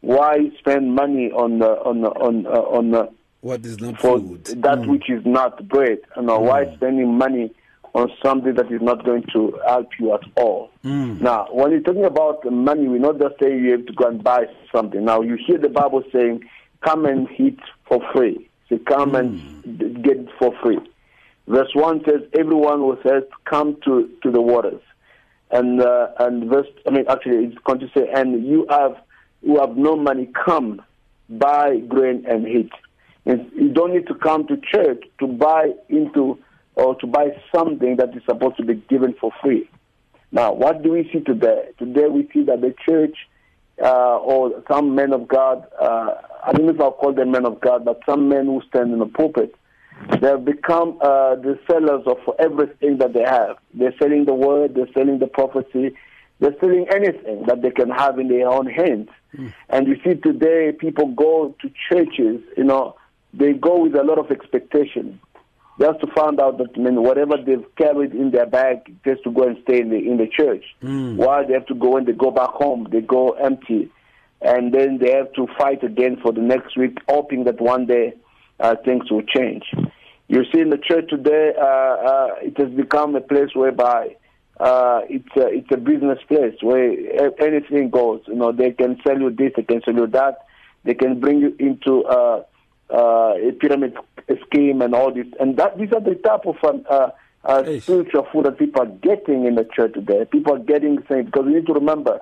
"Why 0.01 0.49
spend 0.59 0.93
money 0.95 1.31
on 1.31 1.61
uh, 1.61 1.67
on 1.67 2.05
on 2.05 2.45
uh, 2.45 2.49
on 2.49 2.93
uh, 2.95 3.07
What 3.41 3.65
is 3.65 3.79
not 3.79 3.99
for 3.99 4.19
food? 4.19 4.45
that 4.61 4.85
which 4.87 5.09
is 5.09 5.25
not 5.25 5.67
bread? 5.67 5.99
You 6.15 6.23
know, 6.23 6.39
why 6.39 6.73
spending 6.75 7.17
money 7.17 7.53
on 7.95 8.11
something 8.23 8.53
that 8.53 8.71
is 8.71 8.81
not 8.81 9.03
going 9.03 9.23
to 9.33 9.59
help 9.67 9.89
you 9.99 10.13
at 10.13 10.21
all?" 10.35 10.69
Now, 10.83 11.47
when 11.51 11.71
you're 11.71 11.81
talking 11.81 12.05
about 12.05 12.43
money, 12.51 12.87
we're 12.87 12.99
not 12.99 13.19
just 13.19 13.35
saying 13.41 13.63
you 13.63 13.71
have 13.71 13.85
to 13.87 13.93
go 13.93 14.07
and 14.07 14.23
buy 14.23 14.45
something. 14.71 15.03
Now, 15.03 15.21
you 15.21 15.37
hear 15.45 15.57
the 15.57 15.69
Bible 15.69 16.03
saying, 16.13 16.43
"Come 16.81 17.05
and 17.05 17.27
eat 17.37 17.59
for 17.87 17.99
free." 18.13 18.47
So 18.69 18.77
come 18.87 19.15
and 19.15 20.03
get 20.03 20.17
for 20.37 20.53
free. 20.61 20.77
Verse 21.49 21.71
one 21.73 22.01
says, 22.05 22.21
"Everyone 22.37 22.77
who 22.79 22.97
says, 23.01 23.23
come 23.45 23.77
to 23.83 24.07
to 24.21 24.31
the 24.31 24.39
waters." 24.39 24.81
And 25.49 25.81
uh, 25.81 26.09
and 26.19 26.47
verse, 26.47 26.67
I 26.87 26.91
mean, 26.91 27.05
actually, 27.09 27.45
it's 27.45 27.57
going 27.63 27.79
to 27.79 27.89
say, 27.97 28.07
"And 28.13 28.45
you 28.45 28.67
have 28.69 28.95
who 29.43 29.59
have 29.59 29.75
no 29.75 29.95
money, 29.95 30.29
come 30.45 30.81
buy 31.27 31.77
grain 31.79 32.23
and 32.27 32.47
eat." 32.47 32.71
And 33.25 33.51
you 33.55 33.69
don't 33.69 33.93
need 33.93 34.05
to 34.07 34.15
come 34.15 34.45
to 34.47 34.57
church 34.57 35.03
to 35.19 35.27
buy 35.27 35.73
into 35.89 36.37
or 36.75 36.95
to 36.95 37.07
buy 37.07 37.29
something 37.53 37.97
that 37.97 38.15
is 38.15 38.21
supposed 38.25 38.57
to 38.57 38.63
be 38.63 38.75
given 38.75 39.15
for 39.19 39.31
free. 39.41 39.67
Now, 40.31 40.53
what 40.53 40.83
do 40.83 40.91
we 40.91 41.09
see 41.11 41.21
today? 41.21 41.69
Today 41.79 42.07
we 42.07 42.29
see 42.31 42.43
that 42.43 42.61
the 42.61 42.75
church 42.87 43.17
uh, 43.83 44.17
or 44.17 44.63
some 44.71 44.93
men 44.93 45.13
of 45.13 45.27
God, 45.27 45.65
uh, 45.81 46.13
I 46.43 46.51
don't 46.53 46.67
know 46.67 46.73
if 46.73 46.79
I'll 46.81 46.91
call 46.91 47.13
them 47.13 47.31
men 47.31 47.45
of 47.45 47.59
God, 47.59 47.85
but 47.85 48.01
some 48.07 48.29
men 48.29 48.45
who 48.45 48.61
stand 48.69 48.93
in 48.93 48.99
the 48.99 49.07
pulpit, 49.07 49.55
they 50.21 50.27
have 50.27 50.45
become 50.45 50.97
uh, 51.01 51.35
the 51.35 51.59
sellers 51.69 52.03
of 52.05 52.17
everything 52.39 52.97
that 52.99 53.13
they 53.13 53.23
have. 53.23 53.57
They're 53.73 53.93
selling 53.99 54.25
the 54.25 54.33
word, 54.33 54.75
they're 54.75 54.91
selling 54.93 55.19
the 55.19 55.27
prophecy, 55.27 55.95
they're 56.39 56.55
selling 56.59 56.87
anything 56.93 57.45
that 57.47 57.61
they 57.61 57.71
can 57.71 57.89
have 57.89 58.17
in 58.19 58.27
their 58.29 58.47
own 58.47 58.65
hands. 58.67 59.09
And 59.69 59.87
you 59.87 59.97
see 60.03 60.15
today 60.15 60.71
people 60.71 61.07
go 61.07 61.55
to 61.61 61.71
churches, 61.89 62.41
you 62.57 62.63
know, 62.63 62.95
they 63.33 63.53
go 63.53 63.83
with 63.83 63.95
a 63.95 64.03
lot 64.03 64.17
of 64.17 64.31
expectation 64.31 65.19
just 65.79 65.99
to 66.01 66.07
find 66.07 66.39
out 66.41 66.57
that 66.57 66.69
I 66.75 66.79
mean, 66.79 67.03
whatever 67.03 67.35
they've 67.37 67.63
carried 67.77 68.13
in 68.13 68.31
their 68.31 68.45
bag 68.47 68.93
just 69.05 69.23
to 69.23 69.31
go 69.31 69.43
and 69.43 69.57
stay 69.63 69.79
in 69.81 69.89
the 69.89 69.97
in 69.97 70.17
the 70.17 70.27
church. 70.27 70.63
While 71.15 71.45
they 71.47 71.53
have 71.53 71.67
to 71.67 71.75
go 71.75 71.91
when 71.91 72.05
they 72.05 72.11
go 72.13 72.31
back 72.31 72.49
home, 72.49 72.87
they 72.91 73.01
go 73.01 73.31
empty, 73.31 73.89
and 74.41 74.73
then 74.73 74.97
they 74.97 75.11
have 75.11 75.31
to 75.33 75.47
fight 75.57 75.83
again 75.83 76.17
for 76.21 76.31
the 76.33 76.41
next 76.41 76.75
week, 76.77 76.97
hoping 77.07 77.43
that 77.45 77.61
one 77.61 77.85
day 77.85 78.13
uh, 78.59 78.75
things 78.83 79.09
will 79.11 79.23
change. 79.23 79.63
You 80.27 80.43
see, 80.53 80.59
in 80.59 80.69
the 80.69 80.77
church 80.77 81.09
today, 81.09 81.53
uh, 81.59 81.63
uh, 81.63 82.27
it 82.41 82.57
has 82.57 82.69
become 82.69 83.15
a 83.15 83.21
place 83.21 83.49
whereby 83.53 84.15
uh, 84.59 85.01
it's 85.09 85.35
a, 85.35 85.47
it's 85.47 85.71
a 85.71 85.77
business 85.77 86.19
place 86.27 86.55
where 86.61 86.91
anything 87.41 87.89
goes. 87.89 88.21
You 88.27 88.35
know, 88.35 88.51
they 88.51 88.71
can 88.71 88.99
sell 89.05 89.19
you 89.19 89.31
this, 89.31 89.53
they 89.55 89.63
can 89.63 89.81
sell 89.83 89.95
you 89.95 90.07
that, 90.07 90.45
they 90.83 90.93
can 90.93 91.19
bring 91.19 91.39
you 91.39 91.55
into 91.59 92.03
uh, 92.03 92.43
uh, 92.93 93.33
a 93.37 93.51
pyramid 93.53 93.95
scheme 94.45 94.81
and 94.81 94.93
all 94.93 95.13
this. 95.13 95.27
And 95.39 95.57
that 95.57 95.77
these 95.77 95.91
are 95.93 96.01
the 96.01 96.15
type 96.15 96.45
of 96.45 96.57
um, 96.63 96.85
uh, 96.89 97.09
uh, 97.43 97.79
spiritual 97.79 98.27
food 98.31 98.45
that 98.45 98.59
people 98.59 98.81
are 98.81 98.85
getting 98.85 99.45
in 99.45 99.55
the 99.55 99.67
church 99.75 99.93
today. 99.93 100.25
People 100.25 100.55
are 100.55 100.59
getting 100.59 101.01
things 101.03 101.25
because 101.25 101.45
we 101.45 101.53
need 101.53 101.65
to 101.67 101.73
remember. 101.73 102.19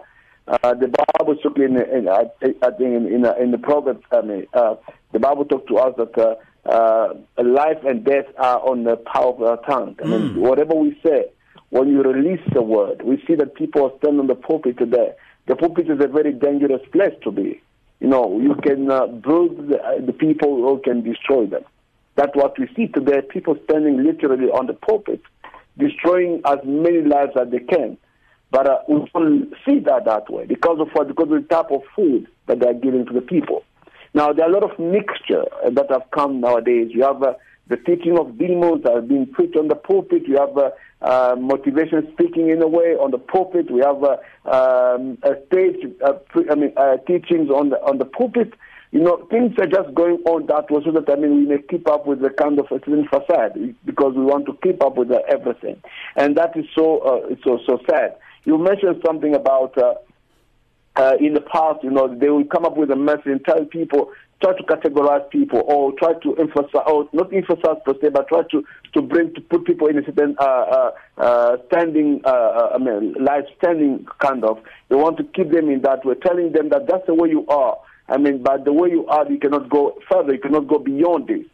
Uh, 0.48 0.74
the 0.74 0.88
Bible 0.88 1.36
took 1.44 1.58
in, 1.58 1.76
in 1.78 2.08
I, 2.08 2.24
I 2.42 2.72
think 2.72 2.82
in 2.82 3.08
in, 3.14 3.26
uh, 3.26 3.34
in 3.40 3.52
the 3.52 3.58
Proverbs. 3.58 4.04
I 4.12 4.22
mean, 4.22 4.48
uh, 4.54 4.76
the 5.12 5.20
Bible 5.20 5.46
talked 5.46 5.68
to 5.68 5.78
us 5.78 5.94
that 5.98 6.18
uh, 6.18 6.36
uh, 6.70 7.14
life 7.42 7.84
and 7.86 8.04
death 8.06 8.26
are 8.38 8.60
on 8.60 8.84
the 8.84 8.96
power 8.96 9.34
of 9.34 9.42
our 9.42 9.58
tongue. 9.66 9.98
I 10.04 10.08
mean, 10.08 10.40
whatever 10.40 10.74
we 10.76 10.98
say, 11.06 11.26
when 11.70 11.90
you 11.90 12.02
release 12.02 12.42
the 12.54 12.62
word, 12.62 13.02
we 13.02 13.22
see 13.28 13.36
that 13.36 13.56
people 13.56 13.86
are 13.86 13.98
standing 13.98 14.22
on 14.22 14.28
the 14.28 14.36
pulpit 14.36 14.78
today. 14.78 15.12
The 15.48 15.56
pulpit 15.56 15.90
is 15.90 16.00
a 16.02 16.08
very 16.08 16.34
dangerous 16.34 16.82
place 16.92 17.14
to 17.24 17.32
be. 17.32 17.62
You 18.00 18.08
know, 18.08 18.40
you 18.40 18.56
can 18.56 18.92
uh, 18.92 19.08
build 19.08 19.58
the, 19.70 20.04
the 20.06 20.14
people 20.14 20.66
or 20.66 20.80
can 20.80 21.04
destroy 21.04 21.46
them. 21.46 21.64
That's 22.16 22.36
what 22.36 22.58
we 22.60 22.68
see 22.76 22.88
today. 22.88 23.22
People 23.22 23.58
standing 23.66 24.04
literally 24.04 24.50
on 24.50 24.68
the 24.68 24.74
pulpit, 24.74 25.22
destroying 25.78 26.42
as 26.46 26.60
many 26.64 27.02
lives 27.02 27.32
as 27.40 27.50
they 27.50 27.60
can. 27.60 27.98
But 28.52 28.68
uh, 28.68 28.80
we 28.88 29.10
don't 29.14 29.54
see 29.66 29.80
that 29.80 30.06
that 30.06 30.30
way 30.30 30.46
because 30.46 30.80
of 30.80 30.90
what? 30.94 31.08
Because 31.08 31.32
of 31.32 31.42
the 31.42 31.48
type 31.48 31.72
of 31.72 31.82
food 31.96 32.28
that 32.48 32.60
they 32.60 32.68
are 32.68 32.74
giving 32.74 33.06
to 33.06 33.14
the 33.14 33.22
people. 33.22 33.64
Now, 34.14 34.32
there 34.34 34.46
are 34.46 34.50
a 34.50 34.54
lot 34.54 34.64
of 34.64 34.80
mixture 34.80 35.44
uh, 35.64 35.70
that 35.72 35.92
have 35.92 36.10
come 36.12 36.40
nowadays. 36.40 36.90
You 36.92 37.04
have 37.04 37.22
uh, 37.22 37.34
the 37.68 37.78
teaching 37.78 38.18
of 38.18 38.38
demons 38.38 38.84
that 38.84 38.94
have 38.96 39.08
been 39.08 39.28
preached 39.28 39.58
on 39.58 39.68
the 39.68 39.76
pulpit. 39.76 40.24
You 40.28 40.38
have 40.38 40.58
uh, 40.58 40.70
uh, 41.02 41.36
motivation 41.38 42.08
speaking 42.14 42.50
in 42.50 42.62
a 42.62 42.68
way 42.68 42.96
on 42.96 43.12
the 43.12 43.18
pulpit. 43.18 43.70
We 43.70 43.82
have 43.82 44.04
uh, 44.04 44.18
um, 44.50 45.18
a 45.24 45.36
stage, 45.48 45.76
uh, 46.04 46.14
pre- 46.14 46.50
I 46.50 46.56
mean, 46.56 46.74
uh, 46.78 46.98
teachings 47.06 47.50
on 47.50 47.70
the 47.70 47.78
on 47.84 47.98
the 47.98 48.06
pulpit. 48.06 48.54
You 48.92 49.02
know, 49.02 49.28
things 49.30 49.54
are 49.60 49.68
just 49.68 49.94
going 49.94 50.20
on 50.26 50.46
that 50.48 50.72
way 50.72 50.82
so 50.86 50.92
that 50.94 51.12
I 51.12 51.16
mean 51.16 51.36
we 51.36 51.46
may 51.46 51.62
keep 51.70 51.90
up 51.90 52.08
with 52.08 52.22
the 52.22 52.30
kind 52.30 52.58
of 52.58 52.68
a 52.68 52.80
certain 52.80 53.06
facade 53.08 53.76
because 53.86 54.16
we 54.16 54.24
want 54.24 54.46
to 54.46 54.58
keep 54.64 54.82
up 54.82 54.96
with 54.96 55.12
everything, 55.12 55.82
and 56.16 56.38
that 56.38 56.56
is 56.56 56.66
so 56.74 57.00
uh, 57.00 57.36
so 57.44 57.60
so 57.68 57.80
sad. 57.90 58.16
You 58.48 58.58
mentioned 58.58 59.04
something 59.06 59.36
about. 59.36 59.78
Uh, 59.78 59.96
uh, 60.98 61.14
in 61.20 61.34
the 61.36 61.42
past, 61.42 61.84
you 61.84 61.92
know, 61.92 62.08
they 62.08 62.30
will 62.30 62.44
come 62.46 62.66
up 62.66 62.76
with 62.76 62.90
a 62.90 62.96
message 62.96 63.28
and 63.28 63.46
tell 63.46 63.64
people, 63.66 64.12
try 64.42 64.52
to 64.58 64.64
categorize 64.64 65.30
people 65.30 65.62
or 65.68 65.92
try 66.00 66.14
to 66.24 66.36
emphasize, 66.38 66.82
or 66.88 67.08
not 67.14 67.32
emphasize 67.32 67.78
per 67.86 67.94
se, 68.02 68.10
but 68.10 68.28
try 68.28 68.42
to, 68.50 68.66
to 68.94 69.02
bring, 69.02 69.32
to 69.36 69.42
put 69.42 69.64
people 69.66 69.88
in 69.88 70.00
a 70.00 70.06
certain 70.06 70.36
uh, 70.40 70.44
uh, 70.44 70.92
uh, 71.20 71.58
standing, 71.68 72.22
uh, 72.26 72.30
uh, 72.30 72.72
I 72.74 72.78
mean, 72.80 73.14
life 73.14 73.46
standing 73.60 74.08
kind 74.20 74.44
of. 74.44 74.58
They 74.90 74.96
want 74.96 75.18
to 75.18 75.24
keep 75.24 75.52
them 75.52 75.70
in 75.70 75.82
that 75.84 76.04
way, 76.04 76.16
telling 76.16 76.52
them 76.54 76.70
that 76.70 76.88
that's 76.88 77.06
the 77.06 77.14
way 77.14 77.30
you 77.30 77.46
are. 77.48 77.78
I 78.10 78.18
mean, 78.18 78.42
by 78.42 78.58
the 78.58 78.74
way 78.74 78.90
you 78.90 79.06
are, 79.06 79.30
you 79.32 79.38
cannot 79.38 79.70
go 79.70 80.00
further, 80.12 80.34
you 80.34 80.40
cannot 80.40 80.68
go 80.68 80.80
beyond 80.80 81.28
this. 81.28 81.46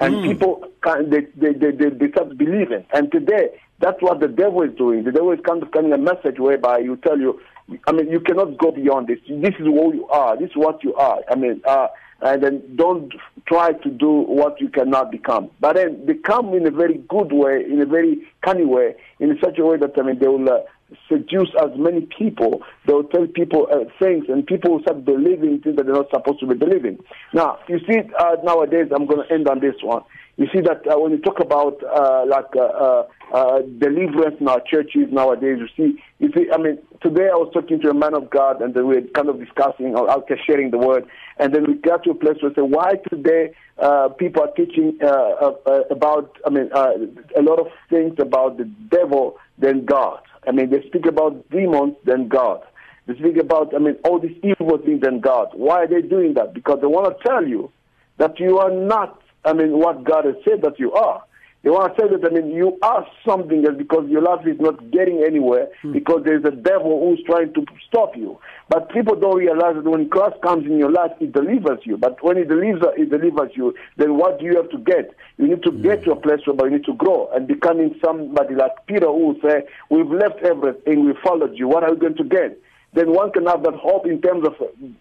And 0.00 0.14
mm. 0.14 0.22
people, 0.22 0.68
can, 0.82 1.10
they, 1.10 1.26
they, 1.36 1.52
they, 1.52 1.70
they, 1.70 1.90
they 1.90 2.10
start 2.12 2.38
believing. 2.38 2.86
And 2.94 3.12
today, 3.12 3.60
that's 3.80 4.00
what 4.00 4.20
the 4.20 4.28
devil 4.28 4.62
is 4.62 4.74
doing. 4.76 5.04
The 5.04 5.12
devil 5.12 5.32
is 5.32 5.40
kind 5.46 5.62
of 5.62 5.70
coming 5.70 5.92
a 5.92 5.98
message 5.98 6.38
whereby 6.38 6.78
you 6.78 6.96
tell 6.96 7.18
you, 7.18 7.40
I 7.86 7.92
mean, 7.92 8.08
you 8.08 8.20
cannot 8.20 8.58
go 8.58 8.70
beyond 8.70 9.08
this. 9.08 9.18
This 9.28 9.54
is 9.58 9.66
who 9.66 9.94
you 9.94 10.08
are. 10.08 10.36
This 10.38 10.50
is 10.50 10.56
what 10.56 10.82
you 10.82 10.94
are. 10.94 11.20
I 11.30 11.34
mean, 11.34 11.60
uh, 11.66 11.88
and 12.22 12.42
then 12.42 12.76
don't 12.76 13.12
try 13.46 13.72
to 13.72 13.90
do 13.90 14.10
what 14.10 14.60
you 14.60 14.68
cannot 14.68 15.10
become. 15.10 15.50
But 15.60 15.76
then 15.76 16.06
become 16.06 16.54
in 16.54 16.66
a 16.66 16.70
very 16.70 16.98
good 17.08 17.32
way, 17.32 17.64
in 17.64 17.80
a 17.82 17.86
very 17.86 18.26
cunning 18.42 18.70
way, 18.70 18.94
in 19.20 19.38
such 19.42 19.58
a 19.58 19.64
way 19.64 19.76
that 19.76 19.92
I 19.98 20.02
mean 20.02 20.18
they 20.18 20.28
will 20.28 20.48
uh, 20.48 20.60
seduce 21.08 21.48
as 21.60 21.70
many 21.76 22.06
people. 22.18 22.62
They 22.86 22.92
will 22.92 23.04
tell 23.04 23.26
people 23.26 23.68
uh, 23.70 23.84
things, 23.98 24.26
and 24.28 24.46
people 24.46 24.72
will 24.72 24.82
start 24.82 25.04
believing 25.04 25.60
things 25.60 25.76
that 25.76 25.86
they're 25.86 25.94
not 25.94 26.10
supposed 26.10 26.40
to 26.40 26.46
be 26.46 26.54
believing. 26.54 26.98
Now, 27.32 27.58
you 27.68 27.80
see, 27.88 27.98
uh, 28.18 28.36
nowadays, 28.44 28.88
I'm 28.94 29.06
going 29.06 29.26
to 29.26 29.32
end 29.32 29.48
on 29.48 29.60
this 29.60 29.74
one. 29.82 30.02
You 30.36 30.46
see 30.52 30.60
that 30.60 30.86
uh, 30.86 30.98
when 30.98 31.12
you 31.12 31.18
talk 31.18 31.40
about 31.40 31.82
uh, 31.82 32.24
like 32.28 32.54
uh, 32.54 33.04
uh, 33.32 33.62
deliverance 33.78 34.36
in 34.38 34.48
our 34.48 34.60
churches 34.60 35.08
nowadays, 35.10 35.58
you 35.58 35.68
see, 35.76 36.02
you 36.18 36.30
see, 36.36 36.50
I 36.52 36.58
mean, 36.58 36.78
today 37.02 37.28
I 37.32 37.36
was 37.36 37.50
talking 37.52 37.80
to 37.80 37.90
a 37.90 37.94
man 37.94 38.14
of 38.14 38.30
God, 38.30 38.60
and 38.62 38.74
then 38.74 38.86
we 38.86 38.96
were 38.96 39.08
kind 39.14 39.28
of 39.28 39.38
discussing, 39.38 39.94
or 39.96 40.10
out 40.10 40.28
sharing 40.46 40.70
the 40.70 40.78
word, 40.78 41.06
and 41.38 41.54
then 41.54 41.64
we 41.66 41.74
got 41.74 42.04
to 42.04 42.10
a 42.10 42.14
place 42.14 42.36
where 42.40 42.50
we 42.50 42.54
say, 42.54 42.62
why 42.62 42.94
today 43.08 43.52
uh, 43.78 44.08
people 44.10 44.42
are 44.42 44.52
teaching 44.52 44.98
uh, 45.02 45.06
uh, 45.06 45.54
uh, 45.66 45.80
about, 45.90 46.36
I 46.46 46.50
mean, 46.50 46.70
uh, 46.72 46.92
a 47.36 47.42
lot 47.42 47.58
of 47.58 47.68
things 47.90 48.14
about 48.18 48.58
the 48.58 48.64
devil 48.64 49.38
than 49.58 49.84
God. 49.84 50.20
I 50.46 50.52
mean, 50.52 50.70
they 50.70 50.82
speak 50.86 51.06
about 51.06 51.48
demons 51.50 51.96
than 52.04 52.28
God. 52.28 52.62
They 53.06 53.14
speak 53.18 53.36
about, 53.36 53.74
I 53.74 53.78
mean, 53.78 53.96
all 54.04 54.18
these 54.18 54.36
evil 54.42 54.78
things 54.78 55.02
than 55.02 55.20
God. 55.20 55.48
Why 55.54 55.84
are 55.84 55.88
they 55.88 56.02
doing 56.02 56.34
that? 56.34 56.54
Because 56.54 56.78
they 56.80 56.86
want 56.86 57.16
to 57.16 57.28
tell 57.28 57.46
you 57.46 57.70
that 58.18 58.38
you 58.40 58.58
are 58.58 58.70
not 58.70 59.20
I 59.46 59.52
mean, 59.52 59.78
what 59.78 60.02
God 60.02 60.24
has 60.24 60.34
said 60.44 60.62
that 60.62 60.78
you 60.78 60.92
are. 60.92 61.22
They 61.66 61.72
want 61.72 61.96
to 61.96 62.00
say 62.00 62.08
that, 62.08 62.24
I 62.24 62.30
mean, 62.30 62.54
you 62.54 62.78
are 62.80 63.04
something 63.26 63.66
else 63.66 63.74
because 63.76 64.08
your 64.08 64.22
life 64.22 64.46
is 64.46 64.54
not 64.60 64.88
getting 64.92 65.24
anywhere 65.26 65.66
hmm. 65.82 65.90
because 65.90 66.22
there's 66.24 66.44
a 66.44 66.52
devil 66.52 67.02
who's 67.02 67.20
trying 67.26 67.52
to 67.54 67.66
stop 67.88 68.16
you. 68.16 68.38
But 68.68 68.88
people 68.90 69.16
don't 69.16 69.36
realize 69.36 69.74
that 69.74 69.82
when 69.82 70.08
Christ 70.08 70.36
comes 70.44 70.64
in 70.64 70.78
your 70.78 70.92
life, 70.92 71.10
He 71.18 71.26
delivers 71.26 71.80
you. 71.82 71.96
But 71.96 72.22
when 72.22 72.36
He 72.36 72.44
delivers, 72.44 72.94
He 72.96 73.04
delivers 73.06 73.50
you, 73.56 73.74
then 73.96 74.16
what 74.16 74.38
do 74.38 74.44
you 74.44 74.54
have 74.54 74.70
to 74.70 74.78
get? 74.78 75.10
You 75.38 75.48
need 75.48 75.64
to 75.64 75.72
hmm. 75.72 75.82
get 75.82 76.04
to 76.04 76.12
a 76.12 76.20
place 76.20 76.38
where 76.46 76.70
you 76.70 76.76
need 76.76 76.86
to 76.86 76.94
grow 76.94 77.28
and 77.34 77.48
becoming 77.48 77.98
somebody 77.98 78.54
like 78.54 78.70
Peter 78.86 79.06
who 79.06 79.34
will 79.34 79.40
say, 79.42 79.66
we've 79.90 80.06
left 80.06 80.38
everything, 80.44 81.04
we 81.04 81.14
followed 81.24 81.58
you. 81.58 81.66
What 81.66 81.82
are 81.82 81.92
we 81.92 81.98
going 81.98 82.14
to 82.18 82.24
get? 82.24 82.60
Then 82.96 83.12
one 83.12 83.30
can 83.30 83.44
have 83.44 83.62
that 83.62 83.74
hope 83.74 84.06
in 84.06 84.22
terms 84.22 84.46
of 84.46 84.54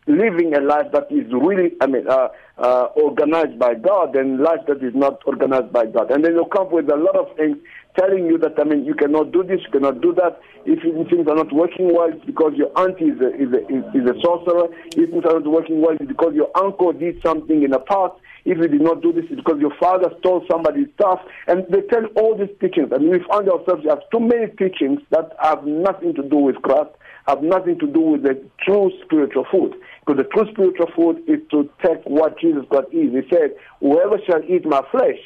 living 0.06 0.54
a 0.54 0.60
life 0.60 0.91
that 0.91 1.08
is 1.10 1.32
really, 1.32 1.72
I 1.80 1.88
mean, 1.88 2.06
uh, 2.10 2.28
uh, 2.58 2.88
organized 2.93 3.58
by 3.58 3.76
God 3.76 4.18
and 4.18 4.41
life 4.41 4.60
that 4.68 4.84
is 4.84 4.93
not 4.93 5.22
organized 5.26 5.72
by 5.72 5.86
God. 5.86 6.12
And 6.12 6.24
then 6.24 6.34
you 6.34 6.46
come 6.52 6.70
with 6.72 6.89
a 6.89 6.98
lot 6.98 7.16
of 7.16 7.34
things 7.38 7.56
telling 7.98 8.26
you 8.26 8.38
that, 8.39 8.60
I 8.60 8.66
mean, 8.66 8.84
you 8.84 8.96
cannot 8.96 9.32
do 9.32 9.43
this, 9.43 9.62
you 9.64 9.72
cannot 9.72 10.02
do 10.02 10.14
that. 10.16 10.41
If 10.66 10.84
things 10.84 11.26
are 11.30 11.36
not 11.36 11.54
working 11.54 11.96
well, 11.96 12.10
it's 12.12 12.26
because 12.26 12.52
your 12.56 12.68
auntie 12.78 13.16
is 13.16 13.22
a, 13.22 13.32
is 13.32 13.54
a, 13.54 13.64
is 13.96 14.04
a 14.12 14.20
sorcerer. 14.20 14.68
If 14.88 15.12
things 15.12 15.24
are 15.24 15.39
not 15.39 15.48
working 15.48 15.80
well, 15.80 15.96
it's 15.96 16.06
because 16.06 16.34
your 16.36 16.52
uncle 16.54 16.91
did 16.91 17.22
something 17.24 17.64
in 17.64 17.72
the 17.72 17.80
past. 17.80 18.20
If 18.43 18.58
you 18.58 18.68
did 18.68 18.82
not 18.82 19.02
do 19.02 19.14
this, 19.14 19.24
it's 19.30 19.39
because 19.39 19.62
your 19.62 19.74
father 19.80 20.12
stole 20.20 20.43
somebody's 20.52 20.88
stuff. 20.96 21.22
And 21.48 21.66
they 21.70 21.80
tell 21.88 22.06
all 22.18 22.38
these 22.38 22.54
teachings. 22.60 22.91
And 22.91 23.10
we 23.10 23.24
find 23.24 23.48
ourselves 23.48 23.84
we 23.84 23.89
have 23.89 24.04
too 24.12 24.20
many 24.20 24.48
teachings 24.48 25.00
that 25.12 25.32
have 25.41 25.66
nothing 25.66 26.14
to 26.16 26.24
do 26.24 26.36
with 26.36 26.62
Christ 26.62 26.91
have 27.28 27.41
nothing 27.41 27.80
to 27.80 27.88
do 27.88 27.99
with 27.99 28.23
the 28.23 28.41
true 28.63 28.91
spiritual 29.03 29.45
food. 29.51 29.76
Because 30.05 30.23
the 30.23 30.30
true 30.30 30.51
spiritual 30.51 30.91
food 30.95 31.23
is 31.28 31.39
to 31.51 31.69
take 31.84 32.03
what 32.05 32.39
Jesus 32.39 32.63
God 32.69 32.86
is. 32.91 33.11
He 33.11 33.21
said, 33.30 33.55
Whoever 33.80 34.17
shall 34.26 34.43
eat 34.43 34.65
my 34.65 34.82
flesh 34.91 35.19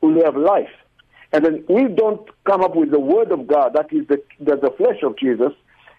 will 0.00 0.24
have 0.24 0.36
life. 0.36 0.70
And 1.32 1.44
then 1.44 1.64
we 1.68 1.88
don't 1.88 2.26
come 2.44 2.62
up 2.62 2.74
with 2.74 2.90
the 2.90 3.00
word 3.00 3.32
of 3.32 3.46
God, 3.46 3.74
that 3.74 3.92
is 3.92 4.06
the, 4.08 4.22
the, 4.40 4.56
the 4.56 4.70
flesh 4.76 5.02
of 5.02 5.18
Jesus. 5.18 5.52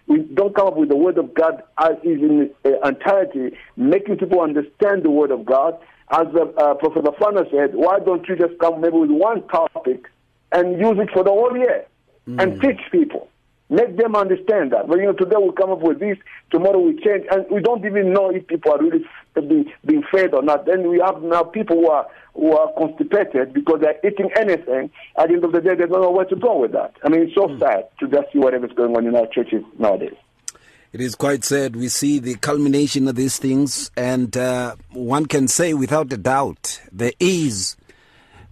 We 0.07 0.19
don't 0.19 0.55
come 0.55 0.67
up 0.67 0.77
with 0.77 0.89
the 0.89 0.95
word 0.95 1.17
of 1.17 1.33
God 1.33 1.61
as 1.77 1.97
is 2.01 2.21
in 2.21 2.49
uh, 2.65 2.87
entirety, 2.87 3.55
making 3.75 4.17
people 4.17 4.41
understand 4.41 5.03
the 5.03 5.11
word 5.11 5.31
of 5.31 5.45
God. 5.45 5.77
As 6.09 6.27
uh, 6.33 6.45
uh, 6.57 6.73
Professor 6.75 7.11
Fana 7.19 7.49
said, 7.51 7.75
why 7.75 7.99
don't 7.99 8.27
you 8.27 8.37
just 8.37 8.57
come 8.59 8.79
maybe 8.79 8.97
with 8.97 9.11
one 9.11 9.45
topic 9.49 10.05
and 10.53 10.79
use 10.79 10.97
it 10.97 11.09
for 11.13 11.25
the 11.25 11.29
whole 11.29 11.55
year 11.55 11.85
mm. 12.27 12.41
and 12.41 12.61
teach 12.61 12.79
people? 12.89 13.27
Make 13.69 13.97
them 13.97 14.15
understand 14.15 14.71
that. 14.71 14.87
But 14.87 14.99
you 14.99 15.05
know, 15.05 15.13
today 15.13 15.35
we 15.35 15.51
come 15.51 15.71
up 15.71 15.81
with 15.81 15.99
this, 15.99 16.17
tomorrow 16.51 16.79
we 16.79 16.93
change, 17.03 17.25
and 17.29 17.45
we 17.51 17.61
don't 17.61 17.85
even 17.85 18.13
know 18.13 18.29
if 18.29 18.47
people 18.47 18.71
are 18.71 18.81
really 18.81 19.05
being, 19.35 19.71
being 19.85 20.03
fed 20.09 20.33
or 20.33 20.41
not. 20.41 20.65
Then 20.65 20.89
we 20.89 20.99
have 20.99 21.21
now 21.21 21.43
people 21.43 21.75
who 21.75 21.89
are 21.89 22.07
who 22.33 22.55
are 22.55 22.71
constipated 22.77 23.53
because 23.53 23.81
they're 23.81 23.99
eating 24.09 24.29
anything. 24.37 24.89
At 25.17 25.27
the 25.27 25.33
end 25.33 25.43
of 25.43 25.51
the 25.51 25.59
day, 25.59 25.75
they 25.75 25.85
don't 25.87 26.01
know 26.01 26.11
where 26.11 26.25
to 26.25 26.35
go 26.35 26.59
with 26.59 26.71
that. 26.73 26.93
I 27.03 27.09
mean, 27.09 27.23
it's 27.23 27.35
so 27.35 27.47
mm. 27.47 27.59
sad 27.59 27.89
to 27.99 28.07
just 28.07 28.31
see 28.31 28.39
whatever's 28.39 28.71
going 28.71 28.95
on 28.95 29.05
in 29.05 29.15
our 29.15 29.27
churches 29.27 29.63
nowadays. 29.77 30.15
It 30.93 31.01
is 31.01 31.15
quite 31.15 31.43
sad. 31.43 31.75
We 31.75 31.89
see 31.89 32.19
the 32.19 32.35
culmination 32.35 33.07
of 33.09 33.15
these 33.15 33.37
things, 33.37 33.91
and 33.97 34.37
uh, 34.37 34.75
one 34.91 35.25
can 35.25 35.49
say 35.49 35.73
without 35.73 36.13
a 36.13 36.17
doubt 36.17 36.79
there 36.91 37.11
is 37.19 37.75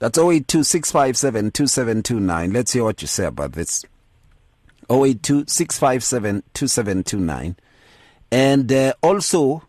That's 0.00 0.18
0826572729. 0.18 2.52
Let's 2.52 2.72
hear 2.72 2.82
what 2.82 3.00
you 3.00 3.08
say 3.08 3.26
about 3.26 3.52
this. 3.52 3.84
0826572729. 4.88 7.54
And 8.32 8.72
uh, 8.72 8.94
also, 9.00 9.62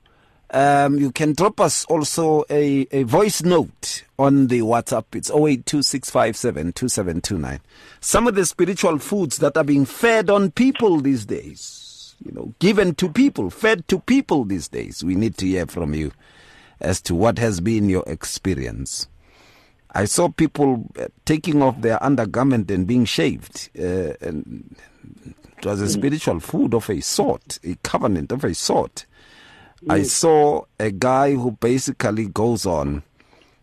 um, 0.49 0.97
you 0.97 1.12
can 1.12 1.34
drop 1.34 1.62
us 1.62 1.86
also 1.86 2.43
a, 2.49 2.88
a 2.91 3.03
voice 3.03 3.43
note 3.43 4.05
on 4.18 4.47
the 4.47 4.62
WhatsApp. 4.62 5.05
It's 5.14 5.30
0826572729. 5.30 7.60
Some 7.99 8.28
of 8.28 8.34
the 8.34 8.47
spiritual 8.47 8.97
foods 8.97 9.38
that 9.38 9.55
are 9.55 9.64
being 9.64 9.86
fed 9.86 10.32
on 10.32 10.49
people 10.49 10.99
these 10.99 11.28
days 11.28 11.84
you 12.24 12.32
know, 12.32 12.53
given 12.59 12.95
to 12.95 13.09
people, 13.09 13.49
fed 13.49 13.88
to 13.88 13.99
people 13.99 14.45
these 14.45 14.68
days. 14.68 15.03
We 15.03 15.15
need 15.15 15.38
to 15.38 15.45
hear 15.45 15.65
from 15.65 15.93
you 15.93 16.11
as 16.80 17.01
to 17.01 17.15
what 17.15 17.39
has 17.39 17.61
been 17.61 17.89
your 17.89 18.03
experience. 18.07 19.07
I 19.91 20.05
saw 20.05 20.30
people 20.30 20.89
uh, 20.99 21.07
taking 21.26 21.61
off 21.61 21.82
their 21.82 22.01
undergarment 22.03 22.70
and 22.70 22.86
being 22.86 23.05
shaved. 23.05 23.70
Uh, 23.78 24.13
and 24.22 24.76
it 25.57 25.65
was 25.65 25.82
a 25.82 25.89
spiritual 25.89 26.39
food 26.39 26.74
of 26.74 26.89
a 26.89 27.01
sort, 27.01 27.59
a 27.63 27.76
covenant 27.84 28.32
of 28.32 28.43
a 28.43 28.53
sort. 28.53 29.05
I 29.89 30.03
saw 30.03 30.65
a 30.80 30.91
guy 30.91 31.34
who 31.34 31.51
basically 31.51 32.28
goes 32.28 32.65
on 32.65 33.03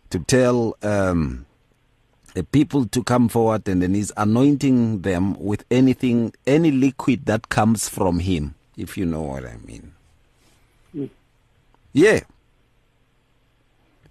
to 0.09 0.19
tell 0.19 0.77
um, 0.81 1.45
the 2.35 2.43
people 2.43 2.85
to 2.85 3.01
come 3.01 3.29
forward 3.29 3.67
and 3.67 3.81
then 3.81 3.93
he's 3.93 4.11
anointing 4.17 5.01
them 5.01 5.39
with 5.39 5.63
anything, 5.71 6.33
any 6.45 6.69
liquid 6.69 7.25
that 7.25 7.47
comes 7.47 7.87
from 7.87 8.19
him, 8.19 8.55
if 8.77 8.97
you 8.97 9.05
know 9.05 9.21
what 9.21 9.45
I 9.45 9.55
mean. 9.65 9.93
Mm. 10.95 11.09
Yeah. 11.93 12.19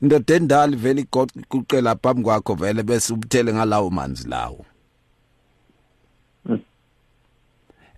indoda 0.02 0.34
endala 0.34 0.76
vele 0.76 1.02
iguqela 1.02 1.94
phambi 1.96 2.22
kwakho 2.22 2.54
vele 2.54 2.82
bese 2.82 3.12
ubuthele 3.12 3.52
ngalawo 3.54 3.90
manzi 3.90 4.28
lawo 4.28 4.64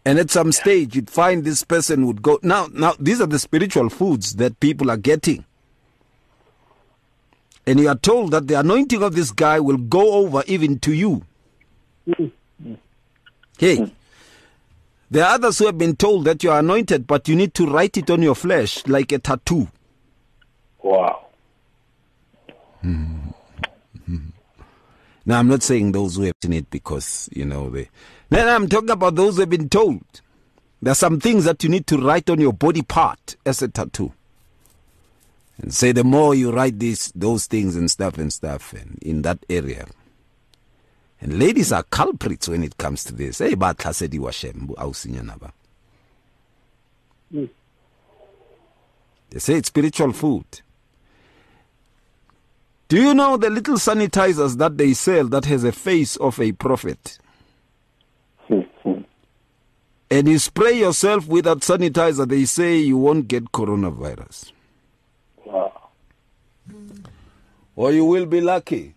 And 0.04 0.20
at 0.20 0.30
some 0.30 0.52
stage, 0.52 0.94
you'd 0.94 1.10
find 1.10 1.42
this 1.42 1.64
person 1.64 2.06
would 2.06 2.22
go. 2.22 2.38
Now, 2.40 2.68
now 2.72 2.94
these 3.00 3.20
are 3.20 3.26
the 3.26 3.40
spiritual 3.40 3.88
foods 3.88 4.36
that 4.36 4.60
people 4.60 4.88
are 4.88 4.96
getting. 4.96 5.44
And 7.66 7.80
you 7.80 7.88
are 7.88 7.96
told 7.96 8.30
that 8.30 8.46
the 8.46 8.60
anointing 8.60 9.02
of 9.02 9.14
this 9.16 9.32
guy 9.32 9.58
will 9.58 9.76
go 9.76 10.12
over 10.12 10.44
even 10.46 10.78
to 10.80 10.92
you. 10.92 11.24
Hey, 13.58 13.92
there 15.10 15.24
are 15.24 15.34
others 15.34 15.58
who 15.58 15.66
have 15.66 15.78
been 15.78 15.96
told 15.96 16.24
that 16.26 16.44
you 16.44 16.50
are 16.50 16.60
anointed, 16.60 17.06
but 17.06 17.28
you 17.28 17.34
need 17.34 17.54
to 17.54 17.66
write 17.66 17.96
it 17.96 18.10
on 18.10 18.22
your 18.22 18.34
flesh 18.34 18.86
like 18.86 19.12
a 19.12 19.18
tattoo. 19.18 19.68
Wow. 20.82 21.26
Hmm. 22.82 23.16
Hmm. 24.04 24.16
Now, 25.24 25.40
I'm 25.40 25.48
not 25.48 25.62
saying 25.64 25.92
those 25.92 26.16
who 26.16 26.22
have 26.22 26.34
seen 26.40 26.52
it 26.52 26.70
because, 26.70 27.28
you 27.32 27.44
know, 27.44 27.70
they. 27.70 27.88
Then 28.28 28.48
I'm 28.48 28.68
talking 28.68 28.90
about 28.90 29.16
those 29.16 29.36
who 29.36 29.40
have 29.40 29.50
been 29.50 29.68
told. 29.68 30.02
There 30.82 30.92
are 30.92 30.96
some 30.96 31.18
things 31.18 31.44
that 31.44 31.64
you 31.64 31.70
need 31.70 31.86
to 31.88 31.98
write 31.98 32.28
on 32.30 32.40
your 32.40 32.52
body 32.52 32.82
part 32.82 33.36
as 33.44 33.62
a 33.62 33.68
tattoo. 33.68 34.12
And 35.62 35.72
say 35.72 35.92
the 35.92 36.04
more 36.04 36.34
you 36.34 36.52
write 36.52 36.78
these, 36.78 37.12
those 37.14 37.46
things 37.46 37.76
and 37.76 37.90
stuff 37.90 38.18
and 38.18 38.32
stuff 38.32 38.72
and 38.72 38.98
in 39.02 39.22
that 39.22 39.38
area. 39.48 39.86
And 41.20 41.38
ladies 41.38 41.72
are 41.72 41.82
culprits 41.82 42.48
when 42.48 42.62
it 42.62 42.76
comes 42.76 43.04
to 43.04 43.14
this. 43.14 43.38
Hey, 43.38 43.54
ba 43.54 43.74
tlhasediwa 43.74 44.32
shem, 44.32 44.68
ausinyana. 44.76 45.50
They 47.30 47.48
say 49.38 49.54
it's 49.54 49.68
spiritual 49.68 50.12
food. 50.12 50.44
Do 52.88 53.02
you 53.02 53.14
know 53.14 53.36
the 53.36 53.50
little 53.50 53.76
sanitizers 53.76 54.59
that 54.59 54.78
they 54.78 54.94
sell 54.94 55.26
that 55.28 55.44
has 55.46 55.64
a 55.64 55.72
face 55.72 56.16
of 56.16 56.40
a 56.40 56.52
prophet? 56.52 57.18
and 60.09 60.28
you 60.28 60.38
spray 60.38 60.78
yourself 60.78 61.26
with 61.26 61.46
that 61.46 61.59
sanitizer, 61.59 62.28
they 62.28 62.44
say 62.44 62.76
you 62.76 62.96
won't 62.96 63.26
get 63.26 63.50
coronavirus. 63.52 64.52
Wow. 66.70 67.10
Or 67.76 67.92
you 67.92 68.04
will 68.04 68.26
be 68.26 68.40
lucky. 68.40 68.94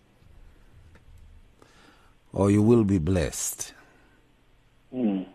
Or 2.32 2.50
you 2.50 2.62
will 2.62 2.84
be 2.84 2.98
blessed. 2.98 3.74
Mm. 4.94 5.26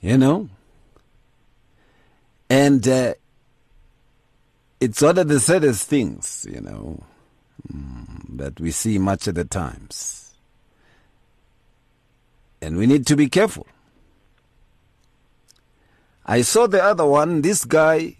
You 0.00 0.18
know? 0.18 0.48
And 2.48 2.86
uh, 2.88 3.14
it's 4.80 5.00
one 5.00 5.18
of 5.18 5.28
the 5.28 5.38
saddest 5.38 5.88
things, 5.88 6.46
you 6.50 6.60
know, 6.60 7.04
mm, 7.72 8.38
that 8.38 8.58
we 8.58 8.72
see 8.72 8.98
much 8.98 9.28
of 9.28 9.36
the 9.36 9.44
times. 9.44 10.34
And 12.60 12.76
we 12.76 12.86
need 12.86 13.06
to 13.06 13.16
be 13.16 13.28
careful. 13.28 13.66
I 16.26 16.42
saw 16.42 16.66
the 16.66 16.82
other 16.82 17.06
one. 17.06 17.42
This 17.42 17.64
guy 17.64 18.16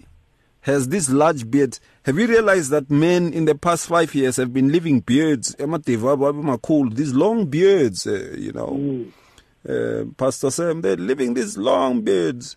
has 0.63 0.89
this 0.89 1.09
large 1.11 1.51
beard. 1.51 1.79
Have 2.05 2.19
you 2.19 2.27
realized 2.27 2.71
that 2.71 2.91
men 2.91 3.33
in 3.33 3.45
the 3.47 3.55
past 3.55 3.87
five 3.87 4.15
years 4.15 4.37
have 4.37 4.53
been 4.53 4.71
living 4.71 5.01
beards? 5.01 5.55
These 5.57 7.15
long 7.15 7.47
beards, 7.47 8.07
uh, 8.07 8.35
you 8.37 8.53
know. 8.53 9.07
Uh, 9.69 10.05
Pastor 10.17 10.51
Sam, 10.51 10.81
they're 10.81 10.97
living 10.97 11.35
these 11.35 11.57
long 11.59 12.01
beards. 12.03 12.57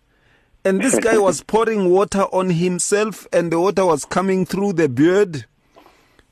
And 0.66 0.82
this 0.82 0.98
guy 1.00 1.18
was 1.18 1.42
pouring 1.48 1.90
water 1.90 2.22
on 2.32 2.50
himself, 2.50 3.28
and 3.34 3.52
the 3.52 3.60
water 3.60 3.86
was 3.86 4.06
coming 4.06 4.46
through 4.46 4.74
the 4.74 4.88
beard. 4.88 5.46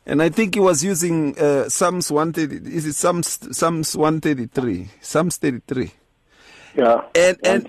And 0.05 0.21
I 0.23 0.29
think 0.29 0.55
he 0.55 0.61
was 0.61 0.83
using 0.83 1.37
uh, 1.37 1.69
Psalms 1.69 2.11
130. 2.11 2.73
Is 2.75 2.85
it 2.85 2.93
Psalms, 2.95 3.37
Psalms 3.55 3.95
133? 3.95 4.89
Psalms 5.01 5.37
33 5.37 5.91
Yeah. 6.75 7.01
and 7.15 7.37
and 7.43 7.63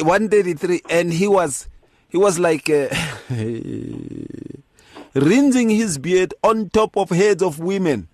133. 0.00 0.06
133 0.06 0.80
and 0.88 1.12
he 1.12 1.26
was 1.28 1.68
he 2.14 2.18
was 2.18 2.38
like 2.38 2.70
uh, 2.70 2.86
rinsing 5.14 5.68
his 5.68 5.98
beard 5.98 6.32
on 6.44 6.70
top 6.70 6.96
of 6.96 7.10
heads 7.10 7.42
of 7.42 7.58
women. 7.58 8.06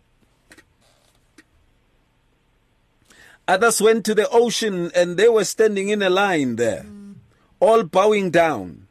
Others 3.47 3.83
went 3.83 4.07
to 4.07 4.15
the 4.15 4.27
ocean 4.31 4.91
and 4.95 5.19
they 5.19 5.29
were 5.29 5.45
standing 5.45 5.91
in 5.91 6.01
a 6.01 6.09
line 6.09 6.57
there 6.57 6.87
all 7.61 7.83
bowing 7.83 8.31
down. 8.31 8.87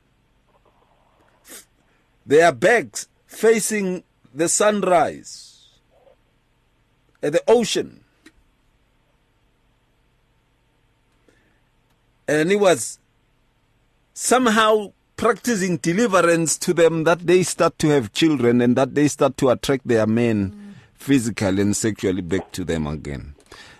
Their 2.24 2.52
backs 2.52 3.08
facing 3.26 4.04
the 4.32 4.48
sunrise 4.48 5.70
at 7.24 7.32
the 7.32 7.42
ocean. 7.48 8.02
And 12.28 12.52
he 12.52 12.56
was 12.56 13.00
somehow 14.14 14.94
practicing 15.20 15.76
deliverance 15.76 16.58
to 16.58 16.74
them 16.74 17.04
that 17.04 17.28
they 17.28 17.44
start 17.44 17.78
to 17.78 17.90
have 17.90 18.14
children 18.14 18.62
and 18.62 18.78
that 18.78 18.96
they 18.96 19.06
start 19.10 19.36
to 19.36 19.50
attract 19.50 19.86
their 19.86 20.08
men 20.08 20.76
physically 20.94 21.62
and 21.62 21.76
sexually 21.76 22.22
back 22.22 22.50
to 22.54 22.64
them 22.64 22.88
again. 22.88 23.36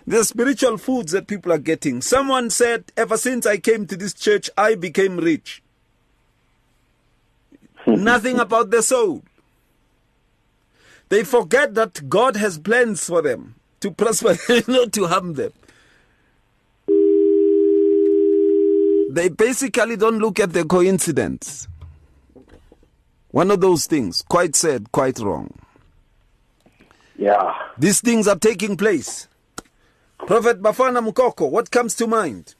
The 0.06 0.22
spiritual 0.22 0.76
foods 0.76 1.12
that 1.12 1.28
people 1.28 1.50
are 1.50 1.58
getting. 1.58 2.02
Someone 2.02 2.50
said, 2.50 2.92
Ever 2.94 3.16
since 3.16 3.46
I 3.46 3.56
came 3.56 3.86
to 3.86 3.96
this 3.96 4.12
church, 4.12 4.50
I 4.58 4.74
became 4.74 5.16
rich. 5.16 5.62
Nothing 7.86 8.38
about 8.38 8.70
the 8.70 8.82
soul. 8.82 9.22
They 11.08 11.24
forget 11.24 11.74
that 11.74 12.06
God 12.10 12.36
has 12.36 12.58
plans 12.58 13.06
for 13.06 13.22
them 13.22 13.54
to 13.80 13.90
prosper, 13.90 14.36
not 14.68 14.92
to 14.92 15.06
harm 15.06 15.34
them. 15.34 15.52
They 19.12 19.28
basically 19.28 19.96
don't 19.96 20.20
look 20.20 20.38
at 20.38 20.52
the 20.52 20.64
coincidence. 20.64 21.66
One 23.32 23.50
of 23.50 23.60
those 23.60 23.86
things, 23.86 24.22
quite 24.22 24.54
sad, 24.54 24.92
quite 24.92 25.18
wrong. 25.18 25.52
Yeah. 27.16 27.52
These 27.76 28.02
things 28.02 28.28
are 28.28 28.38
taking 28.38 28.76
place. 28.76 29.26
Prophet 30.16 30.62
Bafana 30.62 31.04
Mkoko, 31.04 31.50
what 31.50 31.72
comes 31.72 31.96
to 31.96 32.06
mind? 32.06 32.54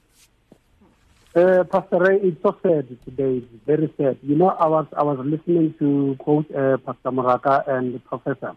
Uh, 1.36 1.62
Pastor 1.70 1.98
Ray, 1.98 2.16
it's 2.16 2.42
so 2.42 2.57
sad 2.64 2.88
today. 3.05 3.36
It's 3.36 3.64
very 3.64 3.94
sad. 3.96 4.18
You 4.20 4.34
know, 4.34 4.48
I 4.48 4.66
was 4.66 4.86
I 4.96 5.05
was 5.05 5.20
listening 5.24 5.74
to 5.78 6.16
both 6.26 6.51
uh, 6.53 6.78
Pastor 6.78 7.12
Morake 7.12 7.62
and 7.68 7.94
the 7.94 8.01
Professor. 8.01 8.57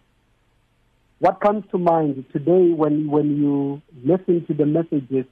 What 1.20 1.40
comes 1.40 1.64
to 1.70 1.78
mind 1.78 2.26
today 2.34 2.72
when 2.72 3.08
when 3.12 3.38
you 3.38 3.84
listen 4.04 4.44
to 4.48 4.54
the 4.56 4.66
messages 4.66 5.28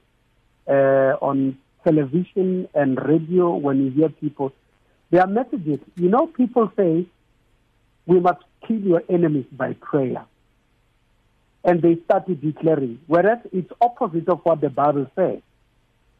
uh, 0.68 1.18
on 1.20 1.58
television 1.84 2.68
and 2.74 2.98
radio, 3.04 3.54
when 3.54 3.84
you 3.84 3.90
hear 3.90 4.08
people, 4.08 4.52
their 5.10 5.26
messages. 5.26 5.78
You 5.96 6.08
know, 6.08 6.26
people 6.26 6.72
say 6.76 7.06
we 8.06 8.20
must 8.20 8.42
kill 8.66 8.80
your 8.80 9.02
enemies 9.08 9.46
by 9.52 9.74
prayer, 9.74 10.24
and 11.64 11.82
they 11.82 11.98
started 12.04 12.40
declaring, 12.40 13.00
whereas 13.06 13.38
it's 13.52 13.72
opposite 13.80 14.28
of 14.28 14.40
what 14.44 14.60
the 14.60 14.70
Bible 14.70 15.06
says 15.16 15.40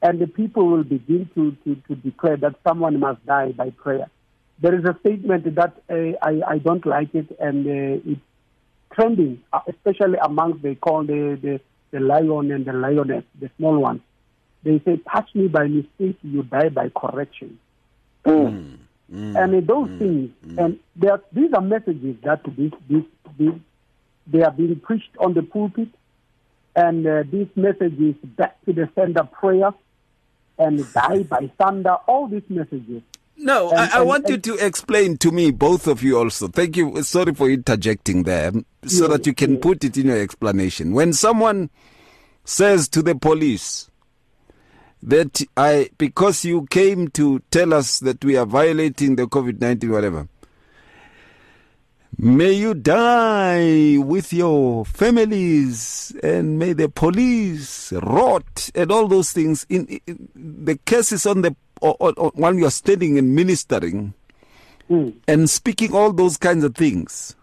and 0.03 0.19
the 0.21 0.27
people 0.27 0.67
will 0.67 0.83
begin 0.83 1.31
to, 1.35 1.57
to, 1.65 1.81
to 1.87 1.95
declare 1.95 2.37
that 2.37 2.57
someone 2.67 2.99
must 2.99 3.25
die 3.25 3.53
by 3.53 3.71
prayer. 3.71 4.11
There 4.61 4.75
is 4.75 4.85
a 4.85 4.97
statement 5.01 5.55
that 5.55 5.75
uh, 5.89 6.19
I, 6.21 6.55
I 6.55 6.59
don't 6.59 6.85
like 6.85 7.15
it, 7.15 7.35
and 7.41 7.67
uh, 7.67 8.11
it's 8.11 8.21
trending, 8.93 9.41
uh, 9.53 9.61
especially 9.69 10.19
amongst 10.23 10.63
they 10.63 10.75
call 10.75 11.05
the, 11.05 11.39
the, 11.41 11.61
the 11.93 12.01
lion 12.01 12.51
and 12.51 12.65
the 12.65 12.73
lioness, 12.73 13.25
the 13.41 13.49
small 13.57 13.79
ones. 13.79 14.01
They 14.65 14.81
say, 14.85 14.99
touch 15.13 15.29
me 15.35 15.49
by 15.49 15.67
mistake, 15.67 16.17
you 16.23 16.43
die 16.45 16.69
by 16.69 16.89
correction. 16.91 17.59
Mm. 18.25 18.79
and 19.11 19.37
uh, 19.55 19.61
those 19.67 19.89
things, 19.99 20.31
and 20.57 20.79
there, 20.97 21.21
these 21.33 21.53
are 21.53 21.61
messages 21.61 22.17
that 22.23 22.41
these, 22.57 22.71
these, 22.89 23.03
these, 23.39 23.53
they 24.29 24.43
are 24.43 24.53
being 24.53 24.77
preached 24.81 25.11
on 25.19 25.35
the 25.35 25.43
pulpit, 25.43 25.89
and 26.77 27.07
uh, 27.07 27.25
these 27.31 27.49
messages 27.57 28.15
back 28.23 28.57
to 28.65 28.73
the 28.73 28.89
sender 28.95 29.25
prayer, 29.25 29.73
and 30.59 30.91
die 30.95 31.25
by 31.25 31.51
thunder, 31.59 31.95
all 32.07 32.29
these 32.29 32.49
messages. 32.49 33.03
No, 33.37 33.71
And- 33.71 33.81
I, 33.81 33.97
I 33.97 33.99
and- 33.99 34.09
want 34.09 34.29
you 34.29 34.39
to 34.39 34.55
explain 34.65 35.19
to 35.19 35.33
me, 35.33 35.51
both 35.51 35.87
of 35.89 36.03
you 36.03 36.17
also. 36.19 36.47
Thank 36.49 36.77
you. 36.77 37.03
Sorry 37.03 37.35
for 37.35 37.51
interjecting 37.51 38.23
there, 38.23 38.53
so 38.87 39.05
Yeah, 39.05 39.17
that 39.17 39.27
you 39.27 39.35
can 39.35 39.55
yeah. 39.55 39.61
put 39.61 39.83
it 39.85 39.97
in 39.99 40.07
your 40.07 40.21
explanation. 40.21 40.93
When 40.93 41.13
someone 41.13 41.69
says 42.45 42.89
to 42.91 43.03
the 43.03 43.15
police 43.17 43.91
that 45.03 45.43
I, 45.57 45.91
because 45.99 46.45
you 46.45 46.67
came 46.67 47.09
to 47.09 47.41
tell 47.51 47.75
us 47.75 47.99
that 48.01 48.25
we 48.25 48.37
are 48.37 48.47
violating 48.47 49.17
the 49.17 49.27
COVID 49.27 49.61
19, 49.61 49.91
whatever, 49.91 50.29
may 52.19 52.53
you 52.53 52.75
die 52.75 53.97
with 53.99 54.33
your 54.33 54.85
families 54.85 56.15
and 56.23 56.59
may 56.59 56.73
the 56.73 56.89
police 56.89 57.93
rot 57.93 58.71
and 58.75 58.93
all 58.93 59.09
those 59.09 59.33
things. 59.33 59.67
In, 59.69 59.87
in 60.07 60.29
the 60.65 60.77
cases 60.85 61.27
on 61.27 61.43
the 61.43 61.57
or, 61.81 61.97
or, 61.99 62.15
or 62.17 62.31
while 62.35 62.55
you 62.55 62.67
are 62.67 62.71
standing 62.71 63.19
and 63.19 63.35
ministering 63.35 64.15
Mm. 64.91 65.15
and 65.29 65.49
speaking 65.49 65.95
all 65.95 66.13
those 66.13 66.37
kinds 66.37 66.65
of 66.65 66.75
things. 66.75 67.35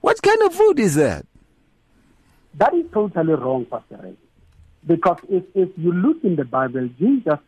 What 0.00 0.20
kind 0.20 0.42
of 0.42 0.52
food 0.54 0.78
is 0.80 0.96
that? 0.96 1.24
That 2.54 2.74
is 2.74 2.84
totally 2.92 3.34
wrong, 3.34 3.64
Pastor 3.64 3.98
Ray. 4.02 4.14
Because 4.88 5.18
if, 5.28 5.44
if 5.54 5.68
you 5.76 5.92
look 5.92 6.24
in 6.24 6.34
the 6.36 6.44
Bible, 6.44 6.88
Jesus 6.98 7.38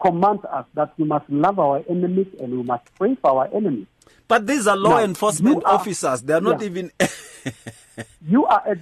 commands 0.00 0.44
us 0.44 0.66
that 0.74 0.92
we 0.98 1.04
must 1.06 1.28
love 1.30 1.58
our 1.58 1.82
enemies 1.88 2.26
and 2.40 2.52
we 2.52 2.62
must 2.62 2.84
pray 2.96 3.16
for 3.20 3.30
our 3.40 3.48
enemies. 3.54 3.86
But 4.28 4.46
these 4.46 4.66
are 4.66 4.76
law 4.76 4.98
Now, 4.98 5.04
enforcement 5.04 5.64
are- 5.64 5.74
officers. 5.74 6.20
They 6.22 6.34
are 6.34 6.40
not 6.40 6.60
Yeah. 6.60 6.66
even. 6.66 6.92
You 8.26 8.44
are 8.46 8.62
at, 8.66 8.78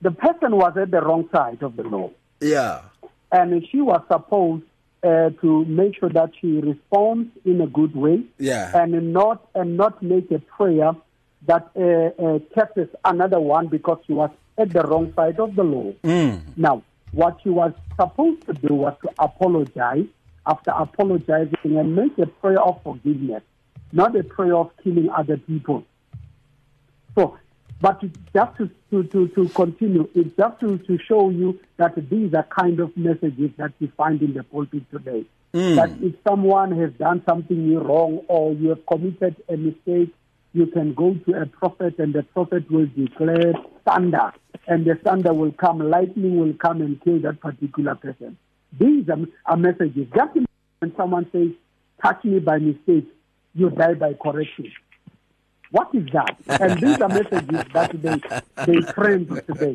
the 0.00 0.10
person 0.12 0.56
was 0.56 0.76
at 0.76 0.90
the 0.90 1.00
wrong 1.02 1.28
side 1.32 1.62
of 1.62 1.76
the 1.76 1.82
law, 1.82 2.10
yeah. 2.40 2.82
and 3.30 3.66
she 3.70 3.80
was 3.82 4.00
supposed 4.10 4.62
uh, 5.02 5.30
to 5.42 5.64
make 5.66 5.98
sure 5.98 6.08
that 6.08 6.30
she 6.40 6.58
responds 6.60 7.28
in 7.44 7.60
a 7.60 7.66
good 7.66 7.94
way, 7.94 8.22
Yeah. 8.38 8.70
and 8.80 9.12
not 9.12 9.46
and 9.54 9.76
not 9.76 10.02
make 10.02 10.30
a 10.30 10.38
prayer 10.38 10.92
that 11.46 11.70
uh, 11.76 12.24
uh, 12.24 12.38
catches 12.54 12.88
another 13.04 13.40
one 13.40 13.66
because 13.66 13.98
she 14.06 14.12
was 14.14 14.30
at 14.56 14.70
the 14.72 14.82
wrong 14.84 15.12
side 15.14 15.38
of 15.38 15.54
the 15.56 15.64
law. 15.64 15.92
Now, 16.56 16.82
what 17.12 17.38
she 17.42 17.48
was 17.50 17.72
supposed 17.96 18.46
to 18.46 18.54
do 18.54 18.74
was 18.74 18.96
to 19.02 19.10
apologize. 19.18 20.06
After 20.46 20.70
apologizing 20.70 21.76
and 21.76 21.94
make 21.94 22.16
a 22.18 22.26
prayer 22.26 22.60
of 22.60 22.82
forgiveness, 22.82 23.42
not 23.92 24.16
a 24.16 24.24
prayer 24.24 24.56
of 24.56 24.70
killing 24.82 25.10
other 25.10 25.36
people. 25.36 25.84
So, 27.14 27.38
but 27.80 28.00
just 28.34 28.56
to, 28.56 28.70
to, 28.90 29.04
to, 29.04 29.28
to 29.28 29.48
continue, 29.50 30.08
it's 30.14 30.34
just 30.36 30.60
to, 30.60 30.78
to 30.78 30.98
show 31.06 31.30
you 31.30 31.60
that 31.76 31.94
these 32.08 32.34
are 32.34 32.42
kind 32.44 32.80
of 32.80 32.96
messages 32.96 33.50
that 33.58 33.72
we 33.80 33.88
find 33.96 34.22
in 34.22 34.32
the 34.32 34.42
pulpit 34.42 34.90
today. 34.90 35.24
Hmm. 35.52 35.74
That 35.74 35.90
if 36.00 36.14
someone 36.26 36.78
has 36.78 36.92
done 36.92 37.22
something 37.26 37.76
wrong 37.78 38.22
or 38.28 38.52
you 38.52 38.70
have 38.70 38.84
committed 38.86 39.36
a 39.48 39.56
mistake, 39.56 40.14
you 40.52 40.66
can 40.66 40.94
go 40.94 41.14
to 41.26 41.40
a 41.42 41.46
prophet 41.46 41.98
and 41.98 42.12
the 42.14 42.22
prophet 42.22 42.70
will 42.70 42.86
declare 42.96 43.52
thunder 43.84 44.32
and 44.66 44.84
the 44.84 44.94
thunder 44.96 45.32
will 45.32 45.52
come, 45.52 45.78
lightning 45.78 46.38
will 46.40 46.54
come 46.54 46.80
and 46.80 47.00
kill 47.02 47.20
that 47.20 47.40
particular 47.40 47.94
person. 47.94 48.36
These 48.78 49.08
are, 49.08 49.18
are 49.46 49.56
messages. 49.56 50.06
Just 50.14 50.34
when 50.80 50.94
someone 50.96 51.28
says, 51.32 51.48
touch 52.02 52.24
me 52.24 52.38
by 52.40 52.58
mistake, 52.58 53.06
you 53.54 53.70
die 53.70 53.94
by 53.94 54.14
correction. 54.14 54.72
What 55.70 55.94
is 55.94 56.04
that? 56.12 56.36
And 56.60 56.80
these 56.80 57.00
are 57.00 57.08
messages 57.08 57.64
that 57.72 57.92
they, 58.02 58.20
they 58.66 58.80
trend 58.92 59.28
today. 59.46 59.74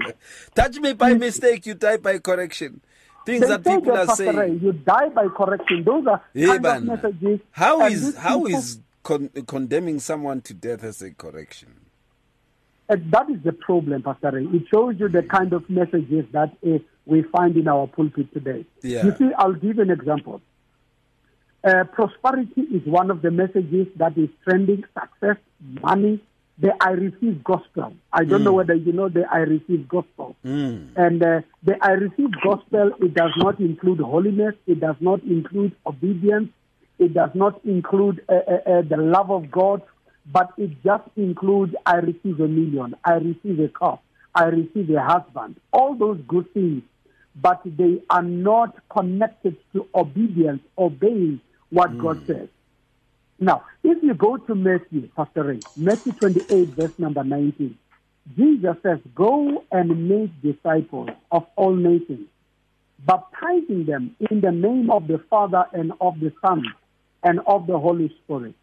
Touch 0.53 0.77
me 0.79 0.91
by 0.93 1.13
mistake, 1.13 1.65
you 1.65 1.73
die 1.73 1.97
by 1.97 2.19
correction. 2.19 2.81
Things 3.25 3.41
They 3.41 3.47
that 3.47 3.63
people 3.63 3.93
that, 3.93 4.03
are 4.03 4.05
Pastor 4.07 4.25
Ray, 4.33 4.47
saying. 4.49 4.59
you 4.61 4.73
die 4.73 5.09
by 5.09 5.27
correction. 5.29 5.83
Those 5.83 6.05
are 6.05 6.21
kind 6.35 6.65
of 6.65 6.83
messages. 6.83 7.39
How 7.51 7.85
is 7.87 8.15
how 8.17 8.43
people- 8.43 8.59
is 8.59 8.79
con- 9.05 9.29
condemning 9.47 9.99
someone 9.99 10.41
to 10.41 10.53
death 10.53 10.83
as 10.83 11.01
a 11.01 11.11
correction? 11.11 11.69
And 12.89 13.11
that 13.11 13.29
is 13.29 13.41
the 13.43 13.53
problem, 13.53 14.03
Pastor 14.03 14.31
Ray. 14.31 14.43
It 14.45 14.63
shows 14.73 14.95
you 14.99 15.07
the 15.07 15.23
kind 15.23 15.53
of 15.53 15.69
messages 15.69 16.25
that 16.33 16.51
uh, 16.65 16.79
we 17.05 17.23
find 17.23 17.55
in 17.55 17.67
our 17.67 17.87
pulpit 17.87 18.33
today. 18.33 18.65
Yeah. 18.81 19.05
You 19.05 19.15
see, 19.17 19.29
I'll 19.37 19.53
give 19.53 19.79
an 19.79 19.89
example. 19.89 20.41
Uh, 21.63 21.83
prosperity 21.85 22.61
is 22.61 22.85
one 22.85 23.09
of 23.09 23.21
the 23.21 23.31
messages 23.31 23.87
that 23.95 24.17
is 24.17 24.29
trending. 24.43 24.83
Success, 24.93 25.37
money, 25.81 26.21
the 26.59 26.71
I 26.79 26.91
receive 26.91 27.43
gospel. 27.43 27.93
I 28.13 28.23
don't 28.23 28.43
know 28.43 28.53
whether 28.53 28.75
you 28.75 28.93
know 28.93 29.09
the 29.09 29.25
I 29.31 29.39
receive 29.39 29.87
gospel. 29.87 30.35
And 30.95 31.23
uh, 31.23 31.41
the 31.63 31.75
I 31.81 31.91
receive 31.91 32.31
gospel, 32.43 32.91
it 32.99 33.13
does 33.15 33.31
not 33.37 33.59
include 33.59 33.99
holiness. 33.99 34.53
It 34.67 34.79
does 34.79 34.95
not 34.99 35.23
include 35.23 35.75
obedience. 35.87 36.49
It 36.97 37.13
does 37.13 37.31
not 37.33 37.63
include 37.65 38.21
uh, 38.29 38.33
uh, 38.35 38.69
uh, 38.69 38.81
the 38.83 38.97
love 38.97 39.29
of 39.31 39.51
God, 39.51 39.81
but 40.31 40.51
it 40.57 40.71
just 40.83 41.03
includes 41.15 41.73
I 41.85 41.97
receive 41.97 42.39
a 42.39 42.47
million, 42.47 42.95
I 43.03 43.15
receive 43.15 43.59
a 43.59 43.67
car, 43.67 43.99
I 44.33 44.45
receive 44.45 44.89
a 44.91 45.03
husband. 45.03 45.57
All 45.73 45.95
those 45.95 46.19
good 46.27 46.51
things, 46.53 46.83
but 47.35 47.61
they 47.65 48.01
are 48.09 48.23
not 48.23 48.75
connected 48.89 49.57
to 49.73 49.87
obedience, 49.93 50.61
obeying 50.77 51.41
what 51.69 51.97
God 51.97 52.19
says. 52.27 52.47
Now, 53.39 53.65
if 53.83 54.01
you 54.01 54.13
go 54.13 54.37
to 54.37 54.55
Matthew, 54.55 55.09
Pastor 55.15 55.43
Ray, 55.43 55.59
Matthew 55.75 56.13
28, 56.13 56.75
verse 56.75 56.93
number 56.97 57.23
19, 57.23 57.77
Jesus 58.37 58.75
says, 58.81 58.99
Go 59.13 59.65
and 59.71 60.07
make 60.07 60.31
disciples 60.41 61.09
of 61.31 61.45
all 61.57 61.75
nations, 61.75 62.27
baptizing 63.05 63.85
them 63.85 64.15
in 64.31 64.39
the 64.39 64.51
name 64.51 64.89
of 64.89 65.07
the 65.07 65.19
Father 65.29 65.65
and 65.73 65.91
of 65.99 66.19
the 66.21 66.31
Son 66.41 66.63
and 67.25 67.41
of 67.47 67.67
the 67.67 67.77
Holy 67.77 68.15
Spirit. 68.23 68.53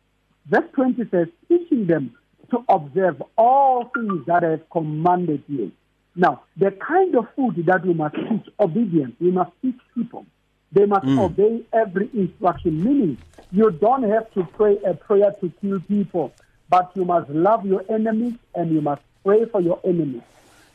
Verse 0.46 0.64
20 0.72 1.08
says, 1.10 1.28
teaching 1.48 1.86
them 1.86 2.14
to 2.50 2.64
observe 2.68 3.22
all 3.36 3.90
things 3.94 4.24
that 4.26 4.44
I 4.44 4.52
have 4.52 4.70
commanded 4.70 5.42
you. 5.48 5.72
Now, 6.14 6.42
the 6.56 6.70
kind 6.70 7.14
of 7.16 7.26
food 7.34 7.64
that 7.66 7.84
we 7.84 7.92
must 7.92 8.14
teach 8.14 8.46
obedience, 8.60 9.14
we 9.20 9.30
must 9.30 9.50
teach 9.60 9.78
people. 9.94 10.26
They 10.70 10.86
must 10.86 11.04
hmm. 11.04 11.18
obey 11.18 11.62
every 11.72 12.08
instruction, 12.14 12.82
meaning 12.82 13.18
you 13.50 13.70
don't 13.70 14.04
have 14.04 14.30
to 14.32 14.44
pray 14.44 14.78
a 14.86 14.94
prayer 14.94 15.34
to 15.40 15.52
kill 15.60 15.80
people, 15.80 16.32
but 16.70 16.90
you 16.94 17.04
must 17.04 17.28
love 17.30 17.66
your 17.66 17.84
enemies 17.90 18.34
and 18.54 18.70
you 18.72 18.80
must 18.80 19.02
pray 19.24 19.44
for 19.46 19.60
your 19.60 19.80
enemies. 19.84 20.22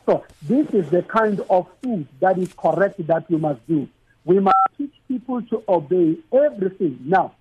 So 0.06 0.24
this 0.42 0.68
is 0.70 0.88
the 0.90 1.02
kind 1.02 1.40
of 1.50 1.66
food 1.82 2.06
that 2.20 2.38
is 2.38 2.52
correct 2.52 3.04
that 3.06 3.24
you 3.28 3.38
must 3.38 3.66
do. 3.66 3.88
We 4.24 4.40
must 4.40 4.56
teach 4.76 4.94
people 5.06 5.42
to 5.42 5.62
obey 5.68 6.16
everything. 6.32 6.98
Now, 7.04 7.34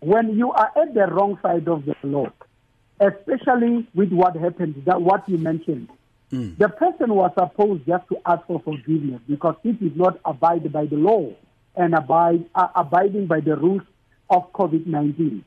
when 0.00 0.36
you 0.36 0.52
are 0.52 0.70
at 0.76 0.94
the 0.94 1.06
wrong 1.06 1.38
side 1.42 1.68
of 1.68 1.84
the 1.84 1.94
law, 2.02 2.30
especially 3.00 3.86
with 3.94 4.12
what 4.12 4.36
happened, 4.36 4.82
that 4.86 5.00
what 5.00 5.28
you 5.28 5.38
mentioned, 5.38 5.88
the 6.30 6.68
person 6.68 7.14
was 7.14 7.32
supposed 7.38 7.86
just 7.86 8.06
to 8.08 8.18
ask 8.26 8.46
for 8.46 8.60
forgiveness 8.60 9.20
because 9.26 9.54
he 9.62 9.72
did 9.72 9.96
not 9.96 10.20
abide 10.24 10.70
by 10.70 10.84
the 10.84 10.96
law 10.96 11.32
and 11.74 11.94
abide 11.94 12.44
uh, 12.54 12.68
abiding 12.74 13.26
by 13.26 13.40
the 13.40 13.56
rules 13.56 13.82
of 14.28 14.52
COVID 14.52 14.86
nineteen. 14.86 15.42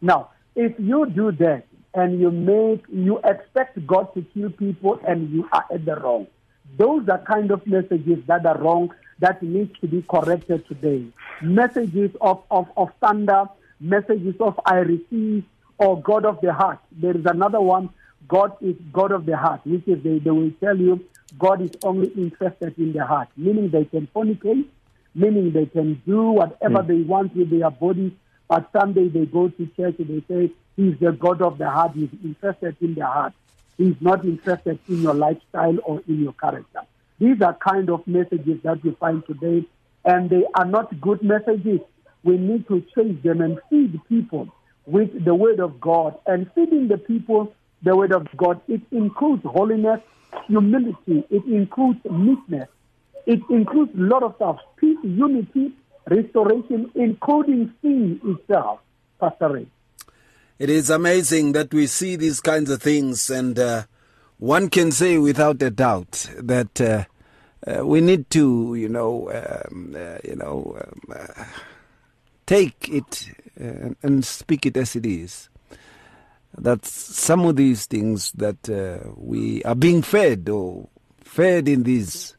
Now, 0.00 0.30
if 0.56 0.74
you 0.78 1.06
do 1.06 1.30
that 1.32 1.66
and 1.94 2.20
you 2.20 2.32
make 2.32 2.84
you 2.92 3.18
expect 3.18 3.86
God 3.86 4.12
to 4.14 4.22
kill 4.34 4.50
people 4.50 4.98
and 5.06 5.30
you 5.30 5.48
are 5.52 5.66
at 5.72 5.84
the 5.84 5.94
wrong, 5.94 6.26
those 6.76 7.08
are 7.08 7.18
kind 7.18 7.52
of 7.52 7.64
messages 7.66 8.18
that 8.26 8.44
are 8.44 8.58
wrong 8.58 8.92
that 9.20 9.40
needs 9.42 9.78
to 9.80 9.86
be 9.86 10.02
corrected 10.02 10.66
today. 10.66 11.04
Messages 11.42 12.10
of, 12.20 12.42
of, 12.50 12.68
of 12.76 12.88
thunder, 13.00 13.48
messages 13.80 14.34
of 14.40 14.58
I 14.64 14.78
receive 14.78 15.44
or 15.78 16.00
God 16.02 16.24
of 16.24 16.40
the 16.40 16.52
heart. 16.52 16.80
There 16.92 17.16
is 17.16 17.24
another 17.26 17.60
one, 17.60 17.90
God 18.26 18.56
is 18.60 18.76
God 18.92 19.12
of 19.12 19.26
the 19.26 19.36
heart, 19.36 19.60
which 19.64 19.86
is 19.86 20.02
they, 20.02 20.18
they 20.18 20.30
will 20.30 20.52
tell 20.60 20.76
you 20.76 21.04
God 21.38 21.60
is 21.62 21.70
only 21.82 22.08
interested 22.08 22.78
in 22.78 22.92
the 22.92 23.04
heart, 23.04 23.28
meaning 23.36 23.70
they 23.70 23.84
can 23.84 24.08
fornicate, 24.14 24.66
meaning 25.14 25.52
they 25.52 25.66
can 25.66 26.00
do 26.06 26.22
whatever 26.30 26.82
hmm. 26.82 26.88
they 26.88 27.02
want 27.02 27.36
with 27.36 27.50
their 27.50 27.70
body, 27.70 28.16
but 28.48 28.68
someday 28.72 29.08
they 29.08 29.26
go 29.26 29.48
to 29.48 29.66
church 29.76 29.96
and 29.98 30.08
they 30.08 30.34
say, 30.34 30.52
He's 30.76 30.96
the 31.00 31.12
God 31.12 31.42
of 31.42 31.58
the 31.58 31.68
heart, 31.68 31.92
He's 31.94 32.10
interested 32.24 32.76
in 32.80 32.94
the 32.94 33.06
heart. 33.06 33.32
He's 33.76 33.96
not 34.00 34.24
interested 34.24 34.78
in 34.88 35.02
your 35.02 35.14
lifestyle 35.14 35.76
or 35.84 36.02
in 36.08 36.22
your 36.22 36.32
character. 36.32 36.80
These 37.18 37.40
are 37.42 37.54
kind 37.54 37.90
of 37.90 38.06
messages 38.06 38.60
that 38.62 38.84
you 38.84 38.96
find 38.98 39.24
today, 39.26 39.64
and 40.04 40.30
they 40.30 40.44
are 40.54 40.64
not 40.64 41.00
good 41.00 41.22
messages. 41.22 41.80
We 42.24 42.36
need 42.36 42.66
to 42.68 42.84
change 42.94 43.22
them 43.22 43.40
and 43.40 43.58
feed 43.70 44.00
people 44.08 44.48
with 44.86 45.24
the 45.24 45.34
word 45.34 45.60
of 45.60 45.80
God. 45.80 46.18
And 46.26 46.50
feeding 46.54 46.88
the 46.88 46.98
people 46.98 47.52
the 47.82 47.96
word 47.96 48.12
of 48.12 48.26
God, 48.36 48.60
it 48.66 48.82
includes 48.90 49.42
holiness, 49.44 50.00
humility, 50.46 51.24
it 51.30 51.44
includes 51.44 52.00
meekness, 52.10 52.68
it 53.26 53.40
includes 53.50 53.92
a 53.94 54.00
lot 54.00 54.22
of 54.22 54.34
stuff 54.36 54.58
peace, 54.78 54.98
unity, 55.02 55.72
restoration, 56.10 56.90
including 56.94 57.72
sin 57.82 58.20
itself. 58.24 58.80
Pastor 59.20 59.52
Ray. 59.52 59.66
It 60.58 60.70
is 60.70 60.90
amazing 60.90 61.52
that 61.52 61.72
we 61.72 61.86
see 61.86 62.16
these 62.16 62.40
kinds 62.40 62.70
of 62.70 62.82
things, 62.82 63.30
and 63.30 63.58
uh, 63.58 63.84
one 64.38 64.70
can 64.70 64.90
say 64.90 65.18
without 65.18 65.62
a 65.62 65.70
doubt 65.70 66.30
that 66.36 66.80
uh, 66.80 67.04
uh, 67.66 67.84
we 67.86 68.00
need 68.00 68.30
to, 68.30 68.74
you 68.74 68.88
know, 68.88 69.30
um, 69.30 69.94
uh, 69.96 70.18
you 70.24 70.36
know, 70.36 70.76
um, 70.80 71.16
uh, 71.16 71.44
take 72.48 72.88
it 72.88 73.30
uh, 73.60 73.90
and 74.02 74.24
speak 74.24 74.64
it 74.64 74.76
as 74.76 74.96
it 74.96 75.04
is. 75.04 75.50
That 76.56 76.86
some 76.86 77.44
of 77.44 77.56
these 77.56 77.84
things 77.84 78.32
that 78.32 78.68
uh, 78.68 79.10
we 79.16 79.62
are 79.64 79.74
being 79.74 80.00
fed 80.00 80.48
or 80.48 80.88
fed 81.20 81.68
in 81.68 81.82
these 81.82 82.36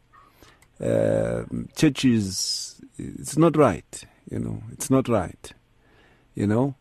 uh, 0.83 1.43
churches, 1.75 2.81
it's 2.97 3.37
not 3.37 3.55
right. 3.55 4.03
You 4.31 4.39
know, 4.39 4.63
it's 4.71 4.89
not 4.89 5.07
right. 5.07 5.53
You 6.33 6.47
know. 6.47 6.75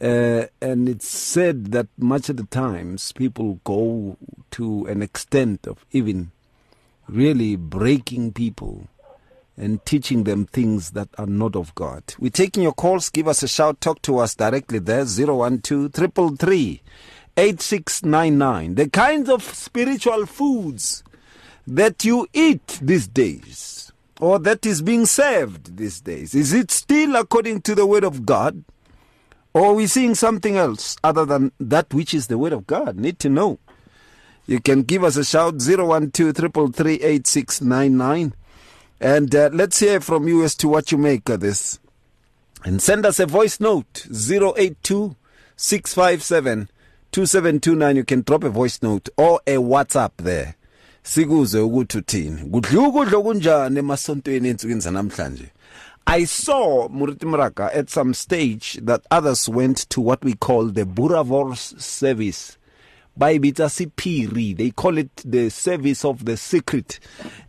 Uh, 0.00 0.44
and 0.60 0.90
it's 0.90 1.08
said 1.08 1.72
that 1.72 1.86
much 1.96 2.28
of 2.28 2.36
the 2.36 2.44
times 2.44 3.12
people 3.12 3.58
go 3.64 4.18
to 4.50 4.84
an 4.84 5.00
extent 5.00 5.66
of 5.66 5.86
even 5.92 6.30
really 7.08 7.56
breaking 7.56 8.34
people 8.34 8.88
and 9.56 9.84
teaching 9.84 10.24
them 10.24 10.44
things 10.46 10.90
that 10.90 11.08
are 11.18 11.26
not 11.26 11.56
of 11.56 11.74
God. 11.74 12.02
We're 12.18 12.30
taking 12.30 12.62
your 12.62 12.74
calls. 12.74 13.08
Give 13.08 13.28
us 13.28 13.42
a 13.42 13.48
shout. 13.48 13.80
Talk 13.80 14.02
to 14.02 14.18
us 14.18 14.34
directly 14.34 14.78
there. 14.78 15.04
012 15.04 15.92
333 15.92 16.82
8699. 17.36 18.74
The 18.74 18.88
kinds 18.88 19.28
of 19.28 19.42
spiritual 19.42 20.26
foods 20.26 21.02
that 21.66 22.04
you 22.04 22.26
eat 22.32 22.78
these 22.82 23.06
days. 23.06 23.76
or 24.20 24.38
that 24.38 24.64
is 24.64 24.82
being 24.82 25.06
served 25.06 25.76
these 25.76 26.00
days? 26.00 26.34
Is 26.34 26.52
it 26.52 26.70
still 26.70 27.16
according 27.16 27.62
to 27.62 27.74
the 27.74 27.86
Word 27.86 28.04
of 28.04 28.24
God? 28.24 28.64
Or 29.52 29.66
are 29.66 29.74
we 29.74 29.86
seeing 29.86 30.14
something 30.14 30.56
else 30.56 30.96
other 31.02 31.24
than 31.24 31.52
that 31.58 31.92
which 31.92 32.14
is 32.14 32.26
the 32.26 32.38
Word 32.38 32.52
of 32.52 32.66
God? 32.66 32.96
Need 32.96 33.18
to 33.20 33.28
know. 33.28 33.58
You 34.46 34.60
can 34.60 34.82
give 34.82 35.02
us 35.02 35.16
a 35.16 35.24
shout 35.24 35.58
012 35.60 36.12
and 39.00 39.34
uh, 39.34 39.50
let's 39.52 39.78
hear 39.80 40.00
from 40.00 40.26
you 40.28 40.44
as 40.44 40.54
to 40.56 40.68
what 40.68 40.90
you 40.92 40.98
make 40.98 41.28
of 41.28 41.40
this. 41.40 41.78
And 42.64 42.80
send 42.82 43.06
us 43.06 43.20
a 43.20 43.26
voice 43.26 43.60
note 43.60 44.06
082 44.10 45.14
657 45.56 46.68
2729. 47.12 47.96
You 47.96 48.04
can 48.04 48.22
drop 48.22 48.44
a 48.44 48.50
voice 48.50 48.82
note 48.82 49.08
or 49.16 49.40
a 49.46 49.56
WhatsApp 49.56 50.12
there. 50.16 50.54
Sikuze 51.04 51.58
ukuthi 51.58 51.98
uthini. 51.98 52.50
Kudla 52.50 52.88
ukudla 52.88 53.20
kunjani 53.22 53.78
emasontweni 53.78 54.48
ensukwini. 54.48 55.50
I 56.08 56.24
saw 56.24 56.88
Muruti 56.88 57.24
Morake 57.24 57.60
at 57.74 57.90
some 57.90 58.14
stage 58.14 58.78
that 58.82 59.04
others 59.10 59.48
went 59.48 59.88
to 59.90 60.00
what 60.00 60.24
we 60.24 60.34
call 60.34 60.66
the 60.66 60.84
Boerewors 60.84 61.80
service 61.80 62.56
bayibitsa 63.18 63.68
siphiri 63.68 64.56
they 64.56 64.70
call 64.70 64.98
it 64.98 65.10
the 65.24 65.50
service 65.50 66.04
of 66.04 66.24
the 66.24 66.36
secret. 66.36 67.00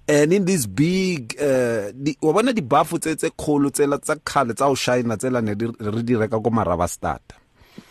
And 0.07 0.31
in 0.31 0.45
this 0.45 0.65
big 0.65 1.35
uh 1.41 1.91
wa 2.21 2.33
bona 2.33 2.53
di 2.53 2.61
buff 2.61 2.91
tse 2.99 3.15
tse 3.15 3.29
kholo 3.31 3.69
tsela 3.69 4.01
tsa 4.01 4.15
khale 4.23 4.53
tsa 4.55 4.65
o 4.67 4.75
shine 4.75 5.03
tsela 5.17 5.41
ne 5.43 5.53
re 5.53 6.03
di 6.03 6.15
reka 6.15 6.39
ko 6.39 6.49
maraba 6.49 6.87
start 6.87 7.33